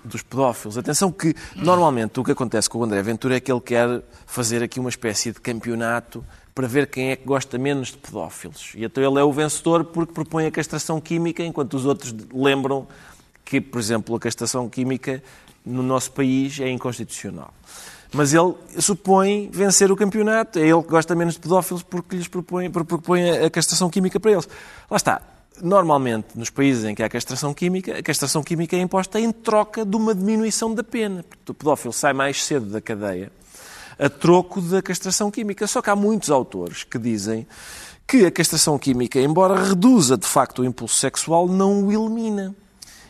dos 0.04 0.22
pedófilos. 0.22 0.78
Atenção 0.78 1.12
que, 1.12 1.34
normalmente, 1.56 2.20
o 2.20 2.24
que 2.24 2.32
acontece 2.32 2.70
com 2.70 2.78
o 2.80 2.84
André 2.84 3.02
Ventura 3.02 3.38
é 3.38 3.40
que 3.40 3.52
ele 3.52 3.62
quer 3.62 4.02
fazer 4.28 4.62
aqui 4.64 4.80
uma 4.80 4.90
espécie 4.90 5.32
de 5.32 5.40
campeonato 5.42 6.24
para 6.60 6.68
ver 6.68 6.88
quem 6.88 7.12
é 7.12 7.16
que 7.16 7.26
gosta 7.26 7.58
menos 7.58 7.88
de 7.88 7.98
pedófilos. 7.98 8.74
E 8.76 8.84
então 8.84 9.02
ele 9.02 9.18
é 9.18 9.24
o 9.24 9.32
vencedor 9.32 9.86
porque 9.86 10.12
propõe 10.12 10.46
a 10.46 10.52
castração 10.52 11.00
química, 11.00 11.42
enquanto 11.42 11.74
os 11.74 11.86
outros 11.86 12.14
lembram 12.34 12.86
que, 13.46 13.62
por 13.62 13.80
exemplo, 13.80 14.14
a 14.14 14.20
castração 14.20 14.68
química 14.68 15.24
no 15.66 15.82
nosso 15.82 16.12
país 16.12 16.60
é 16.60 16.70
inconstitucional. 16.70 17.54
Mas 18.12 18.34
ele 18.34 18.56
supõe 18.78 19.50
vencer 19.50 19.90
o 19.90 19.96
campeonato. 19.96 20.60
É 20.60 20.64
ele 20.64 20.84
que 20.84 20.90
gosta 20.90 21.16
menos 21.16 21.36
de 21.36 21.40
pedófilos 21.40 21.82
porque 21.82 22.18
lhes 22.18 22.28
propõe, 22.28 22.70
propõe 22.70 23.30
a 23.30 23.50
castração 23.50 23.90
química 23.90 24.20
para 24.20 24.32
eles. 24.34 24.50
Lá 24.92 24.98
está. 24.98 25.22
Normalmente, 25.62 26.28
nos 26.36 26.50
países 26.50 26.84
em 26.84 26.94
que 26.94 27.02
há 27.02 27.08
castração 27.08 27.54
química, 27.54 28.00
a 28.00 28.04
castração 28.04 28.44
química 28.44 28.76
é 28.76 28.82
imposta 28.82 29.18
em 29.18 29.32
troca 29.32 29.86
de 29.86 29.96
uma 29.96 30.14
diminuição 30.14 30.76
da 30.76 30.84
pena. 30.84 31.24
Porque 31.24 31.54
o 31.54 31.56
pedófilo 31.56 31.94
sai 31.94 32.12
mais 32.12 32.44
cedo 32.44 32.66
da 32.66 32.82
cadeia 32.82 33.32
a 34.00 34.10
troco 34.10 34.62
da 34.62 34.82
castração 34.82 35.30
química. 35.30 35.68
Só 35.68 35.82
que 35.82 35.90
há 35.90 35.96
muitos 35.96 36.32
autores 36.32 36.84
que 36.84 36.98
dizem 36.98 37.46
que 38.08 38.26
a 38.26 38.32
castração 38.32 38.80
química, 38.80 39.20
embora 39.20 39.62
reduza 39.62 40.18
de 40.18 40.26
facto 40.26 40.64
o 40.64 40.66
impulso 40.66 40.96
sexual, 40.96 41.48
não 41.48 41.84
o 41.84 41.92
elimina. 41.92 42.56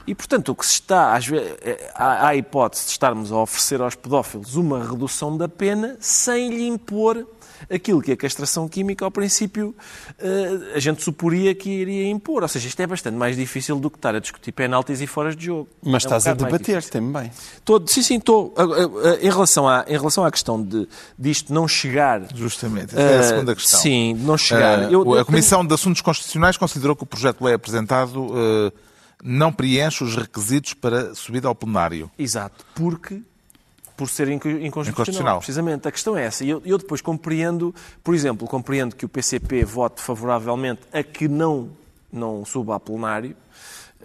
E, 0.05 0.15
portanto, 0.15 0.49
o 0.49 0.55
que 0.55 0.65
se 0.65 0.73
está, 0.73 1.15
às 1.15 1.27
vezes, 1.27 1.53
há 1.93 2.25
há 2.25 2.27
a 2.29 2.35
hipótese 2.35 2.85
de 2.85 2.91
estarmos 2.91 3.31
a 3.31 3.37
oferecer 3.37 3.79
aos 3.79 3.93
pedófilos 3.93 4.55
uma 4.55 4.83
redução 4.83 5.37
da 5.37 5.47
pena 5.47 5.97
sem 6.01 6.49
lhe 6.49 6.67
impor 6.67 7.27
aquilo 7.69 8.01
que 8.01 8.11
a 8.11 8.17
castração 8.17 8.67
química, 8.67 9.03
ao 9.05 9.11
princípio, 9.11 9.75
eh, 10.19 10.73
a 10.75 10.79
gente 10.79 11.03
suporia 11.03 11.55
que 11.55 11.69
iria 11.69 12.07
impor. 12.09 12.43
Ou 12.43 12.47
seja, 12.49 12.67
isto 12.67 12.79
é 12.79 12.87
bastante 12.87 13.15
mais 13.15 13.35
difícil 13.35 13.79
do 13.79 13.89
que 13.89 13.97
estar 13.97 14.13
a 14.15 14.19
discutir 14.19 14.51
penaltis 14.51 15.01
e 15.01 15.07
foras 15.07 15.35
de 15.35 15.45
jogo. 15.45 15.67
Mas 15.81 15.91
É 15.91 15.93
um 15.93 15.97
estás 15.97 16.27
a 16.27 16.33
bocado 16.35 16.51
mais 16.51 16.61
debater 16.61 16.89
também. 16.89 17.31
Tô- 17.65 17.81
sim, 17.87 18.01
sim, 18.01 18.17
estou. 18.17 18.53
Em 19.21 19.29
relação, 19.29 19.67
à, 19.67 19.85
em 19.87 19.97
relação 19.97 20.23
à 20.23 20.31
questão 20.31 20.61
de 20.61 20.87
disto 21.17 21.53
não 21.53 21.67
chegar. 21.67 22.21
Justamente, 22.35 22.93
essa 22.95 23.01
é 23.01 23.17
a 23.17 23.19
ah, 23.19 23.23
segunda 23.23 23.55
questão. 23.55 23.79
Sim, 23.79 24.13
não 24.15 24.37
chegar. 24.37 24.79
Ah, 24.79 24.91
Eu- 24.91 25.03
eu 25.05 25.19
a 25.19 25.25
Comissão 25.25 25.65
de 25.65 25.73
Assuntos 25.73 26.01
Constitucionais 26.01 26.57
considerou 26.57 26.95
que 26.95 27.03
o 27.03 27.05
projeto 27.05 27.39
de 27.39 27.45
lei 27.45 27.53
apresentado 27.53 28.29
ah, 28.33 28.71
não 29.23 29.51
preenche 29.51 30.03
os 30.03 30.15
requisitos 30.15 30.73
para 30.73 31.13
subida 31.13 31.47
ao 31.47 31.55
plenário. 31.55 32.09
Exato, 32.17 32.65
porque 32.73 33.21
por 33.99 34.07
ser 34.09 34.29
inco- 34.29 34.47
inconstitucional, 34.47 34.91
Inconstitucional. 34.93 35.37
precisamente. 35.39 35.85
A 35.85 35.91
questão 35.91 36.15
é 36.15 36.23
essa. 36.23 36.45
E 36.45 36.49
eu, 36.49 36.61
eu 36.63 36.77
depois 36.77 37.01
compreendo, 37.01 37.75
por 38.01 38.15
exemplo, 38.15 38.47
compreendo 38.47 38.95
que 38.95 39.03
o 39.03 39.09
PCP 39.09 39.65
vote 39.65 39.99
favoravelmente 40.01 40.83
a 40.93 41.03
que 41.03 41.27
não, 41.27 41.69
não 42.09 42.45
suba 42.45 42.77
a 42.77 42.79
plenário, 42.79 43.35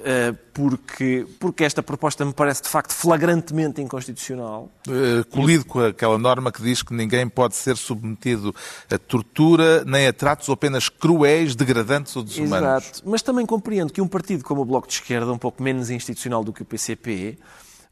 eh, 0.04 0.34
porque, 0.52 1.24
porque 1.38 1.62
esta 1.62 1.80
proposta 1.80 2.24
me 2.24 2.32
parece 2.32 2.60
de 2.64 2.68
facto 2.68 2.92
flagrantemente 2.92 3.80
inconstitucional. 3.80 4.68
Eh, 4.88 5.22
colido 5.30 5.64
com 5.64 5.78
aquela 5.78 6.18
norma 6.18 6.50
que 6.50 6.60
diz 6.60 6.82
que 6.82 6.92
ninguém 6.92 7.28
pode 7.28 7.54
ser 7.54 7.76
submetido 7.76 8.52
a 8.90 8.98
tortura 8.98 9.84
nem 9.84 10.08
a 10.08 10.12
tratos 10.12 10.48
ou 10.48 10.56
penas 10.56 10.88
cruéis, 10.88 11.54
degradantes 11.54 12.16
ou 12.16 12.24
desumanos. 12.24 12.84
Exato. 12.84 13.02
Mas 13.08 13.22
também 13.22 13.46
compreendo 13.46 13.92
que 13.92 14.00
um 14.00 14.08
partido 14.08 14.42
como 14.42 14.62
o 14.62 14.64
Bloco 14.64 14.88
de 14.88 14.94
Esquerda, 14.94 15.32
um 15.32 15.38
pouco 15.38 15.62
menos 15.62 15.88
institucional 15.88 16.42
do 16.42 16.52
que 16.52 16.62
o 16.62 16.64
PCP, 16.64 17.38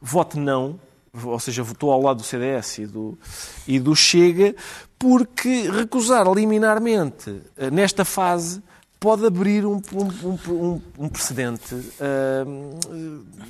vote 0.01 0.37
não, 0.37 0.81
ou 1.25 1.39
seja, 1.39 1.63
votou 1.63 1.91
ao 1.91 2.01
lado 2.01 2.19
do 2.19 2.23
CDS 2.23 2.79
e 2.79 2.87
do, 2.87 3.19
e 3.69 3.79
do 3.79 3.95
Chega, 3.95 4.55
porque 4.99 5.69
recusar 5.71 6.27
liminarmente 6.33 7.43
eh, 7.57 7.71
nesta 7.71 8.05
fase 8.05 8.63
pode 8.99 9.27
abrir 9.27 9.67
um, 9.67 9.83
um, 9.93 10.53
um, 10.53 10.81
um 10.97 11.09
precedente 11.09 11.75
ah, 12.01 12.45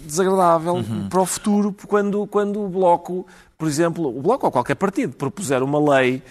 desagradável 0.05 0.83
para 1.11 1.21
o 1.21 1.27
futuro, 1.27 1.77
quando, 1.87 2.27
quando 2.27 2.65
o 2.65 2.69
Bloco, 2.69 3.27
por 3.59 3.69
exemplo, 3.69 4.09
o 4.09 4.23
Bloco 4.23 4.47
ou 4.47 4.51
qualquer 4.51 4.77
partido 4.77 5.15
propuser 5.15 5.63
uma 5.63 5.79
lei 5.97 6.23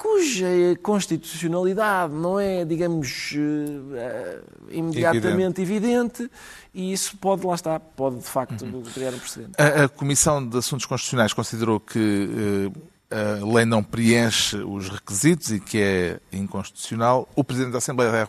cuja 0.00 0.46
constitucionalidade 0.82 2.14
não 2.14 2.40
é, 2.40 2.64
digamos, 2.64 3.34
eh, 3.36 4.40
imediatamente 4.70 5.60
evidente. 5.60 6.30
e 6.72 6.90
isso 6.90 7.18
pode, 7.18 7.46
lá 7.46 7.54
está, 7.54 7.78
pode 7.78 8.16
de 8.16 8.24
facto 8.24 8.64
criar 8.94 9.10
um 9.10 9.18
precedente. 9.18 9.52
A, 9.58 9.84
a 9.84 9.88
Comissão 9.90 10.46
de 10.48 10.56
Assuntos 10.56 10.86
Constitucionais 10.86 11.34
considerou 11.34 11.78
que 11.78 12.70
eh, 13.10 13.40
a 13.42 13.44
lei 13.44 13.66
não 13.66 13.82
preenche 13.82 14.56
os 14.56 14.88
requisitos 14.88 15.50
e 15.50 15.60
que 15.60 15.78
é 15.78 16.20
inconstitucional. 16.32 17.28
O 17.36 17.44
Presidente 17.44 17.72
da 17.72 17.78
Assembleia 17.78 18.26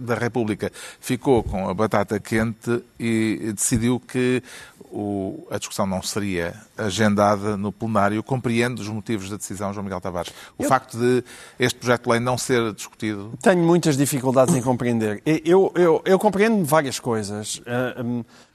da 0.00 0.14
República 0.14 0.70
ficou 1.00 1.42
com 1.42 1.70
a 1.70 1.72
batata 1.72 2.20
quente 2.20 2.84
e 3.00 3.52
decidiu 3.54 3.98
que 3.98 4.42
o- 4.94 5.46
a 5.50 5.58
discussão 5.58 5.86
não 5.86 6.00
seria 6.02 6.54
agendada 6.78 7.56
no 7.56 7.72
plenário. 7.72 8.22
Compreende 8.22 8.80
os 8.80 8.88
motivos 8.88 9.28
da 9.28 9.36
decisão, 9.36 9.72
João 9.72 9.82
Miguel 9.84 10.00
Tavares. 10.00 10.32
O 10.56 10.62
facto 10.64 10.96
de 10.96 11.24
este 11.58 11.78
projeto 11.78 12.04
de 12.04 12.10
lei 12.10 12.20
não 12.20 12.38
ser 12.38 12.72
discutido 12.72 13.32
Tenho 13.42 13.62
muitas 13.62 13.96
dificuldades 13.96 14.54
em 14.54 14.62
compreender. 14.62 15.20
Eu, 15.44 15.72
eu, 15.74 16.00
eu 16.04 16.18
compreendo 16.18 16.64
várias 16.64 17.00
coisas. 17.00 17.60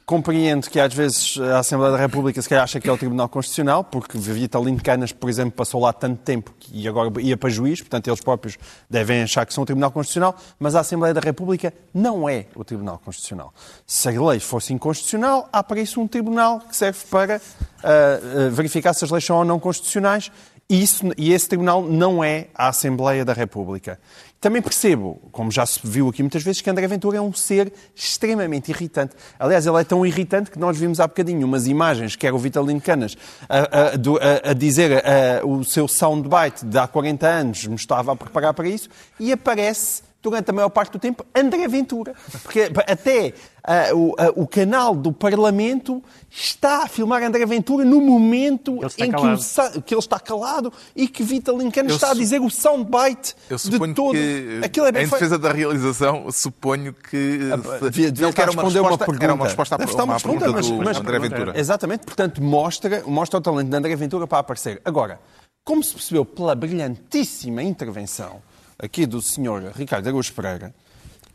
Compreendo 0.09 0.67
que 0.71 0.79
às 0.79 0.91
vezes 0.91 1.37
a 1.37 1.59
Assembleia 1.59 1.91
da 1.91 1.99
República 1.99 2.41
se 2.41 2.49
calhar 2.49 2.63
acha 2.63 2.79
que 2.79 2.89
é 2.89 2.91
o 2.91 2.97
Tribunal 2.97 3.29
Constitucional, 3.29 3.83
porque 3.83 4.17
Vitalino 4.17 4.81
Canas, 4.81 5.11
por 5.11 5.29
exemplo, 5.29 5.51
passou 5.51 5.79
lá 5.79 5.93
tanto 5.93 6.19
tempo 6.23 6.51
e 6.73 6.87
agora 6.87 7.11
ia 7.21 7.37
para 7.37 7.47
juiz, 7.47 7.79
portanto 7.79 8.07
eles 8.07 8.19
próprios 8.19 8.57
devem 8.89 9.21
achar 9.21 9.45
que 9.45 9.53
são 9.53 9.61
o 9.61 9.65
Tribunal 9.67 9.91
Constitucional, 9.91 10.35
mas 10.57 10.73
a 10.73 10.79
Assembleia 10.79 11.13
da 11.13 11.21
República 11.21 11.71
não 11.93 12.27
é 12.27 12.47
o 12.55 12.63
Tribunal 12.63 12.99
Constitucional. 13.05 13.53
Se 13.85 14.09
a 14.09 14.19
lei 14.19 14.39
fosse 14.39 14.73
inconstitucional, 14.73 15.47
há 15.53 15.61
para 15.61 15.79
isso 15.79 16.01
um 16.01 16.07
tribunal 16.07 16.61
que 16.61 16.75
serve 16.75 17.05
para 17.07 17.39
ah, 17.83 18.19
verificar 18.49 18.95
se 18.95 19.05
as 19.05 19.11
leis 19.11 19.23
são 19.23 19.37
ou 19.37 19.45
não 19.45 19.59
constitucionais 19.59 20.31
e, 20.69 20.81
isso, 20.83 21.03
e 21.17 21.33
esse 21.33 21.47
tribunal 21.49 21.81
não 21.83 22.23
é 22.23 22.47
a 22.53 22.67
Assembleia 22.69 23.25
da 23.25 23.33
República. 23.33 23.99
Também 24.39 24.61
percebo, 24.61 25.19
como 25.33 25.51
já 25.51 25.65
se 25.65 25.79
viu 25.83 26.07
aqui 26.07 26.23
muitas 26.23 26.41
vezes, 26.43 26.61
que 26.61 26.69
André 26.69 26.87
Ventura 26.87 27.17
é 27.17 27.21
um 27.21 27.33
ser 27.33 27.73
extremamente 27.93 28.69
irritante. 28.71 29.13
Aliás, 29.37 29.65
ele 29.67 29.77
é 29.81 29.83
tão 29.83 30.05
irritante 30.05 30.49
que 30.49 30.57
nós 30.57 30.77
vimos 30.77 30.99
há 31.01 31.07
bocadinho 31.07 31.45
umas 31.45 31.67
imagens, 31.67 32.15
que 32.15 32.25
era 32.25 32.33
o 32.35 32.39
Vitalino 32.39 32.79
Canas, 32.79 33.17
a, 33.49 33.57
a- 33.59 34.51
a 34.51 34.53
dizer 34.53 35.03
a- 35.05 35.45
o 35.45 35.63
seu 35.65 35.87
soundbite 35.89 36.65
de 36.65 36.77
há 36.77 36.87
40 36.87 37.27
anos, 37.27 37.65
me 37.65 37.75
estava 37.75 38.13
a 38.13 38.15
preparar 38.15 38.53
para 38.53 38.67
isso, 38.69 38.87
e 39.19 39.31
aparece 39.33 40.03
durante 40.21 40.49
a 40.49 40.53
maior 40.53 40.69
parte 40.69 40.91
do 40.93 40.99
tempo, 40.99 41.25
André 41.33 41.67
Ventura. 41.67 42.13
Porque 42.43 42.69
até 42.87 43.33
ah, 43.63 43.93
o, 43.93 44.15
ah, 44.17 44.31
o 44.35 44.45
canal 44.47 44.93
do 44.95 45.13
Parlamento 45.13 46.03
está 46.29 46.83
a 46.83 46.87
filmar 46.87 47.23
André 47.23 47.45
Ventura 47.45 47.85
no 47.85 48.01
momento 48.01 48.79
em 48.97 49.11
que, 49.11 49.77
o 49.77 49.81
que 49.81 49.93
ele 49.93 49.99
está 49.99 50.19
calado 50.19 50.71
e 50.95 51.07
que 51.07 51.23
Vitalin 51.23 51.71
Cano 51.71 51.89
Eu 51.89 51.95
está 51.95 52.11
a 52.11 52.13
dizer 52.13 52.41
o 52.41 52.49
soundbite 52.49 53.35
de 53.49 53.93
todo. 53.93 54.11
que, 54.11 54.59
Aquilo 54.63 54.87
é 54.87 54.91
bem 54.91 55.03
em 55.03 55.07
feito. 55.07 55.19
defesa 55.21 55.37
da 55.39 55.51
realização, 55.53 56.29
suponho 56.31 56.93
que 56.93 57.39
se- 57.39 57.89
Devia, 57.89 58.11
devia 58.11 58.25
ele 58.25 58.29
estar 58.29 58.33
quer 58.33 58.41
a 58.43 58.45
responder 58.47 58.79
uma 58.81 58.97
pergunta. 58.97 59.23
Era 59.23 59.33
uma 59.33 59.45
resposta 59.45 59.75
à, 59.75 59.77
uma 59.77 60.03
uma 60.03 60.19
pergunta 60.19 60.45
pergunta, 60.45 60.45
do 60.61 60.75
mas- 60.77 60.85
mas- 60.85 60.97
André 60.97 61.19
Ventura. 61.19 61.53
Exatamente, 61.59 62.05
portanto, 62.05 62.43
mostra, 62.43 63.03
mostra 63.07 63.39
o 63.39 63.41
talento 63.41 63.69
de 63.69 63.75
André 63.75 63.95
Ventura 63.95 64.27
para 64.27 64.39
aparecer. 64.39 64.81
Agora, 64.83 65.19
como 65.63 65.83
se 65.83 65.93
percebeu 65.93 66.25
pela 66.25 66.55
brilhantíssima 66.55 67.61
intervenção 67.63 68.41
aqui 68.79 69.05
do 69.05 69.21
senhor 69.21 69.61
Ricardo 69.75 70.07
Araújo 70.07 70.33
Pereira, 70.33 70.73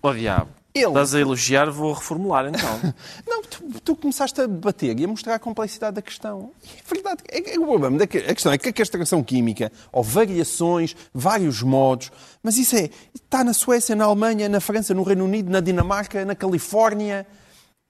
Ó 0.03 0.13
diabo. 0.13 0.51
Ele- 0.75 0.87
Estás 0.89 1.15
a 1.15 1.21
elogiar, 1.21 1.71
vou 1.71 1.93
reformular 1.93 2.47
então. 2.47 2.81
Não, 3.27 3.43
tu, 3.43 3.63
tu 3.81 3.95
começaste 3.97 4.41
a 4.41 4.47
debater 4.47 4.99
e 4.99 5.05
a 5.05 5.09
mostrar 5.09 5.37
a 5.37 5.39
complexidade 5.39 5.95
da 5.95 6.03
questão. 6.03 6.51
É 6.65 6.93
verdade. 6.95 7.23
É, 7.31 7.55
é 7.55 7.59
o 7.61 7.65
problema 7.65 7.97
da 7.97 8.05
a 8.05 8.07
questão 8.09 8.53
é 8.53 8.59
que 8.59 8.69
a 8.69 8.73
castração 8.73 9.23
química, 9.23 9.71
ou 9.93 10.03
variações, 10.03 10.97
vários 11.15 11.63
modos, 11.63 12.11
mas 12.43 12.57
isso 12.59 12.75
é, 12.77 12.91
está 13.15 13.45
na 13.45 13.55
Suécia, 13.55 13.95
na 13.95 14.05
Alemanha, 14.05 14.49
na 14.49 14.61
França, 14.61 14.93
no 14.93 15.05
Reino 15.05 15.25
Unido, 15.25 15.49
na 15.49 15.61
Dinamarca, 15.61 16.25
na 16.25 16.35
Califórnia. 16.35 17.25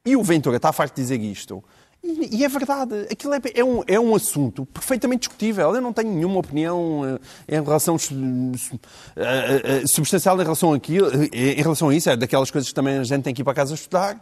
E 0.06 0.14
o 0.14 0.22
Ventura 0.22 0.58
está 0.58 0.70
farto 0.70 0.94
de 0.96 1.00
dizer 1.02 1.20
isto. 1.22 1.64
E, 2.04 2.36
e 2.36 2.44
é 2.44 2.48
verdade. 2.48 3.06
Aquilo 3.10 3.34
é, 3.34 3.40
é 3.54 3.64
um, 3.64 3.82
é 3.86 3.98
um 3.98 4.14
assunto 4.14 4.66
perfeitamente 4.66 5.20
discutível. 5.20 5.74
Eu 5.74 5.80
não 5.80 5.92
tenho 5.92 6.12
nenhuma 6.12 6.38
opinião 6.38 7.18
eh, 7.48 7.56
em 7.56 7.64
relação 7.64 7.96
eh, 7.96 9.62
eh, 9.64 9.82
substancial 9.86 10.38
em 10.38 10.42
relação, 10.42 10.74
àquilo, 10.74 11.10
em 11.32 11.62
relação 11.62 11.88
a 11.88 11.94
isso. 11.94 12.10
É 12.10 12.16
daquelas 12.16 12.50
coisas 12.50 12.68
que 12.68 12.74
também 12.74 12.98
a 12.98 13.04
gente 13.04 13.22
tem 13.22 13.32
que 13.32 13.40
ir 13.40 13.44
para 13.44 13.54
casa 13.54 13.74
estudar 13.74 14.20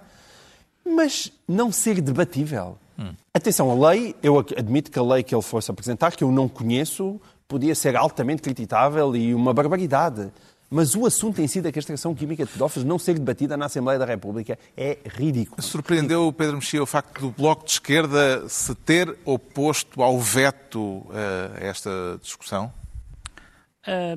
mas 0.84 1.32
não 1.46 1.70
ser 1.70 2.00
debatível. 2.00 2.76
Atenção, 3.34 3.70
a 3.70 3.90
lei, 3.90 4.14
eu 4.22 4.38
admito 4.38 4.90
que 4.90 4.98
a 4.98 5.02
lei 5.02 5.22
que 5.22 5.34
ele 5.34 5.42
fosse 5.42 5.70
apresentar, 5.70 6.12
que 6.12 6.22
eu 6.22 6.30
não 6.30 6.48
conheço, 6.48 7.20
podia 7.48 7.74
ser 7.74 7.96
altamente 7.96 8.42
criticável 8.42 9.16
e 9.16 9.34
uma 9.34 9.52
barbaridade. 9.52 10.30
Mas 10.74 10.94
o 10.94 11.04
assunto 11.04 11.38
em 11.42 11.46
si 11.46 11.60
da 11.60 11.70
castração 11.70 12.14
química 12.14 12.46
de 12.46 12.50
pedófilos 12.50 12.88
não 12.88 12.98
ser 12.98 13.14
debatida 13.18 13.58
na 13.58 13.66
Assembleia 13.66 13.98
da 13.98 14.06
República 14.06 14.58
é 14.74 14.96
ridículo. 15.04 15.60
Surpreendeu 15.62 16.26
o 16.28 16.32
Pedro 16.32 16.54
Mexia 16.56 16.82
o 16.82 16.86
facto 16.86 17.20
do 17.20 17.30
Bloco 17.30 17.66
de 17.66 17.72
Esquerda 17.72 18.48
se 18.48 18.74
ter 18.74 19.14
oposto 19.26 20.02
ao 20.02 20.18
veto 20.18 21.04
eh, 21.12 21.60
a 21.62 21.66
esta 21.66 21.90
discussão? 22.22 22.72
Ah, 23.86 24.16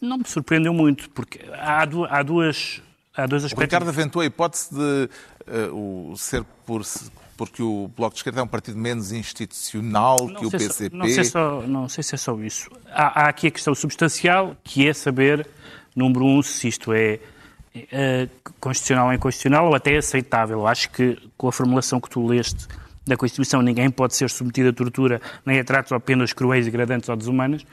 não 0.00 0.18
me 0.18 0.24
surpreendeu 0.26 0.72
muito, 0.74 1.08
porque 1.10 1.40
há, 1.52 1.84
du- 1.84 2.06
há 2.06 2.22
duas, 2.22 2.82
há 3.16 3.26
dois 3.26 3.42
O 3.42 3.46
aspectos. 3.46 3.64
Ricardo 3.64 3.88
aventou 3.88 4.20
a 4.22 4.24
hipótese 4.26 4.74
de 4.74 5.08
eh, 5.46 5.68
o 5.70 6.14
ser 6.16 6.42
por, 6.66 6.82
porque 7.36 7.62
o 7.62 7.88
Bloco 7.96 8.14
de 8.14 8.18
Esquerda 8.20 8.40
é 8.40 8.42
um 8.42 8.48
partido 8.48 8.78
menos 8.78 9.12
institucional 9.12 10.16
que 10.26 10.46
o 10.46 10.50
PCP. 10.50 10.90
Só, 10.90 10.96
não, 10.96 11.06
sei 11.08 11.24
só, 11.24 11.62
não 11.62 11.88
sei 11.88 12.02
se 12.02 12.14
é 12.14 12.18
só 12.18 12.36
isso. 12.40 12.68
Há, 12.90 13.26
há 13.26 13.28
aqui 13.28 13.46
a 13.46 13.50
questão 13.50 13.74
substancial, 13.74 14.56
que 14.64 14.88
é 14.88 14.92
saber, 14.94 15.46
número 15.94 16.24
um, 16.24 16.42
se 16.42 16.68
isto 16.68 16.92
é 16.92 17.18
eh, 17.74 18.28
constitucional 18.60 19.08
ou 19.08 19.12
inconstitucional 19.12 19.66
ou 19.66 19.74
até 19.74 19.96
aceitável. 19.96 20.66
Acho 20.66 20.90
que 20.90 21.18
com 21.36 21.48
a 21.48 21.52
formulação 21.52 22.00
que 22.00 22.08
tu 22.08 22.24
leste 22.24 22.68
da 23.06 23.16
Constituição, 23.16 23.60
ninguém 23.60 23.90
pode 23.90 24.14
ser 24.14 24.30
submetido 24.30 24.70
a 24.70 24.72
tortura 24.72 25.20
nem 25.44 25.58
a 25.58 25.64
tratos 25.64 25.92
ou 25.92 26.00
penas 26.00 26.32
cruéis, 26.32 26.64
degradantes 26.64 27.08
ou 27.08 27.16
desumanas. 27.16 27.66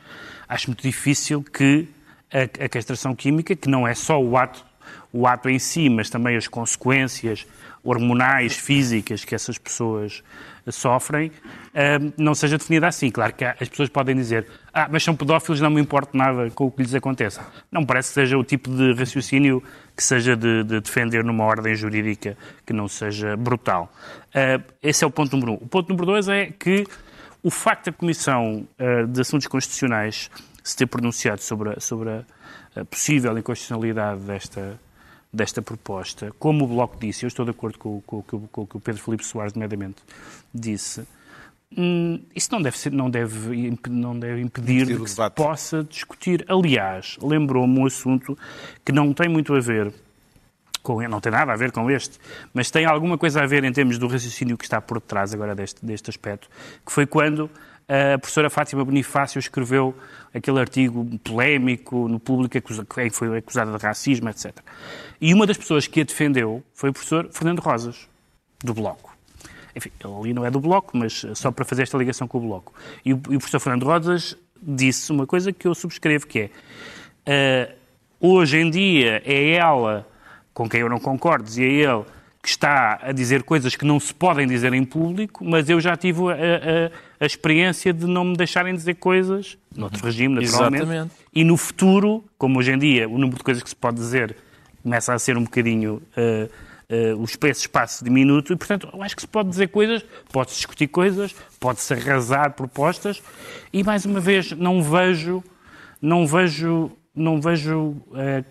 Acho 0.47 0.67
muito 0.67 0.81
difícil 0.81 1.43
que 1.43 1.87
a, 2.33 2.65
a 2.65 2.69
castração 2.69 3.15
química, 3.15 3.55
que 3.55 3.69
não 3.69 3.87
é 3.87 3.93
só 3.93 4.21
o 4.21 4.35
ato, 4.35 4.65
o 5.13 5.27
ato 5.27 5.49
em 5.49 5.59
si, 5.59 5.89
mas 5.89 6.09
também 6.09 6.35
as 6.35 6.47
consequências 6.47 7.45
hormonais, 7.83 8.55
físicas 8.55 9.25
que 9.25 9.33
essas 9.33 9.57
pessoas 9.57 10.23
sofrem, 10.69 11.31
eh, 11.73 11.97
não 12.17 12.35
seja 12.35 12.57
definida 12.57 12.87
assim. 12.87 13.09
Claro 13.09 13.33
que 13.33 13.43
as 13.43 13.67
pessoas 13.67 13.89
podem 13.89 14.15
dizer, 14.15 14.47
ah, 14.73 14.87
mas 14.91 15.03
são 15.03 15.15
pedófilos, 15.15 15.59
não 15.59 15.69
me 15.69 15.81
importa 15.81 16.15
nada 16.15 16.49
com 16.51 16.65
o 16.65 16.71
que 16.71 16.83
lhes 16.83 16.93
aconteça. 16.93 17.45
Não 17.71 17.83
parece 17.83 18.09
que 18.09 18.13
seja 18.15 18.37
o 18.37 18.43
tipo 18.43 18.69
de 18.69 18.93
raciocínio 18.93 19.63
que 19.95 20.03
seja 20.03 20.35
de, 20.35 20.63
de 20.63 20.79
defender 20.79 21.23
numa 21.23 21.43
ordem 21.43 21.73
jurídica 21.75 22.37
que 22.65 22.73
não 22.73 22.87
seja 22.87 23.35
brutal. 23.35 23.91
Eh, 24.33 24.59
esse 24.83 25.03
é 25.03 25.07
o 25.07 25.11
ponto 25.11 25.35
número 25.35 25.53
um. 25.53 25.55
O 25.55 25.67
ponto 25.67 25.89
número 25.89 26.05
dois 26.05 26.27
é 26.27 26.47
que 26.47 26.85
o 27.41 27.49
facto 27.49 27.85
da 27.85 27.91
Comissão 27.91 28.67
eh, 28.77 29.05
de 29.05 29.21
Assuntos 29.21 29.47
Constitucionais 29.47 30.29
se 30.63 30.75
ter 30.75 30.85
pronunciado 30.85 31.41
sobre 31.41 31.71
a, 31.71 31.79
sobre 31.79 32.09
a 32.75 32.85
possível 32.85 33.37
inconstitucionalidade 33.37 34.21
desta, 34.21 34.79
desta 35.33 35.61
proposta, 35.61 36.33
como 36.37 36.65
o 36.65 36.67
Bloco 36.67 36.97
disse, 36.99 37.23
eu 37.23 37.27
estou 37.27 37.45
de 37.45 37.51
acordo 37.51 37.77
com, 37.79 38.01
com- 38.01 38.21
com- 38.21 38.47
com 38.47 38.61
o 38.63 38.67
que 38.67 38.77
o 38.77 38.79
Pedro 38.79 39.01
Filipe 39.01 39.25
Soares, 39.25 39.53
nomeadamente, 39.53 40.03
disse, 40.53 41.03
hum, 41.77 42.19
isso 42.35 42.49
não 42.51 42.61
deve, 42.61 42.77
ser, 42.77 42.91
não 42.91 43.09
deve, 43.09 43.77
não 43.89 44.19
deve 44.19 44.41
impedir 44.41 44.85
de 44.85 44.97
que 44.97 45.09
se 45.09 45.29
possa 45.31 45.83
discutir. 45.83 46.45
Aliás, 46.49 47.17
lembrou-me 47.21 47.79
um 47.79 47.85
assunto 47.85 48.37
que 48.83 48.91
não 48.91 49.13
tem 49.13 49.29
muito 49.29 49.53
a 49.53 49.59
ver 49.59 49.93
com, 50.83 51.01
não 51.07 51.21
tem 51.21 51.31
nada 51.31 51.53
a 51.53 51.55
ver 51.55 51.71
com 51.71 51.89
este, 51.89 52.19
mas 52.53 52.69
tem 52.71 52.85
alguma 52.85 53.17
coisa 53.17 53.41
a 53.41 53.45
ver 53.45 53.63
em 53.63 53.71
termos 53.71 53.97
do 53.97 54.07
raciocínio 54.07 54.57
que 54.57 54.63
está 54.65 54.81
por 54.81 54.99
detrás 54.99 55.33
agora 55.33 55.55
deste, 55.55 55.85
deste 55.85 56.09
aspecto, 56.09 56.49
que 56.85 56.91
foi 56.91 57.05
quando 57.05 57.49
a 58.13 58.17
professora 58.17 58.49
Fátima 58.49 58.85
Bonifácio 58.85 59.39
escreveu 59.39 59.93
aquele 60.33 60.59
artigo 60.59 61.05
polémico 61.23 62.07
no 62.07 62.19
público 62.19 62.59
que 62.61 63.09
foi 63.09 63.37
acusada 63.37 63.77
de 63.77 63.83
racismo, 63.85 64.29
etc. 64.29 64.51
E 65.19 65.33
uma 65.33 65.45
das 65.45 65.57
pessoas 65.57 65.87
que 65.87 66.01
a 66.01 66.03
defendeu 66.03 66.63
foi 66.73 66.89
o 66.89 66.93
professor 66.93 67.29
Fernando 67.31 67.59
Rosas, 67.59 68.07
do 68.63 68.73
Bloco. 68.73 69.15
Enfim, 69.75 69.89
ele 70.03 70.13
ali 70.13 70.33
não 70.33 70.45
é 70.45 70.51
do 70.51 70.59
Bloco, 70.59 70.95
mas 70.97 71.25
só 71.35 71.51
para 71.51 71.65
fazer 71.65 71.83
esta 71.83 71.97
ligação 71.97 72.27
com 72.27 72.37
o 72.37 72.41
Bloco. 72.41 72.73
E 73.03 73.13
o, 73.13 73.21
e 73.29 73.35
o 73.35 73.39
professor 73.39 73.59
Fernando 73.59 73.83
Rosas 73.83 74.37
disse 74.61 75.11
uma 75.11 75.25
coisa 75.25 75.51
que 75.51 75.67
eu 75.67 75.75
subscrevo, 75.75 76.27
que 76.27 76.39
é 76.39 76.49
Uh, 77.21 77.71
hoje 78.19 78.57
em 78.57 78.67
dia 78.71 79.21
é 79.23 79.51
ela, 79.51 80.07
com 80.55 80.67
quem 80.67 80.81
eu 80.81 80.89
não 80.89 80.99
concordo, 80.99 81.43
dizia 81.43 81.67
ele, 81.67 82.03
que 82.41 82.49
está 82.49 82.99
a 82.99 83.11
dizer 83.11 83.43
coisas 83.43 83.75
que 83.75 83.85
não 83.85 83.99
se 83.99 84.11
podem 84.11 84.47
dizer 84.47 84.73
em 84.73 84.83
público, 84.83 85.45
mas 85.45 85.69
eu 85.69 85.79
já 85.79 85.95
tive 85.95 86.19
a, 86.31 86.33
a- 86.33 86.91
a 87.21 87.25
experiência 87.25 87.93
de 87.93 88.05
não 88.05 88.25
me 88.25 88.35
deixarem 88.35 88.75
dizer 88.75 88.95
coisas, 88.95 89.57
noutro 89.75 90.03
regime, 90.03 90.35
naturalmente. 90.35 90.83
Exatamente. 90.83 91.13
E 91.33 91.43
no 91.45 91.55
futuro, 91.55 92.25
como 92.37 92.59
hoje 92.59 92.71
em 92.71 92.77
dia 92.77 93.07
o 93.07 93.17
número 93.17 93.37
de 93.37 93.43
coisas 93.43 93.63
que 93.63 93.69
se 93.69 93.75
pode 93.75 93.95
dizer 93.95 94.35
começa 94.83 95.13
a 95.13 95.19
ser 95.19 95.37
um 95.37 95.43
bocadinho. 95.43 96.01
uh, 96.17 96.51
uh, 96.91 97.21
o 97.21 97.23
espaço, 97.23 97.61
espaço 97.61 98.03
diminuto 98.03 98.51
e, 98.51 98.55
portanto, 98.57 98.89
eu 98.91 99.01
acho 99.01 99.15
que 99.15 99.21
se 99.21 99.27
pode 99.27 99.49
dizer 99.49 99.67
coisas, 99.67 100.03
pode-se 100.29 100.57
discutir 100.57 100.87
coisas, 100.87 101.33
pode-se 101.57 101.93
arrasar 101.93 102.51
propostas 102.51 103.21
e, 103.71 103.81
mais 103.83 104.03
uma 104.03 104.19
vez, 104.19 104.51
não 104.51 104.83
vejo 104.83 105.41
não 106.01 106.25
vejo, 106.25 106.91
não 107.15 107.39
vejo 107.39 107.95
eh, 108.15 108.43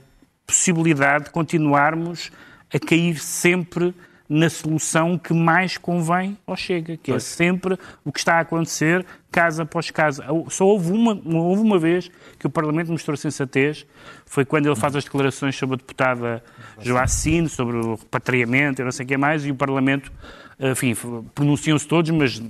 possibilidade 0.46 1.24
de 1.24 1.30
continuarmos 1.30 2.30
a 2.72 2.78
cair 2.78 3.18
sempre 3.18 3.92
na 4.30 4.48
solução 4.48 5.18
que 5.18 5.34
mais 5.34 5.76
convém 5.76 6.38
ao 6.46 6.56
Chega, 6.56 6.96
que 6.96 7.10
é 7.10 7.18
sempre 7.18 7.76
o 8.04 8.12
que 8.12 8.20
está 8.20 8.36
a 8.36 8.40
acontecer, 8.40 9.04
caso 9.30 9.62
após 9.62 9.90
caso. 9.90 10.22
Só 10.48 10.64
houve 10.64 10.92
uma, 10.92 11.20
houve 11.36 11.62
uma 11.62 11.78
vez 11.78 12.10
que 12.38 12.46
o 12.46 12.50
Parlamento 12.50 12.92
mostrou 12.92 13.16
sensatez, 13.16 13.84
foi 14.24 14.44
quando 14.44 14.66
ele 14.66 14.76
faz 14.76 14.94
as 14.94 15.04
declarações 15.04 15.56
sobre 15.56 15.74
a 15.74 15.78
deputada 15.78 16.42
Joacine, 16.80 17.48
sobre 17.48 17.76
o 17.76 17.96
repatriamento 17.96 18.80
e 18.80 18.84
não 18.84 18.92
sei 18.92 19.04
o 19.04 19.08
que 19.08 19.16
mais, 19.16 19.44
e 19.44 19.50
o 19.50 19.54
Parlamento, 19.54 20.12
enfim, 20.58 20.94
pronunciam-se 21.34 21.86
todos, 21.86 22.10
mas 22.10 22.40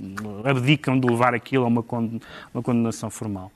abdicam 0.45 0.99
de 0.99 1.07
levar 1.07 1.33
aquilo 1.33 1.65
a 1.65 1.67
uma 1.67 1.83
condenação 2.61 3.09
formal 3.09 3.51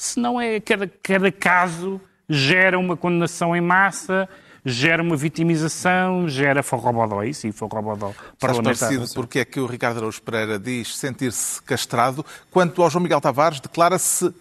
se 0.00 0.18
não 0.18 0.40
é 0.40 0.58
cada, 0.58 0.90
cada 1.02 1.30
caso 1.30 2.00
gera 2.26 2.78
uma 2.78 2.96
condenação 2.96 3.54
em 3.54 3.60
massa, 3.60 4.26
gera 4.64 5.02
uma 5.02 5.16
vitimização, 5.16 6.28
gera 6.28 6.62
forrobodó, 6.62 7.22
isso 7.22 7.46
e 7.46 7.52
forrobodó 7.52 8.10
Estás 8.10 8.24
parlamentar. 8.38 8.88
parecido 8.88 9.14
porque 9.14 9.38
é 9.40 9.44
que 9.44 9.60
o 9.60 9.66
Ricardo 9.66 9.98
Araújo 9.98 10.22
Pereira 10.22 10.58
diz 10.58 10.96
sentir-se 10.96 11.60
castrado, 11.62 12.24
quanto 12.50 12.82
ao 12.82 12.90
João 12.90 13.02
Miguel 13.02 13.20
Tavares 13.20 13.60
declara-se 13.60 14.32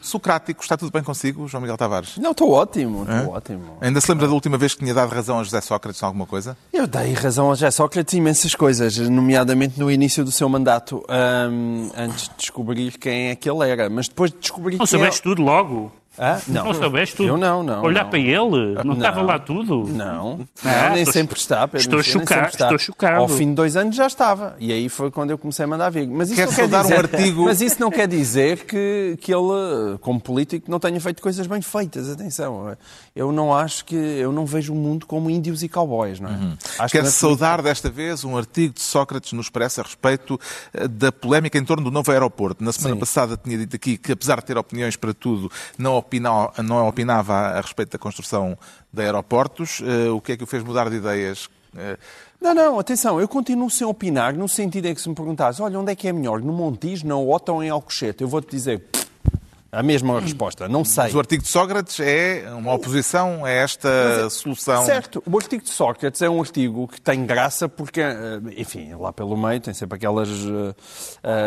socrático. 0.00 0.62
Está 0.62 0.76
tudo 0.76 0.92
bem 0.92 1.02
consigo, 1.02 1.46
João 1.48 1.60
Miguel 1.60 1.76
Tavares? 1.76 2.16
Não, 2.18 2.30
estou 2.30 2.52
ótimo, 2.52 3.02
estou 3.02 3.16
É? 3.16 3.26
ótimo. 3.36 3.78
Ainda 3.80 4.00
se 4.00 4.10
lembra 4.10 4.26
da 4.28 4.32
última 4.32 4.56
vez 4.56 4.72
que 4.72 4.80
tinha 4.80 4.94
dado 4.94 5.10
razão 5.12 5.40
a 5.40 5.42
José 5.42 5.60
Sócrates 5.60 6.00
em 6.00 6.04
alguma 6.06 6.24
coisa? 6.24 6.56
Eu 6.72 6.86
dei 6.86 7.12
razão 7.12 7.50
a 7.50 7.54
José 7.54 7.70
Sócrates 7.70 8.14
em 8.14 8.18
imensas 8.18 8.54
coisas, 8.54 8.96
nomeadamente 8.96 9.78
no 9.78 9.90
início 9.90 10.24
do 10.24 10.30
seu 10.30 10.48
mandato, 10.48 11.04
hum, 11.50 11.90
antes 11.96 12.28
de 12.28 12.34
descobrir 12.38 12.96
quem 12.96 13.30
é 13.30 13.36
que 13.36 13.50
ele 13.50 13.68
era. 13.68 13.90
Mas 13.90 14.08
depois 14.08 14.30
de 14.30 14.38
descobrir 14.38 14.76
Não 14.78 14.86
quem 14.86 14.86
soubeste 14.86 15.20
tudo 15.22 15.42
logo? 15.42 15.92
Ah, 16.18 16.40
não. 16.48 16.64
Não 16.64 16.74
soubeste 16.74 17.16
tudo? 17.16 17.28
Eu 17.28 17.36
não, 17.36 17.62
não. 17.62 17.82
Olhar 17.82 18.04
não. 18.04 18.10
para 18.10 18.18
ele? 18.18 18.74
Não, 18.74 18.84
Não. 18.84 18.94
estava 18.94 19.22
lá 19.22 19.38
tudo? 19.38 19.84
Não, 19.88 20.46
Ah, 20.64 20.84
não, 20.88 20.90
nem 20.90 20.98
estou- 21.02 21.12
sempre 21.12 21.38
está. 21.38 21.66
Pedro, 21.68 21.78
estou 21.80 21.94
nem 22.00 22.04
sempre 22.04 22.20
chocado, 22.28 22.48
está. 22.48 22.64
estou 22.66 22.78
chocado. 22.78 23.20
Ao 23.20 23.28
fim 23.28 23.48
de 23.48 23.54
dois 23.54 23.76
anos 23.76 23.94
já 23.96 24.06
estava. 24.06 24.56
E 24.58 24.72
aí 24.72 24.88
foi 24.88 25.10
quando 25.10 25.30
eu 25.30 25.38
comecei 25.38 25.64
a 25.64 25.68
mandar 25.68 25.90
vir. 25.90 26.08
Mas 26.08 26.30
isso, 26.30 26.40
Quer 26.40 26.48
saudar 26.52 26.80
um 26.80 26.88
dizer, 26.88 26.98
artigo- 26.98 27.44
mas 27.44 27.60
isso 27.60 27.80
não 27.80 27.90
quer 27.90 28.08
dizer 28.08 28.64
que, 28.66 29.16
que 29.20 29.32
ele, 29.32 29.98
como 30.00 30.20
político, 30.20 30.70
não 30.70 30.78
tenha 30.80 31.00
feito 31.00 31.22
coisas 31.22 31.46
bem 31.46 31.62
feitas. 31.62 32.08
Atenção, 32.10 32.76
eu 33.14 33.30
não 33.32 33.54
acho 33.54 33.84
que. 33.84 33.94
Eu 33.96 34.32
não 34.32 34.44
vejo 34.46 34.72
o 34.72 34.76
mundo 34.76 35.06
como 35.06 35.30
índios 35.30 35.62
e 35.62 35.68
cowboys, 35.68 36.18
não 36.20 36.28
é? 36.30 36.38
Acho 36.78 36.92
Quer 36.92 37.02
que- 37.04 37.10
saudar 37.10 37.62
desta 37.62 37.88
vez 37.90 38.24
um 38.24 38.36
artigo 38.36 38.74
de 38.74 38.80
Sócrates 38.80 39.32
no 39.32 39.40
Expresso 39.40 39.80
a 39.80 39.84
respeito 39.84 40.38
eh, 40.74 40.88
da 40.88 41.12
polémica 41.12 41.56
em 41.58 41.64
torno 41.64 41.84
do 41.84 41.90
novo 41.90 42.10
aeroporto. 42.10 42.62
Na 42.64 42.72
semana 42.72 42.94
Sim. 42.94 43.00
passada 43.00 43.36
tinha 43.36 43.56
dito 43.58 43.76
aqui 43.76 43.96
que, 43.96 44.12
apesar 44.12 44.36
de 44.36 44.44
ter 44.46 44.56
opiniões 44.58 44.96
para 44.96 45.12
tudo, 45.14 45.50
não, 45.78 45.94
opina- 46.08 46.50
não 46.64 46.88
opinava 46.88 47.34
a 47.34 47.60
respeito 47.60 47.90
da 47.92 47.98
construção 47.98 48.56
de 48.92 49.02
aeroportos. 49.02 49.82
Eh, 49.84 50.08
O 50.10 50.20
que 50.20 50.32
é 50.32 50.36
que 50.36 50.44
o 50.44 50.46
fez 50.46 50.62
mudar 50.64 50.88
de 50.88 50.96
ideias? 50.96 51.48
Eh, 51.76 51.96
Não, 52.40 52.54
não, 52.54 52.78
atenção, 52.78 53.20
eu 53.20 53.28
continuo 53.28 53.68
sem 53.68 53.86
opinar, 53.86 54.32
no 54.32 54.48
sentido 54.48 54.86
em 54.86 54.94
que 54.94 55.00
se 55.00 55.08
me 55.08 55.14
perguntares, 55.14 55.58
olha, 55.60 55.78
onde 55.78 55.92
é 55.92 55.94
que 55.96 56.06
é 56.08 56.12
melhor, 56.12 56.40
no 56.40 56.52
Montijo, 56.52 57.06
na 57.06 57.16
Ota 57.16 57.52
ou 57.52 57.62
em 57.62 57.68
Alcochete? 57.68 58.22
Eu 58.22 58.28
vou-te 58.28 58.48
dizer, 58.50 58.84
A 59.70 59.82
mesma 59.82 60.18
resposta, 60.18 60.66
não 60.66 60.82
sei. 60.82 61.04
Mas 61.04 61.14
o 61.14 61.18
artigo 61.18 61.42
de 61.42 61.48
Sócrates 61.50 62.00
é 62.00 62.48
uma 62.56 62.72
oposição 62.72 63.44
a 63.44 63.50
esta 63.50 63.86
é, 64.26 64.30
solução. 64.30 64.82
Certo, 64.86 65.22
o 65.30 65.36
artigo 65.36 65.62
de 65.62 65.68
Sócrates 65.68 66.22
é 66.22 66.30
um 66.30 66.40
artigo 66.40 66.88
que 66.88 66.98
tem 66.98 67.26
graça 67.26 67.68
porque, 67.68 68.00
eh, 68.00 68.40
enfim, 68.56 68.94
lá 68.94 69.12
pelo 69.12 69.36
meio 69.36 69.60
tem 69.60 69.74
sempre 69.74 69.96
aquelas, 69.96 70.28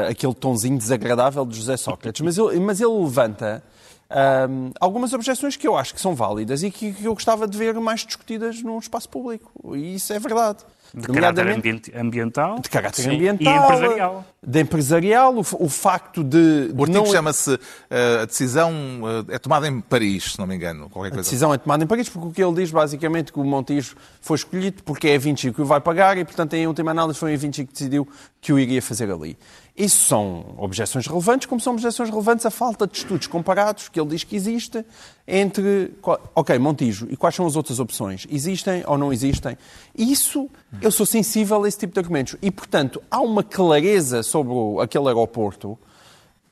aquele 0.07 0.35
tonzinho 0.35 0.77
desagradável 0.77 1.43
de 1.47 1.55
José 1.57 1.75
Sócrates, 1.77 2.21
mas 2.21 2.37
ele, 2.37 2.59
mas 2.59 2.79
ele 2.79 2.91
levanta 2.93 3.63
uh, 4.11 4.71
algumas 4.79 5.13
objeções 5.13 5.55
que 5.55 5.67
eu 5.67 5.75
acho 5.75 5.93
que 5.93 6.01
são 6.01 6.13
válidas 6.13 6.63
e 6.63 6.69
que, 6.69 6.93
que 6.93 7.05
eu 7.05 7.13
gostava 7.13 7.47
de 7.47 7.57
ver 7.57 7.73
mais 7.75 8.01
discutidas 8.05 8.61
no 8.61 8.77
espaço 8.77 9.09
público. 9.09 9.75
E 9.75 9.95
isso 9.95 10.13
é 10.13 10.19
verdade. 10.19 10.59
De 10.93 11.07
caráter 11.07 11.47
ambiental. 11.95 12.59
De 12.59 12.69
caráter 12.69 13.03
sim, 13.03 13.11
ambiental. 13.11 13.53
E 13.53 13.57
empresarial. 13.57 14.25
De 14.45 14.59
empresarial. 14.59 15.35
O, 15.35 15.39
o 15.39 15.69
facto 15.69 16.21
de. 16.21 16.73
O 16.75 16.81
artigo 16.83 17.05
não... 17.05 17.05
chama-se. 17.05 17.53
Uh, 17.53 17.59
a 18.23 18.25
decisão 18.25 18.73
uh, 18.73 19.31
é 19.31 19.39
tomada 19.39 19.69
em 19.69 19.79
Paris, 19.79 20.33
se 20.33 20.39
não 20.39 20.45
me 20.45 20.53
engano. 20.53 20.89
Qualquer 20.89 21.11
coisa. 21.11 21.21
A 21.21 21.23
decisão 21.23 21.53
é 21.53 21.57
tomada 21.57 21.81
em 21.81 21.87
Paris, 21.87 22.09
porque 22.09 22.27
o 22.27 22.31
que 22.31 22.43
ele 22.43 22.55
diz 22.55 22.71
basicamente 22.71 23.29
é 23.29 23.31
que 23.31 23.39
o 23.39 23.43
Montijo 23.45 23.95
foi 24.19 24.35
escolhido 24.35 24.83
porque 24.83 25.07
é 25.07 25.15
a 25.15 25.17
Vinci 25.17 25.53
que 25.53 25.61
o 25.61 25.65
vai 25.65 25.79
pagar 25.79 26.17
e, 26.17 26.25
portanto, 26.25 26.55
em 26.55 26.67
última 26.67 26.91
análise, 26.91 27.17
foi 27.17 27.33
a 27.35 27.37
Vinci 27.37 27.65
que 27.65 27.71
decidiu 27.71 28.05
que 28.41 28.51
o 28.51 28.59
iria 28.59 28.81
fazer 28.81 29.09
ali. 29.09 29.37
Isso 29.75 30.05
são 30.05 30.53
objeções 30.57 31.07
relevantes, 31.07 31.47
como 31.47 31.61
são 31.61 31.73
objeções 31.73 32.09
relevantes 32.09 32.45
a 32.45 32.51
falta 32.51 32.85
de 32.85 32.97
estudos 32.97 33.27
comparados, 33.27 33.87
que 33.87 33.99
ele 33.99 34.09
diz 34.09 34.23
que 34.23 34.35
existe, 34.35 34.85
entre. 35.25 35.93
Ok, 36.35 36.57
Montijo, 36.59 37.07
e 37.09 37.15
quais 37.15 37.35
são 37.35 37.47
as 37.47 37.55
outras 37.55 37.79
opções? 37.79 38.27
Existem 38.29 38.83
ou 38.85 38.97
não 38.97 39.13
existem? 39.13 39.57
Isso, 39.97 40.49
eu 40.81 40.91
sou 40.91 41.05
sensível 41.05 41.63
a 41.63 41.67
esse 41.67 41.79
tipo 41.79 41.93
de 41.93 41.99
argumentos. 41.99 42.35
E, 42.41 42.51
portanto, 42.51 43.01
há 43.09 43.21
uma 43.21 43.43
clareza 43.43 44.23
sobre 44.23 44.53
aquele 44.81 45.07
aeroporto 45.07 45.79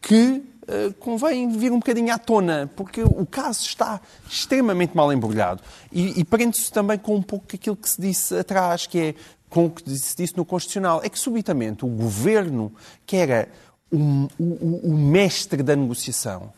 que 0.01 0.41
uh, 0.69 0.93
convém 0.99 1.49
vir 1.49 1.71
um 1.73 1.79
bocadinho 1.79 2.13
à 2.13 2.17
tona, 2.17 2.71
porque 2.73 3.03
o 3.03 3.25
caso 3.25 3.65
está 3.65 3.99
extremamente 4.29 4.95
mal 4.95 5.11
embrulhado. 5.11 5.61
E, 5.91 6.21
e 6.21 6.23
prende-se 6.23 6.71
também 6.71 6.97
com 6.97 7.15
um 7.15 7.21
pouco 7.21 7.45
aquilo 7.53 7.75
que 7.75 7.89
se 7.89 8.01
disse 8.01 8.37
atrás, 8.37 8.87
que 8.87 8.97
é 8.97 9.15
com 9.49 9.65
o 9.65 9.69
que 9.69 9.89
se 9.97 10.15
disse 10.15 10.37
no 10.37 10.45
Constitucional, 10.45 11.01
é 11.03 11.09
que 11.09 11.17
subitamente 11.17 11.85
o 11.85 11.87
governo, 11.87 12.71
que 13.05 13.15
era 13.15 13.49
o, 13.91 14.27
o, 14.39 14.91
o 14.91 14.97
mestre 14.97 15.63
da 15.63 15.75
negociação, 15.75 16.53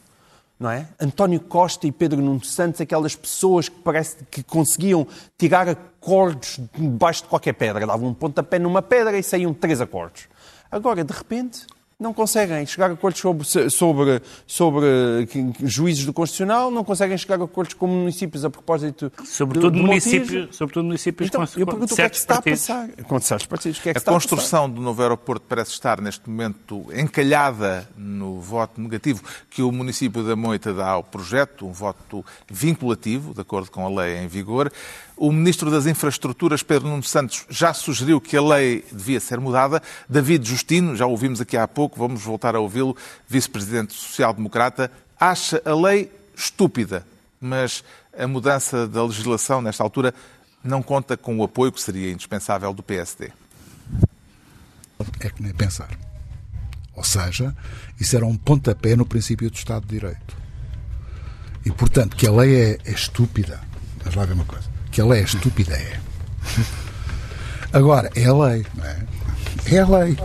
não 0.59 0.69
é? 0.69 0.87
António 0.99 1.39
Costa 1.39 1.87
e 1.87 1.91
Pedro 1.91 2.21
Nuno 2.21 2.43
Santos, 2.43 2.81
aquelas 2.81 3.15
pessoas 3.15 3.67
que 3.67 3.79
parece 3.79 4.17
que 4.29 4.43
conseguiam 4.43 5.07
tirar 5.37 5.67
acordos 5.67 6.59
debaixo 6.73 7.23
de 7.23 7.29
qualquer 7.29 7.53
pedra, 7.53 7.87
davam 7.87 8.09
um 8.09 8.13
pontapé 8.13 8.59
numa 8.59 8.81
pedra 8.81 9.17
e 9.17 9.23
saíam 9.23 9.53
três 9.53 9.81
acordos. 9.81 10.27
Agora, 10.69 11.03
de 11.03 11.13
repente, 11.13 11.65
não 12.01 12.13
conseguem 12.13 12.65
chegar 12.65 12.89
a 12.89 12.93
acordos 12.93 13.21
sobre, 13.21 13.45
sobre, 13.69 14.21
sobre 14.47 15.27
juízes 15.63 16.03
do 16.03 16.11
Constitucional, 16.11 16.71
não 16.71 16.83
conseguem 16.83 17.15
chegar 17.15 17.39
a 17.39 17.43
acordos 17.43 17.75
com 17.75 17.85
municípios 17.85 18.43
a 18.43 18.49
propósito 18.49 19.11
sobretudo 19.23 19.77
do, 19.77 19.83
município, 19.83 20.51
Sobretudo 20.51 20.85
municípios 20.85 21.29
então, 21.29 21.45
com, 21.45 21.59
eu 21.59 21.65
pergunto 21.67 21.93
o 21.93 21.95
que 21.95 22.01
é 22.01 22.09
que 22.09 22.15
se 22.15 22.23
está 22.23 22.35
partidos. 22.35 22.69
a 22.71 22.87
passar. 22.87 23.03
Com 23.03 23.19
certos 23.19 23.45
partidos, 23.45 23.77
o 23.77 23.81
que 23.83 23.89
é 23.89 23.93
que 23.93 23.99
a 23.99 24.01
construção 24.01 24.67
do 24.67 24.81
novo 24.81 24.99
aeroporto 24.99 25.45
parece 25.47 25.71
estar, 25.71 26.01
neste 26.01 26.27
momento, 26.27 26.87
encalhada 26.91 27.87
no 27.95 28.39
voto 28.39 28.81
negativo 28.81 29.21
que 29.51 29.61
o 29.61 29.71
município 29.71 30.23
da 30.23 30.35
Moita 30.35 30.73
dá 30.73 30.89
ao 30.89 31.03
projeto, 31.03 31.67
um 31.67 31.71
voto 31.71 32.25
vinculativo, 32.49 33.31
de 33.31 33.41
acordo 33.41 33.69
com 33.69 33.85
a 33.85 34.03
lei 34.03 34.17
em 34.17 34.27
vigor. 34.27 34.71
O 35.23 35.31
Ministro 35.31 35.69
das 35.69 35.85
Infraestruturas, 35.85 36.63
Pedro 36.63 36.89
Nuno 36.89 37.03
Santos, 37.03 37.45
já 37.47 37.75
sugeriu 37.75 38.19
que 38.19 38.35
a 38.35 38.41
lei 38.41 38.83
devia 38.91 39.19
ser 39.19 39.39
mudada. 39.39 39.79
David 40.09 40.49
Justino, 40.49 40.95
já 40.95 41.05
ouvimos 41.05 41.39
aqui 41.39 41.55
há 41.55 41.67
pouco, 41.67 41.99
vamos 41.99 42.23
voltar 42.23 42.55
a 42.55 42.59
ouvi-lo, 42.59 42.97
Vice-Presidente 43.27 43.93
Social-Democrata, 43.93 44.91
acha 45.19 45.61
a 45.63 45.75
lei 45.75 46.11
estúpida, 46.35 47.05
mas 47.39 47.83
a 48.17 48.25
mudança 48.25 48.87
da 48.87 49.03
legislação, 49.03 49.61
nesta 49.61 49.83
altura, 49.83 50.11
não 50.63 50.81
conta 50.81 51.15
com 51.15 51.37
o 51.37 51.43
apoio 51.43 51.71
que 51.71 51.79
seria 51.79 52.11
indispensável 52.11 52.73
do 52.73 52.81
PSD. 52.81 53.29
É 55.19 55.29
que 55.29 55.43
nem 55.43 55.53
pensar. 55.53 55.91
Ou 56.95 57.03
seja, 57.03 57.55
isso 57.99 58.15
era 58.15 58.25
um 58.25 58.35
pontapé 58.35 58.95
no 58.95 59.05
princípio 59.05 59.51
do 59.51 59.55
Estado 59.55 59.85
de 59.85 59.99
Direito. 59.99 60.35
E, 61.63 61.69
portanto, 61.69 62.17
que 62.17 62.25
a 62.25 62.31
lei 62.31 62.55
é, 62.55 62.77
é 62.85 62.91
estúpida. 62.91 63.61
Vamos 63.99 64.15
lá 64.15 64.25
ver 64.25 64.33
uma 64.33 64.45
coisa 64.45 64.70
que 64.91 64.99
a 64.99 65.05
lei 65.05 65.21
é 65.21 65.23
estúpida, 65.23 65.73
é. 65.73 65.99
Agora, 67.71 68.11
é 68.15 68.25
a 68.25 68.33
lei, 68.33 68.65
não 68.75 68.85
é? 68.85 69.07
É 69.71 69.79
a 69.79 69.87
lei. 69.87 70.17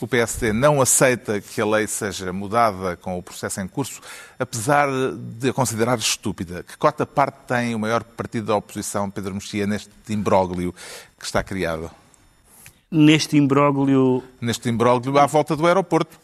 O 0.00 0.06
PSD 0.06 0.52
não 0.52 0.80
aceita 0.80 1.40
que 1.40 1.60
a 1.60 1.66
lei 1.66 1.86
seja 1.86 2.32
mudada 2.32 2.96
com 2.96 3.18
o 3.18 3.22
processo 3.22 3.60
em 3.60 3.68
curso, 3.68 4.00
apesar 4.38 4.88
de 5.38 5.50
a 5.50 5.52
considerar 5.52 5.98
estúpida. 5.98 6.64
Que 6.64 6.76
cota 6.76 7.06
parte 7.06 7.36
tem 7.46 7.74
o 7.74 7.78
maior 7.78 8.02
partido 8.02 8.46
da 8.46 8.56
oposição, 8.56 9.10
Pedro 9.10 9.34
Mexia, 9.34 9.66
neste 9.66 9.90
imbróglio 10.08 10.74
que 11.18 11.24
está 11.24 11.42
criado? 11.42 11.90
Neste 12.90 13.36
imbróglio... 13.36 14.22
Neste 14.40 14.68
imbróglio 14.68 15.18
à 15.18 15.26
volta 15.26 15.56
do 15.56 15.66
aeroporto. 15.66 16.18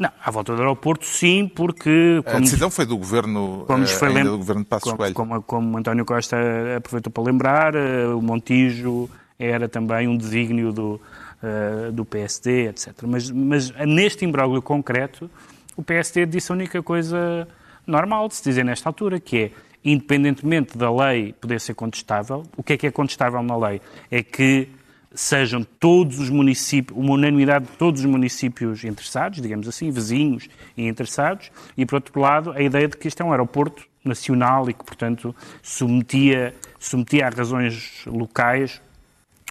Não, 0.00 0.10
à 0.24 0.30
volta 0.30 0.56
do 0.56 0.62
aeroporto 0.62 1.04
sim, 1.04 1.46
porque... 1.46 2.22
a 2.24 2.40
decisão 2.40 2.70
foi 2.70 2.86
do 2.86 2.96
governo, 2.96 3.64
como 3.66 3.86
foi 3.86 4.08
ainda 4.08 4.30
do 4.30 4.38
governo 4.38 4.62
de 4.62 4.68
Passos 4.68 4.90
como. 4.90 5.12
Como, 5.12 5.42
como 5.42 5.76
António 5.76 6.06
Costa 6.06 6.38
aproveitou 6.78 7.12
para 7.12 7.22
lembrar, 7.22 7.74
eh, 7.74 8.06
o 8.06 8.22
Montijo 8.22 9.10
era 9.38 9.68
também 9.68 10.08
um 10.08 10.16
desígnio 10.16 10.72
do, 10.72 10.98
uh, 11.42 11.92
do 11.92 12.06
PSD, 12.06 12.68
etc. 12.68 12.94
Mas, 13.06 13.30
mas 13.30 13.70
neste 13.86 14.24
imbróglio 14.24 14.62
concreto, 14.62 15.30
o 15.76 15.82
PSD 15.82 16.24
disse 16.24 16.50
a 16.50 16.54
única 16.54 16.82
coisa 16.82 17.46
normal 17.86 18.28
de 18.28 18.36
se 18.36 18.44
dizer 18.44 18.64
nesta 18.64 18.88
altura, 18.88 19.20
que 19.20 19.36
é, 19.36 19.50
independentemente 19.84 20.78
da 20.78 20.90
lei 20.90 21.34
poder 21.34 21.60
ser 21.60 21.74
contestável, 21.74 22.44
o 22.56 22.62
que 22.62 22.72
é 22.72 22.76
que 22.78 22.86
é 22.86 22.90
contestável 22.90 23.42
na 23.42 23.56
lei? 23.56 23.82
É 24.10 24.22
que 24.22 24.66
sejam 25.14 25.64
todos 25.64 26.18
os 26.20 26.30
municípios, 26.30 26.96
uma 26.96 27.14
unanimidade 27.14 27.66
de 27.66 27.72
todos 27.72 28.00
os 28.00 28.06
municípios 28.06 28.84
interessados, 28.84 29.40
digamos 29.40 29.66
assim, 29.68 29.90
vizinhos 29.90 30.48
e 30.76 30.86
interessados, 30.86 31.50
e 31.76 31.84
por 31.84 31.96
outro 31.96 32.20
lado 32.20 32.52
a 32.52 32.62
ideia 32.62 32.86
de 32.86 32.96
que 32.96 33.08
este 33.08 33.22
é 33.22 33.24
um 33.24 33.32
aeroporto 33.32 33.88
nacional 34.04 34.68
e 34.70 34.74
que, 34.74 34.84
portanto, 34.84 35.34
submetia, 35.62 36.54
submetia 36.78 37.26
a 37.26 37.30
razões 37.30 38.02
locais 38.06 38.80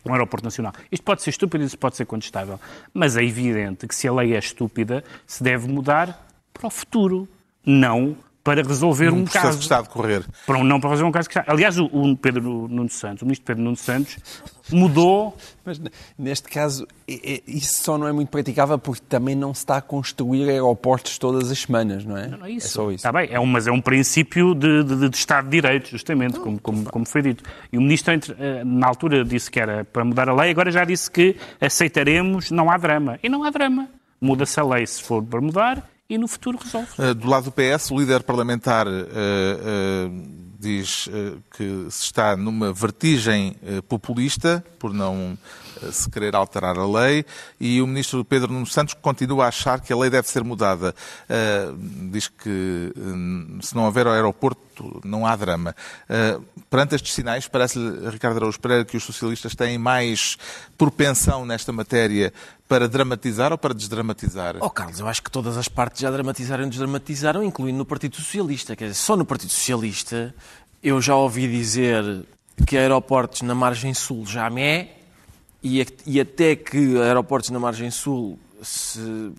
um 0.05 0.13
aeroporto 0.13 0.45
nacional. 0.45 0.73
Isto 0.91 1.03
pode 1.03 1.21
ser 1.21 1.29
estúpido 1.31 1.63
isso 1.63 1.77
pode 1.77 1.97
ser 1.97 2.05
contestável, 2.05 2.59
mas 2.93 3.17
é 3.17 3.23
evidente 3.23 3.85
que 3.85 3.93
se 3.93 4.07
a 4.07 4.13
lei 4.13 4.33
é 4.33 4.39
estúpida, 4.39 5.03
se 5.27 5.43
deve 5.43 5.67
mudar 5.67 6.27
para 6.53 6.67
o 6.67 6.69
futuro, 6.69 7.27
não 7.65 8.15
para 8.49 8.67
resolver 8.67 9.13
um, 9.13 9.19
um 9.19 9.25
caso. 9.25 9.57
que 9.57 9.63
está 9.63 9.77
a 9.77 9.81
decorrer. 9.83 10.25
Para 10.47 10.57
um, 10.57 10.63
não 10.63 10.79
para 10.79 10.89
resolver 10.89 11.09
um 11.09 11.11
caso 11.11 11.29
que 11.29 11.37
está. 11.37 11.51
Aliás, 11.51 11.77
o, 11.77 11.85
o 11.85 12.17
Pedro 12.17 12.67
Nuno 12.67 12.89
Santos, 12.89 13.21
o 13.21 13.25
ministro 13.25 13.45
Pedro 13.45 13.63
Nuno 13.63 13.75
Santos, 13.75 14.17
mudou. 14.71 15.37
Mas 15.63 15.79
neste 16.17 16.49
caso, 16.49 16.87
isso 17.07 17.83
só 17.83 17.95
não 17.95 18.07
é 18.07 18.11
muito 18.11 18.29
praticável 18.29 18.79
porque 18.79 19.03
também 19.07 19.35
não 19.35 19.53
se 19.53 19.59
está 19.59 19.77
a 19.77 19.81
construir 19.81 20.49
aeroportos 20.49 21.19
todas 21.19 21.51
as 21.51 21.59
semanas, 21.59 22.03
não 22.03 22.17
é? 22.17 22.27
Não, 22.27 22.39
não 22.39 22.45
é 22.47 22.51
isso. 22.51 22.67
É 22.67 22.69
só 22.71 22.85
isso. 22.85 22.95
Está 22.95 23.11
bem, 23.11 23.29
é 23.31 23.39
um, 23.39 23.45
mas 23.45 23.67
é 23.67 23.71
um 23.71 23.81
princípio 23.81 24.55
de, 24.55 24.83
de, 24.83 25.09
de 25.09 25.15
Estado 25.15 25.45
de 25.45 25.51
Direito, 25.51 25.89
justamente, 25.89 26.37
não, 26.37 26.43
como, 26.43 26.59
como, 26.59 26.83
como, 26.85 27.05
foi 27.05 27.21
dito. 27.21 27.43
E 27.71 27.77
o 27.77 27.81
ministro, 27.81 28.13
eh, 28.39 28.63
na 28.63 28.87
altura, 28.87 29.23
disse 29.23 29.51
que 29.51 29.59
era 29.59 29.85
para 29.85 30.03
mudar 30.03 30.27
a 30.27 30.33
lei, 30.33 30.49
agora 30.49 30.71
já 30.71 30.83
disse 30.83 31.11
que 31.11 31.35
aceitaremos, 31.61 32.49
não 32.49 32.71
há 32.71 32.77
drama. 32.77 33.19
E 33.21 33.29
não 33.29 33.43
há 33.43 33.51
drama. 33.51 33.87
Muda-se 34.19 34.59
a 34.59 34.63
lei 34.63 34.87
se 34.87 35.03
for 35.03 35.23
para 35.23 35.39
mudar 35.39 35.87
e 36.09 36.17
no 36.17 36.27
futuro 36.27 36.57
resolve. 36.57 36.89
Eh, 36.97 37.13
do 37.13 37.27
lado 37.27 37.45
do 37.45 37.51
PS, 37.51 37.91
o 37.91 37.99
líder 37.99 38.23
parlamentar 38.23 38.87
uh, 38.87 38.91
uh, 38.91 40.09
diz 40.59 41.07
uh, 41.07 41.41
que 41.55 41.85
se 41.91 42.05
está 42.05 42.35
numa 42.35 42.73
vertigem 42.73 43.55
populista 43.87 44.65
por 44.79 44.91
não 44.91 45.37
se 45.91 46.09
querer 46.09 46.35
alterar 46.35 46.77
a 46.77 46.85
lei 46.85 47.25
e 47.59 47.81
o 47.81 47.87
ministro 47.87 48.23
Pedro 48.23 48.51
Nuno 48.51 48.65
Santos 48.65 48.93
continua 48.93 49.45
a 49.45 49.47
achar 49.47 49.79
que 49.81 49.93
a 49.93 49.97
lei 49.97 50.09
deve 50.09 50.27
ser 50.27 50.43
mudada. 50.43 50.93
diz 52.11 52.27
que 52.27 52.93
se 53.61 53.75
não 53.75 53.85
houver 53.85 54.07
aeroporto 54.07 55.01
não 55.03 55.25
há 55.25 55.35
drama. 55.35 55.75
perante 56.69 56.95
estes 56.95 57.13
sinais, 57.13 57.47
parece-lhe, 57.47 58.09
Ricardo 58.09 58.37
Araújo 58.37 58.59
Pereira, 58.59 58.85
que 58.85 58.97
os 58.97 59.03
socialistas 59.03 59.55
têm 59.55 59.77
mais 59.77 60.37
propensão 60.77 61.45
nesta 61.45 61.71
matéria 61.71 62.33
para 62.67 62.87
dramatizar 62.87 63.51
ou 63.51 63.57
para 63.57 63.73
desdramatizar? 63.73 64.57
Oh, 64.61 64.69
Carlos, 64.69 64.99
eu 64.99 65.07
acho 65.07 65.23
que 65.23 65.31
todas 65.31 65.57
as 65.57 65.67
partes 65.67 66.01
já 66.01 66.11
dramatizaram 66.11 66.65
e 66.65 66.69
desdramatizaram, 66.69 67.43
incluindo 67.43 67.79
no 67.79 67.85
Partido 67.85 68.15
Socialista. 68.15 68.75
Quer 68.75 68.89
dizer, 68.89 68.99
só 68.99 69.17
no 69.17 69.25
Partido 69.25 69.49
Socialista 69.49 70.33
eu 70.81 71.01
já 71.01 71.15
ouvi 71.15 71.47
dizer 71.47 72.25
que 72.65 72.77
aeroportos 72.77 73.41
na 73.41 73.55
margem 73.55 73.93
sul 73.93 74.25
já 74.25 74.49
me 74.49 74.61
é, 74.61 74.98
e, 75.63 75.85
e 76.05 76.19
até 76.19 76.55
que 76.55 76.97
aeroportos 76.97 77.49
na 77.49 77.59
margem 77.59 77.91
sul 77.91 78.39
se 78.61 79.31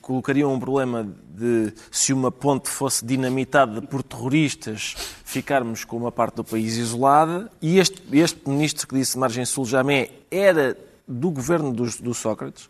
colocariam 0.00 0.52
um 0.54 0.60
problema 0.60 1.08
de 1.34 1.72
se 1.90 2.12
uma 2.12 2.30
ponte 2.30 2.68
fosse 2.68 3.04
dinamitada 3.04 3.82
por 3.82 4.02
terroristas, 4.02 4.94
ficarmos 5.24 5.84
com 5.84 5.96
uma 5.96 6.12
parte 6.12 6.36
do 6.36 6.44
país 6.44 6.76
isolada. 6.76 7.50
E 7.60 7.78
este, 7.78 8.00
este 8.12 8.48
ministro 8.48 8.86
que 8.86 8.94
disse 8.94 9.18
margem 9.18 9.44
sul 9.44 9.64
já 9.64 9.82
me 9.82 10.02
é, 10.02 10.10
era 10.30 10.76
do 11.06 11.30
governo 11.30 11.72
do, 11.72 11.84
do 12.00 12.14
Sócrates. 12.14 12.68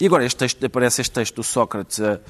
E 0.00 0.06
agora 0.06 0.24
este 0.24 0.38
texto, 0.38 0.64
aparece 0.64 1.00
este 1.02 1.12
texto 1.12 1.36
do 1.36 1.44
Sócrates 1.44 2.00
a, 2.00 2.20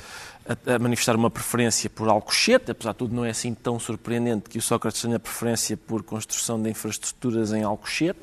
a, 0.48 0.74
a, 0.74 0.78
manifestar 0.78 1.14
uma 1.14 1.30
preferência 1.30 1.88
por 1.88 2.08
Alcochete, 2.08 2.72
apesar 2.72 2.92
de 2.92 2.98
tudo 2.98 3.14
não 3.14 3.24
é 3.24 3.30
assim 3.30 3.54
tão 3.54 3.78
surpreendente 3.78 4.50
que 4.50 4.58
o 4.58 4.62
Sócrates 4.62 5.00
tenha 5.00 5.18
preferência 5.18 5.76
por 5.76 6.02
construção 6.02 6.60
de 6.60 6.70
infraestruturas 6.70 7.52
em 7.52 7.62
Alcochete. 7.62 8.20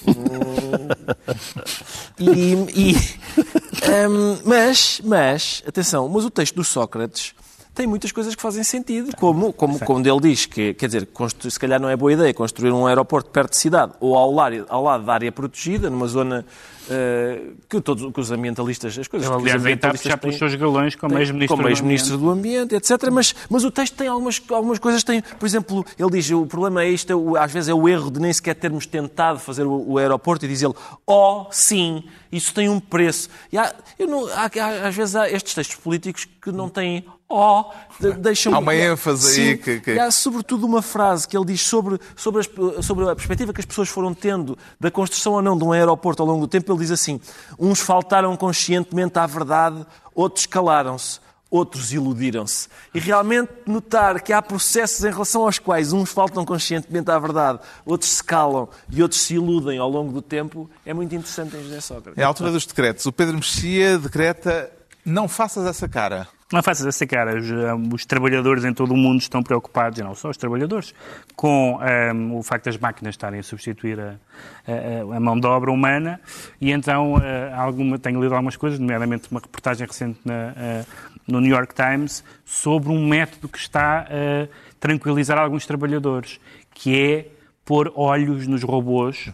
e, 2.18 2.54
e 2.74 2.96
um, 4.08 4.38
mas, 4.44 5.00
mas, 5.04 5.62
atenção, 5.66 6.08
mas 6.08 6.24
o 6.24 6.30
texto 6.30 6.54
do 6.54 6.64
Sócrates 6.64 7.34
tem 7.74 7.86
muitas 7.86 8.12
coisas 8.12 8.34
que 8.34 8.42
fazem 8.42 8.62
sentido, 8.62 9.16
como, 9.16 9.52
como 9.52 9.78
quando 9.78 10.06
ele 10.06 10.20
diz 10.20 10.44
que, 10.44 10.74
quer 10.74 10.86
dizer, 10.86 11.08
se 11.48 11.58
calhar 11.58 11.80
não 11.80 11.88
é 11.88 11.96
boa 11.96 12.12
ideia 12.12 12.32
construir 12.34 12.70
um 12.70 12.86
aeroporto 12.86 13.30
perto 13.30 13.50
de 13.50 13.56
cidade 13.56 13.92
ou 13.98 14.14
ao 14.14 14.30
lado, 14.30 14.66
ao 14.68 14.82
lado 14.82 15.04
da 15.04 15.14
área 15.14 15.32
protegida, 15.32 15.88
numa 15.88 16.06
zona 16.06 16.44
uh, 16.84 17.54
que, 17.68 17.80
todos, 17.80 18.12
que 18.12 18.20
os 18.20 18.30
ambientalistas, 18.30 18.98
as 18.98 19.08
coisas 19.08 19.26
ele, 19.26 19.36
que 19.36 19.42
os 19.42 19.46
aliás, 19.46 19.62
ambientalistas 19.62 20.10
já 20.10 20.16
pelos 20.18 20.36
seus 20.36 20.54
galões 20.54 20.94
como 20.94 21.18
ex-ministro 21.18 21.68
ex-ministro 21.68 22.18
do, 22.18 22.24
do, 22.24 22.30
Ambiente, 22.30 22.74
etc. 22.74 23.10
Mas, 23.10 23.34
mas 23.48 23.64
o 23.64 23.70
texto 23.70 23.96
tem 23.96 24.06
algumas, 24.06 24.40
algumas 24.50 24.78
coisas, 24.78 25.02
tem, 25.02 25.22
por 25.22 25.46
exemplo, 25.46 25.84
ele 25.98 26.10
diz, 26.10 26.30
o 26.30 26.44
problema 26.44 26.82
é 26.82 26.90
isto, 26.90 27.36
às 27.36 27.50
vezes 27.50 27.70
é 27.70 27.74
o 27.74 27.88
erro 27.88 28.10
de 28.10 28.20
nem 28.20 28.32
sequer 28.32 28.54
termos 28.54 28.84
tentado 28.84 29.38
fazer 29.38 29.64
o, 29.64 29.92
o 29.92 29.98
aeroporto 29.98 30.44
e 30.44 30.48
diz 30.48 30.62
ele, 30.62 30.74
oh, 31.06 31.46
sim, 31.50 32.04
isso 32.30 32.52
tem 32.52 32.68
um 32.68 32.78
preço. 32.78 33.28
E 33.50 33.56
há, 33.56 33.74
não, 33.98 34.26
há, 34.28 34.50
há, 34.60 34.88
às 34.88 34.94
vezes 34.94 35.16
há 35.16 35.30
estes 35.30 35.54
textos 35.54 35.76
políticos 35.76 36.26
que 36.40 36.52
não 36.52 36.68
têm 36.68 37.04
oh, 37.32 37.64
deixam 38.18 38.54
Há 38.54 38.58
uma 38.58 38.74
ênfase 38.74 39.34
Sim, 39.34 39.42
aí 39.42 39.58
que, 39.58 39.80
que... 39.80 39.98
Há 39.98 40.10
sobretudo 40.10 40.66
uma 40.66 40.82
frase 40.82 41.26
que 41.26 41.36
ele 41.36 41.46
diz 41.46 41.62
sobre, 41.62 41.98
sobre, 42.16 42.40
as, 42.40 42.84
sobre 42.84 43.08
a 43.08 43.14
perspectiva 43.14 43.52
que 43.52 43.60
as 43.60 43.66
pessoas 43.66 43.88
foram 43.88 44.14
tendo 44.14 44.58
da 44.78 44.90
construção 44.90 45.34
ou 45.34 45.42
não 45.42 45.56
de 45.56 45.64
um 45.64 45.72
aeroporto 45.72 46.22
ao 46.22 46.28
longo 46.28 46.42
do 46.42 46.48
tempo. 46.48 46.72
Ele 46.72 46.80
diz 46.80 46.90
assim: 46.90 47.20
uns 47.58 47.80
faltaram 47.80 48.36
conscientemente 48.36 49.18
à 49.18 49.26
verdade, 49.26 49.84
outros 50.14 50.46
calaram-se. 50.46 51.20
Outros 51.50 51.92
iludiram-se. 51.92 52.66
E 52.94 52.98
realmente 52.98 53.50
notar 53.66 54.22
que 54.22 54.32
há 54.32 54.40
processos 54.40 55.04
em 55.04 55.10
relação 55.10 55.42
aos 55.42 55.58
quais 55.58 55.92
uns 55.92 56.10
faltam 56.10 56.46
conscientemente 56.46 57.10
à 57.10 57.18
verdade, 57.18 57.58
outros 57.84 58.10
se 58.10 58.24
calam 58.24 58.70
e 58.90 59.02
outros 59.02 59.20
se 59.20 59.34
iludem 59.34 59.76
ao 59.78 59.86
longo 59.86 60.10
do 60.10 60.22
tempo 60.22 60.70
é 60.86 60.94
muito 60.94 61.14
interessante 61.14 61.54
em 61.54 61.62
José 61.62 61.82
Sócrates. 61.82 62.16
É 62.16 62.24
a 62.24 62.26
altura 62.26 62.50
dos 62.52 62.64
decretos. 62.64 63.04
O 63.04 63.12
Pedro 63.12 63.34
Mexia 63.34 63.98
decreta 63.98 64.72
não 65.04 65.28
faças 65.28 65.66
essa 65.66 65.86
cara. 65.86 66.26
Não 66.52 66.62
faças 66.62 66.86
essa 66.86 67.06
cara. 67.06 67.38
Os, 67.38 67.50
um, 67.50 67.94
os, 67.94 68.04
trabalhadores 68.04 68.64
em 68.64 68.74
todo 68.74 68.92
o 68.92 68.96
mundo 68.96 69.20
estão 69.20 69.42
preocupados, 69.42 69.98
e 69.98 70.02
não 70.02 70.14
só 70.14 70.28
os 70.28 70.36
trabalhadores, 70.36 70.94
com 71.34 71.78
um, 72.14 72.36
o 72.36 72.42
facto 72.42 72.66
das 72.66 72.76
máquinas 72.76 73.14
estarem 73.14 73.40
a 73.40 73.42
substituir 73.42 73.98
a, 73.98 74.16
a, 74.66 75.16
a 75.16 75.20
mão 75.20 75.38
de 75.38 75.46
obra 75.46 75.70
humana. 75.70 76.20
E 76.60 76.70
então 76.70 77.14
uh, 77.14 77.20
alguma, 77.56 77.98
tenho 77.98 78.20
lido 78.20 78.34
algumas 78.34 78.56
coisas, 78.56 78.78
nomeadamente 78.78 79.28
uma 79.30 79.40
reportagem 79.40 79.86
recente 79.86 80.20
na, 80.24 80.84
no 81.26 81.40
New 81.40 81.50
York 81.50 81.74
Times, 81.74 82.22
sobre 82.44 82.90
um 82.90 83.06
método 83.06 83.48
que 83.48 83.58
está 83.58 84.00
a 84.00 84.48
tranquilizar 84.78 85.38
alguns 85.38 85.64
trabalhadores, 85.66 86.38
que 86.74 87.00
é 87.00 87.26
pôr 87.64 87.92
olhos 87.94 88.46
nos 88.46 88.62
robôs 88.62 89.32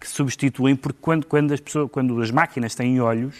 que 0.00 0.08
substituem, 0.08 0.76
porque 0.76 0.98
quando, 1.00 1.26
quando, 1.26 1.52
as, 1.52 1.60
pessoas, 1.60 1.90
quando 1.90 2.20
as 2.20 2.30
máquinas 2.30 2.74
têm 2.74 3.00
olhos, 3.00 3.34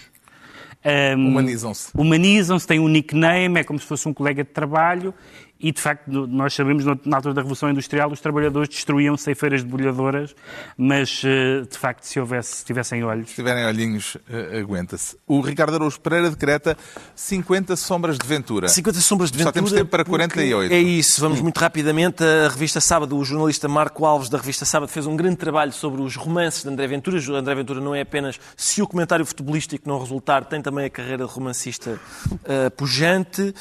um, 0.87 1.29
humanizam-se. 1.29 1.91
Humanizam-se, 1.95 2.67
têm 2.67 2.79
um 2.79 2.89
nickname, 2.89 3.61
é 3.61 3.65
como 3.65 3.79
se 3.79 3.87
fosse 3.87 4.09
um 4.09 4.15
colega 4.15 4.45
de 4.45 4.51
trabalho 4.51 5.13
e, 5.59 5.73
de 5.73 5.81
facto, 5.81 6.11
nós 6.11 6.55
sabemos, 6.55 6.85
na 6.85 7.17
altura 7.17 7.35
da 7.35 7.41
Revolução 7.41 7.71
Industrial, 7.71 8.11
os 8.11 8.21
trabalhadores 8.21 8.69
destruíam 8.69 9.17
ceifeiras 9.17 9.63
debulhadoras, 9.63 10.35
mas, 10.77 11.23
eh, 11.25 11.63
de 11.63 11.79
facto, 11.79 12.05
se, 12.05 12.21
houvesse, 12.21 12.57
se 12.57 12.65
tivessem 12.65 13.03
olhos... 13.03 13.31
Se 13.31 13.37
tiverem 13.37 13.65
olhinhos, 13.65 14.17
uh, 14.17 14.59
aguenta-se. 14.61 15.17
O 15.27 15.41
Ricardo 15.41 15.75
Araújo 15.75 15.99
Pereira 16.01 16.29
decreta 16.29 16.77
50 17.15 17.75
sombras 17.77 18.19
de 18.19 18.27
Ventura. 18.27 18.69
50 18.69 19.01
sombras 19.01 19.31
de 19.31 19.39
Ventura. 19.39 19.49
Só 19.49 19.53
temos 19.53 19.73
tempo 19.73 19.91
para 19.91 20.05
48. 20.05 20.73
É 20.73 20.79
isso, 20.79 21.21
vamos 21.21 21.41
muito 21.41 21.59
rapidamente. 21.59 22.23
A 22.23 22.49
revista 22.49 22.81
Sábado, 22.81 23.17
o 23.17 23.25
jornalista 23.25 23.67
Marco 23.67 24.05
Alves, 24.05 24.29
da 24.29 24.37
revista 24.37 24.65
Sábado, 24.65 24.91
fez 24.91 25.07
um 25.07 25.17
grande 25.17 25.37
trabalho 25.37 25.73
sobre 25.73 26.03
os 26.03 26.17
romances 26.17 26.63
de 26.63 26.69
André 26.69 26.87
Ventura. 26.87 27.19
O 27.19 27.35
André 27.35 27.55
Ventura 27.55 27.81
não 27.81 27.95
é 27.95 28.03
apenas, 28.03 28.39
se 28.57 28.83
o 28.83 28.87
comentário 28.87 29.25
futebolístico 29.25 29.89
não 29.89 29.99
resultar, 29.99 30.45
tem 30.45 30.61
também 30.61 30.85
a 30.85 30.91
carreira 30.91 31.25
de 31.25 31.33
romancista 31.33 31.99
uh, 32.33 32.71
pujante. 32.77 33.55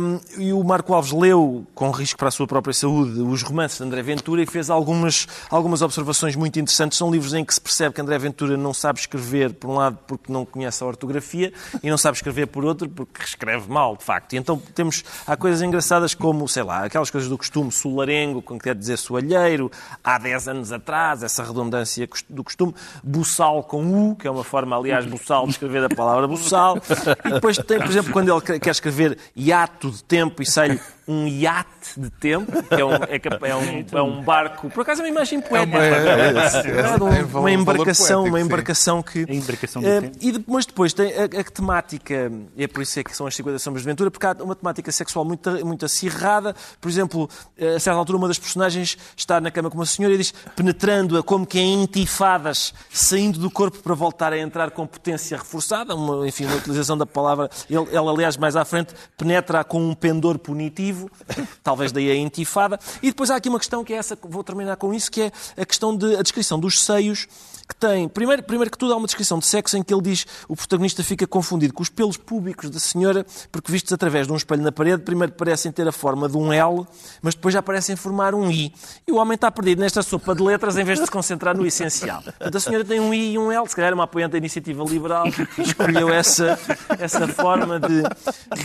Um, 0.00 0.20
e 0.42 0.52
o 0.52 0.64
Marco 0.64 0.92
Alves 0.92 1.12
leu 1.12 1.28
leu, 1.38 1.66
com 1.74 1.90
risco 1.90 2.18
para 2.18 2.28
a 2.28 2.30
sua 2.30 2.46
própria 2.46 2.74
saúde, 2.74 3.20
os 3.20 3.42
romances 3.42 3.78
de 3.78 3.84
André 3.84 4.02
Ventura 4.02 4.42
e 4.42 4.46
fez 4.46 4.68
algumas, 4.68 5.26
algumas 5.50 5.82
observações 5.82 6.34
muito 6.34 6.58
interessantes. 6.58 6.98
São 6.98 7.10
livros 7.10 7.32
em 7.34 7.44
que 7.44 7.54
se 7.54 7.60
percebe 7.60 7.94
que 7.94 8.00
André 8.00 8.18
Ventura 8.18 8.56
não 8.56 8.74
sabe 8.74 8.98
escrever, 8.98 9.52
por 9.54 9.70
um 9.70 9.74
lado, 9.74 9.98
porque 10.06 10.32
não 10.32 10.44
conhece 10.44 10.82
a 10.82 10.86
ortografia, 10.86 11.52
e 11.82 11.88
não 11.88 11.96
sabe 11.96 12.16
escrever, 12.16 12.46
por 12.46 12.64
outro, 12.64 12.88
porque 12.88 13.22
escreve 13.22 13.70
mal, 13.70 13.96
de 13.96 14.04
facto. 14.04 14.32
E 14.32 14.36
então 14.36 14.60
temos, 14.74 15.04
há 15.26 15.36
coisas 15.36 15.62
engraçadas 15.62 16.14
como, 16.14 16.48
sei 16.48 16.62
lá, 16.62 16.84
aquelas 16.84 17.10
coisas 17.10 17.28
do 17.28 17.38
costume, 17.38 17.70
solarengo, 17.70 18.42
que 18.42 18.58
quer 18.58 18.74
dizer 18.74 18.96
soalheiro, 18.96 19.70
há 20.02 20.18
10 20.18 20.48
anos 20.48 20.72
atrás, 20.72 21.22
essa 21.22 21.42
redundância 21.44 22.08
do 22.28 22.42
costume, 22.42 22.74
buçal 23.02 23.62
com 23.62 24.10
U, 24.10 24.16
que 24.16 24.26
é 24.26 24.30
uma 24.30 24.44
forma, 24.44 24.76
aliás, 24.76 25.06
buçal 25.06 25.44
de 25.44 25.52
escrever 25.52 25.84
a 25.84 25.88
palavra 25.88 26.26
buçal. 26.26 26.78
E 27.24 27.30
depois 27.30 27.56
tem, 27.58 27.78
por 27.78 27.88
exemplo, 27.88 28.12
quando 28.12 28.32
ele 28.32 28.58
quer 28.58 28.70
escrever 28.70 29.18
hiato 29.36 29.90
de 29.90 30.02
tempo 30.02 30.42
e 30.42 30.46
sai 30.46 30.80
um 31.08 31.17
iate 31.26 31.98
de 31.98 32.10
tempo, 32.10 32.62
que 32.62 32.74
é 32.74 32.84
um, 32.84 32.94
é, 32.94 33.48
é 33.48 33.56
um, 33.56 33.98
é 33.98 34.02
um 34.02 34.22
barco, 34.22 34.70
por 34.70 34.82
acaso 34.82 35.00
é 35.00 35.04
uma 35.04 35.10
imagem 35.10 35.40
poética. 35.40 35.78
É 35.78 36.96
uma, 36.96 37.16
é, 37.16 37.24
uma 37.24 37.50
embarcação, 37.50 38.24
uma 38.24 38.40
embarcação 38.40 39.02
que. 39.02 39.26
A 39.28 39.34
embarcação 39.34 39.82
do 39.82 39.88
uh, 39.88 40.00
tempo. 40.02 40.18
E 40.20 40.44
mas 40.46 40.66
depois 40.66 40.92
tem 40.92 41.12
a, 41.12 41.24
a, 41.24 41.44
temática, 41.44 42.30
e 42.56 42.64
é 42.64 42.68
por 42.68 42.82
isso 42.82 42.98
é 43.00 43.04
que 43.04 43.16
são 43.16 43.26
as 43.26 43.34
50 43.34 43.58
sombras 43.58 43.82
de 43.82 43.88
aventura, 43.88 44.10
porque 44.10 44.26
há 44.26 44.32
uma 44.40 44.54
temática 44.54 44.92
sexual 44.92 45.24
muito, 45.24 45.50
muito 45.64 45.84
acirrada. 45.84 46.54
Por 46.80 46.88
exemplo, 46.88 47.28
a 47.58 47.78
certa 47.78 47.98
altura, 47.98 48.18
uma 48.18 48.28
das 48.28 48.38
personagens 48.38 48.96
está 49.16 49.40
na 49.40 49.50
cama 49.50 49.70
com 49.70 49.76
uma 49.76 49.86
senhora 49.86 50.14
e 50.14 50.18
diz, 50.18 50.32
penetrando-a 50.54 51.22
como 51.22 51.46
que 51.46 51.58
em 51.58 51.82
intifadas, 51.82 52.74
saindo 52.90 53.38
do 53.38 53.50
corpo 53.50 53.78
para 53.78 53.94
voltar 53.94 54.32
a 54.32 54.38
entrar 54.38 54.70
com 54.70 54.86
potência 54.86 55.36
reforçada, 55.36 55.94
uma, 55.94 56.26
enfim, 56.26 56.44
uma 56.44 56.56
utilização 56.56 56.96
da 56.96 57.06
palavra. 57.06 57.48
Ele, 57.68 57.86
ela, 57.92 58.10
aliás, 58.10 58.36
mais 58.36 58.56
à 58.56 58.64
frente, 58.64 58.94
penetra 59.16 59.64
com 59.64 59.80
um 59.80 59.94
pendor 59.94 60.38
punitivo 60.38 61.07
talvez 61.62 61.92
daí 61.92 62.10
a 62.10 62.16
intifada. 62.16 62.78
E 63.02 63.08
depois 63.08 63.30
há 63.30 63.36
aqui 63.36 63.48
uma 63.48 63.58
questão 63.58 63.84
que 63.84 63.92
é 63.92 63.96
essa, 63.96 64.18
vou 64.22 64.42
terminar 64.42 64.76
com 64.76 64.92
isso, 64.92 65.10
que 65.10 65.22
é 65.22 65.32
a 65.56 65.64
questão 65.64 65.96
da 65.96 66.08
de, 66.08 66.22
descrição 66.22 66.58
dos 66.58 66.84
seios 66.84 67.26
que 67.68 67.76
tem. 67.76 68.08
Primeiro, 68.08 68.42
primeiro 68.42 68.70
que 68.70 68.78
tudo, 68.78 68.94
há 68.94 68.96
uma 68.96 69.06
descrição 69.06 69.38
de 69.38 69.44
sexo 69.44 69.76
em 69.76 69.82
que 69.82 69.92
ele 69.92 70.00
diz 70.00 70.26
o 70.48 70.56
protagonista 70.56 71.04
fica 71.04 71.26
confundido 71.26 71.74
com 71.74 71.82
os 71.82 71.90
pelos 71.90 72.16
públicos 72.16 72.70
da 72.70 72.80
senhora, 72.80 73.26
porque 73.52 73.70
vistos 73.70 73.92
através 73.92 74.26
de 74.26 74.32
um 74.32 74.36
espelho 74.36 74.62
na 74.62 74.72
parede, 74.72 75.02
primeiro 75.02 75.32
parecem 75.34 75.70
ter 75.70 75.86
a 75.86 75.92
forma 75.92 76.28
de 76.28 76.36
um 76.36 76.50
L, 76.50 76.86
mas 77.20 77.34
depois 77.34 77.52
já 77.52 77.62
parecem 77.62 77.94
formar 77.94 78.34
um 78.34 78.50
I. 78.50 78.72
E 79.06 79.12
o 79.12 79.16
homem 79.16 79.34
está 79.34 79.50
perdido 79.50 79.80
nesta 79.80 80.02
sopa 80.02 80.34
de 80.34 80.42
letras 80.42 80.78
em 80.78 80.84
vez 80.84 80.98
de 80.98 81.04
se 81.04 81.10
concentrar 81.10 81.56
no 81.56 81.66
essencial. 81.66 82.22
Portanto, 82.22 82.56
a 82.56 82.60
senhora 82.60 82.84
tem 82.84 83.00
um 83.00 83.12
I 83.12 83.34
e 83.34 83.38
um 83.38 83.52
L, 83.52 83.68
se 83.68 83.76
calhar 83.76 83.92
é 83.92 83.94
uma 83.94 84.04
apoiante 84.04 84.32
da 84.32 84.38
iniciativa 84.38 84.82
liberal, 84.84 85.26
e 85.58 85.62
escolheu 85.62 86.08
essa, 86.08 86.58
essa 86.98 87.28
forma 87.28 87.78
de, 87.78 88.02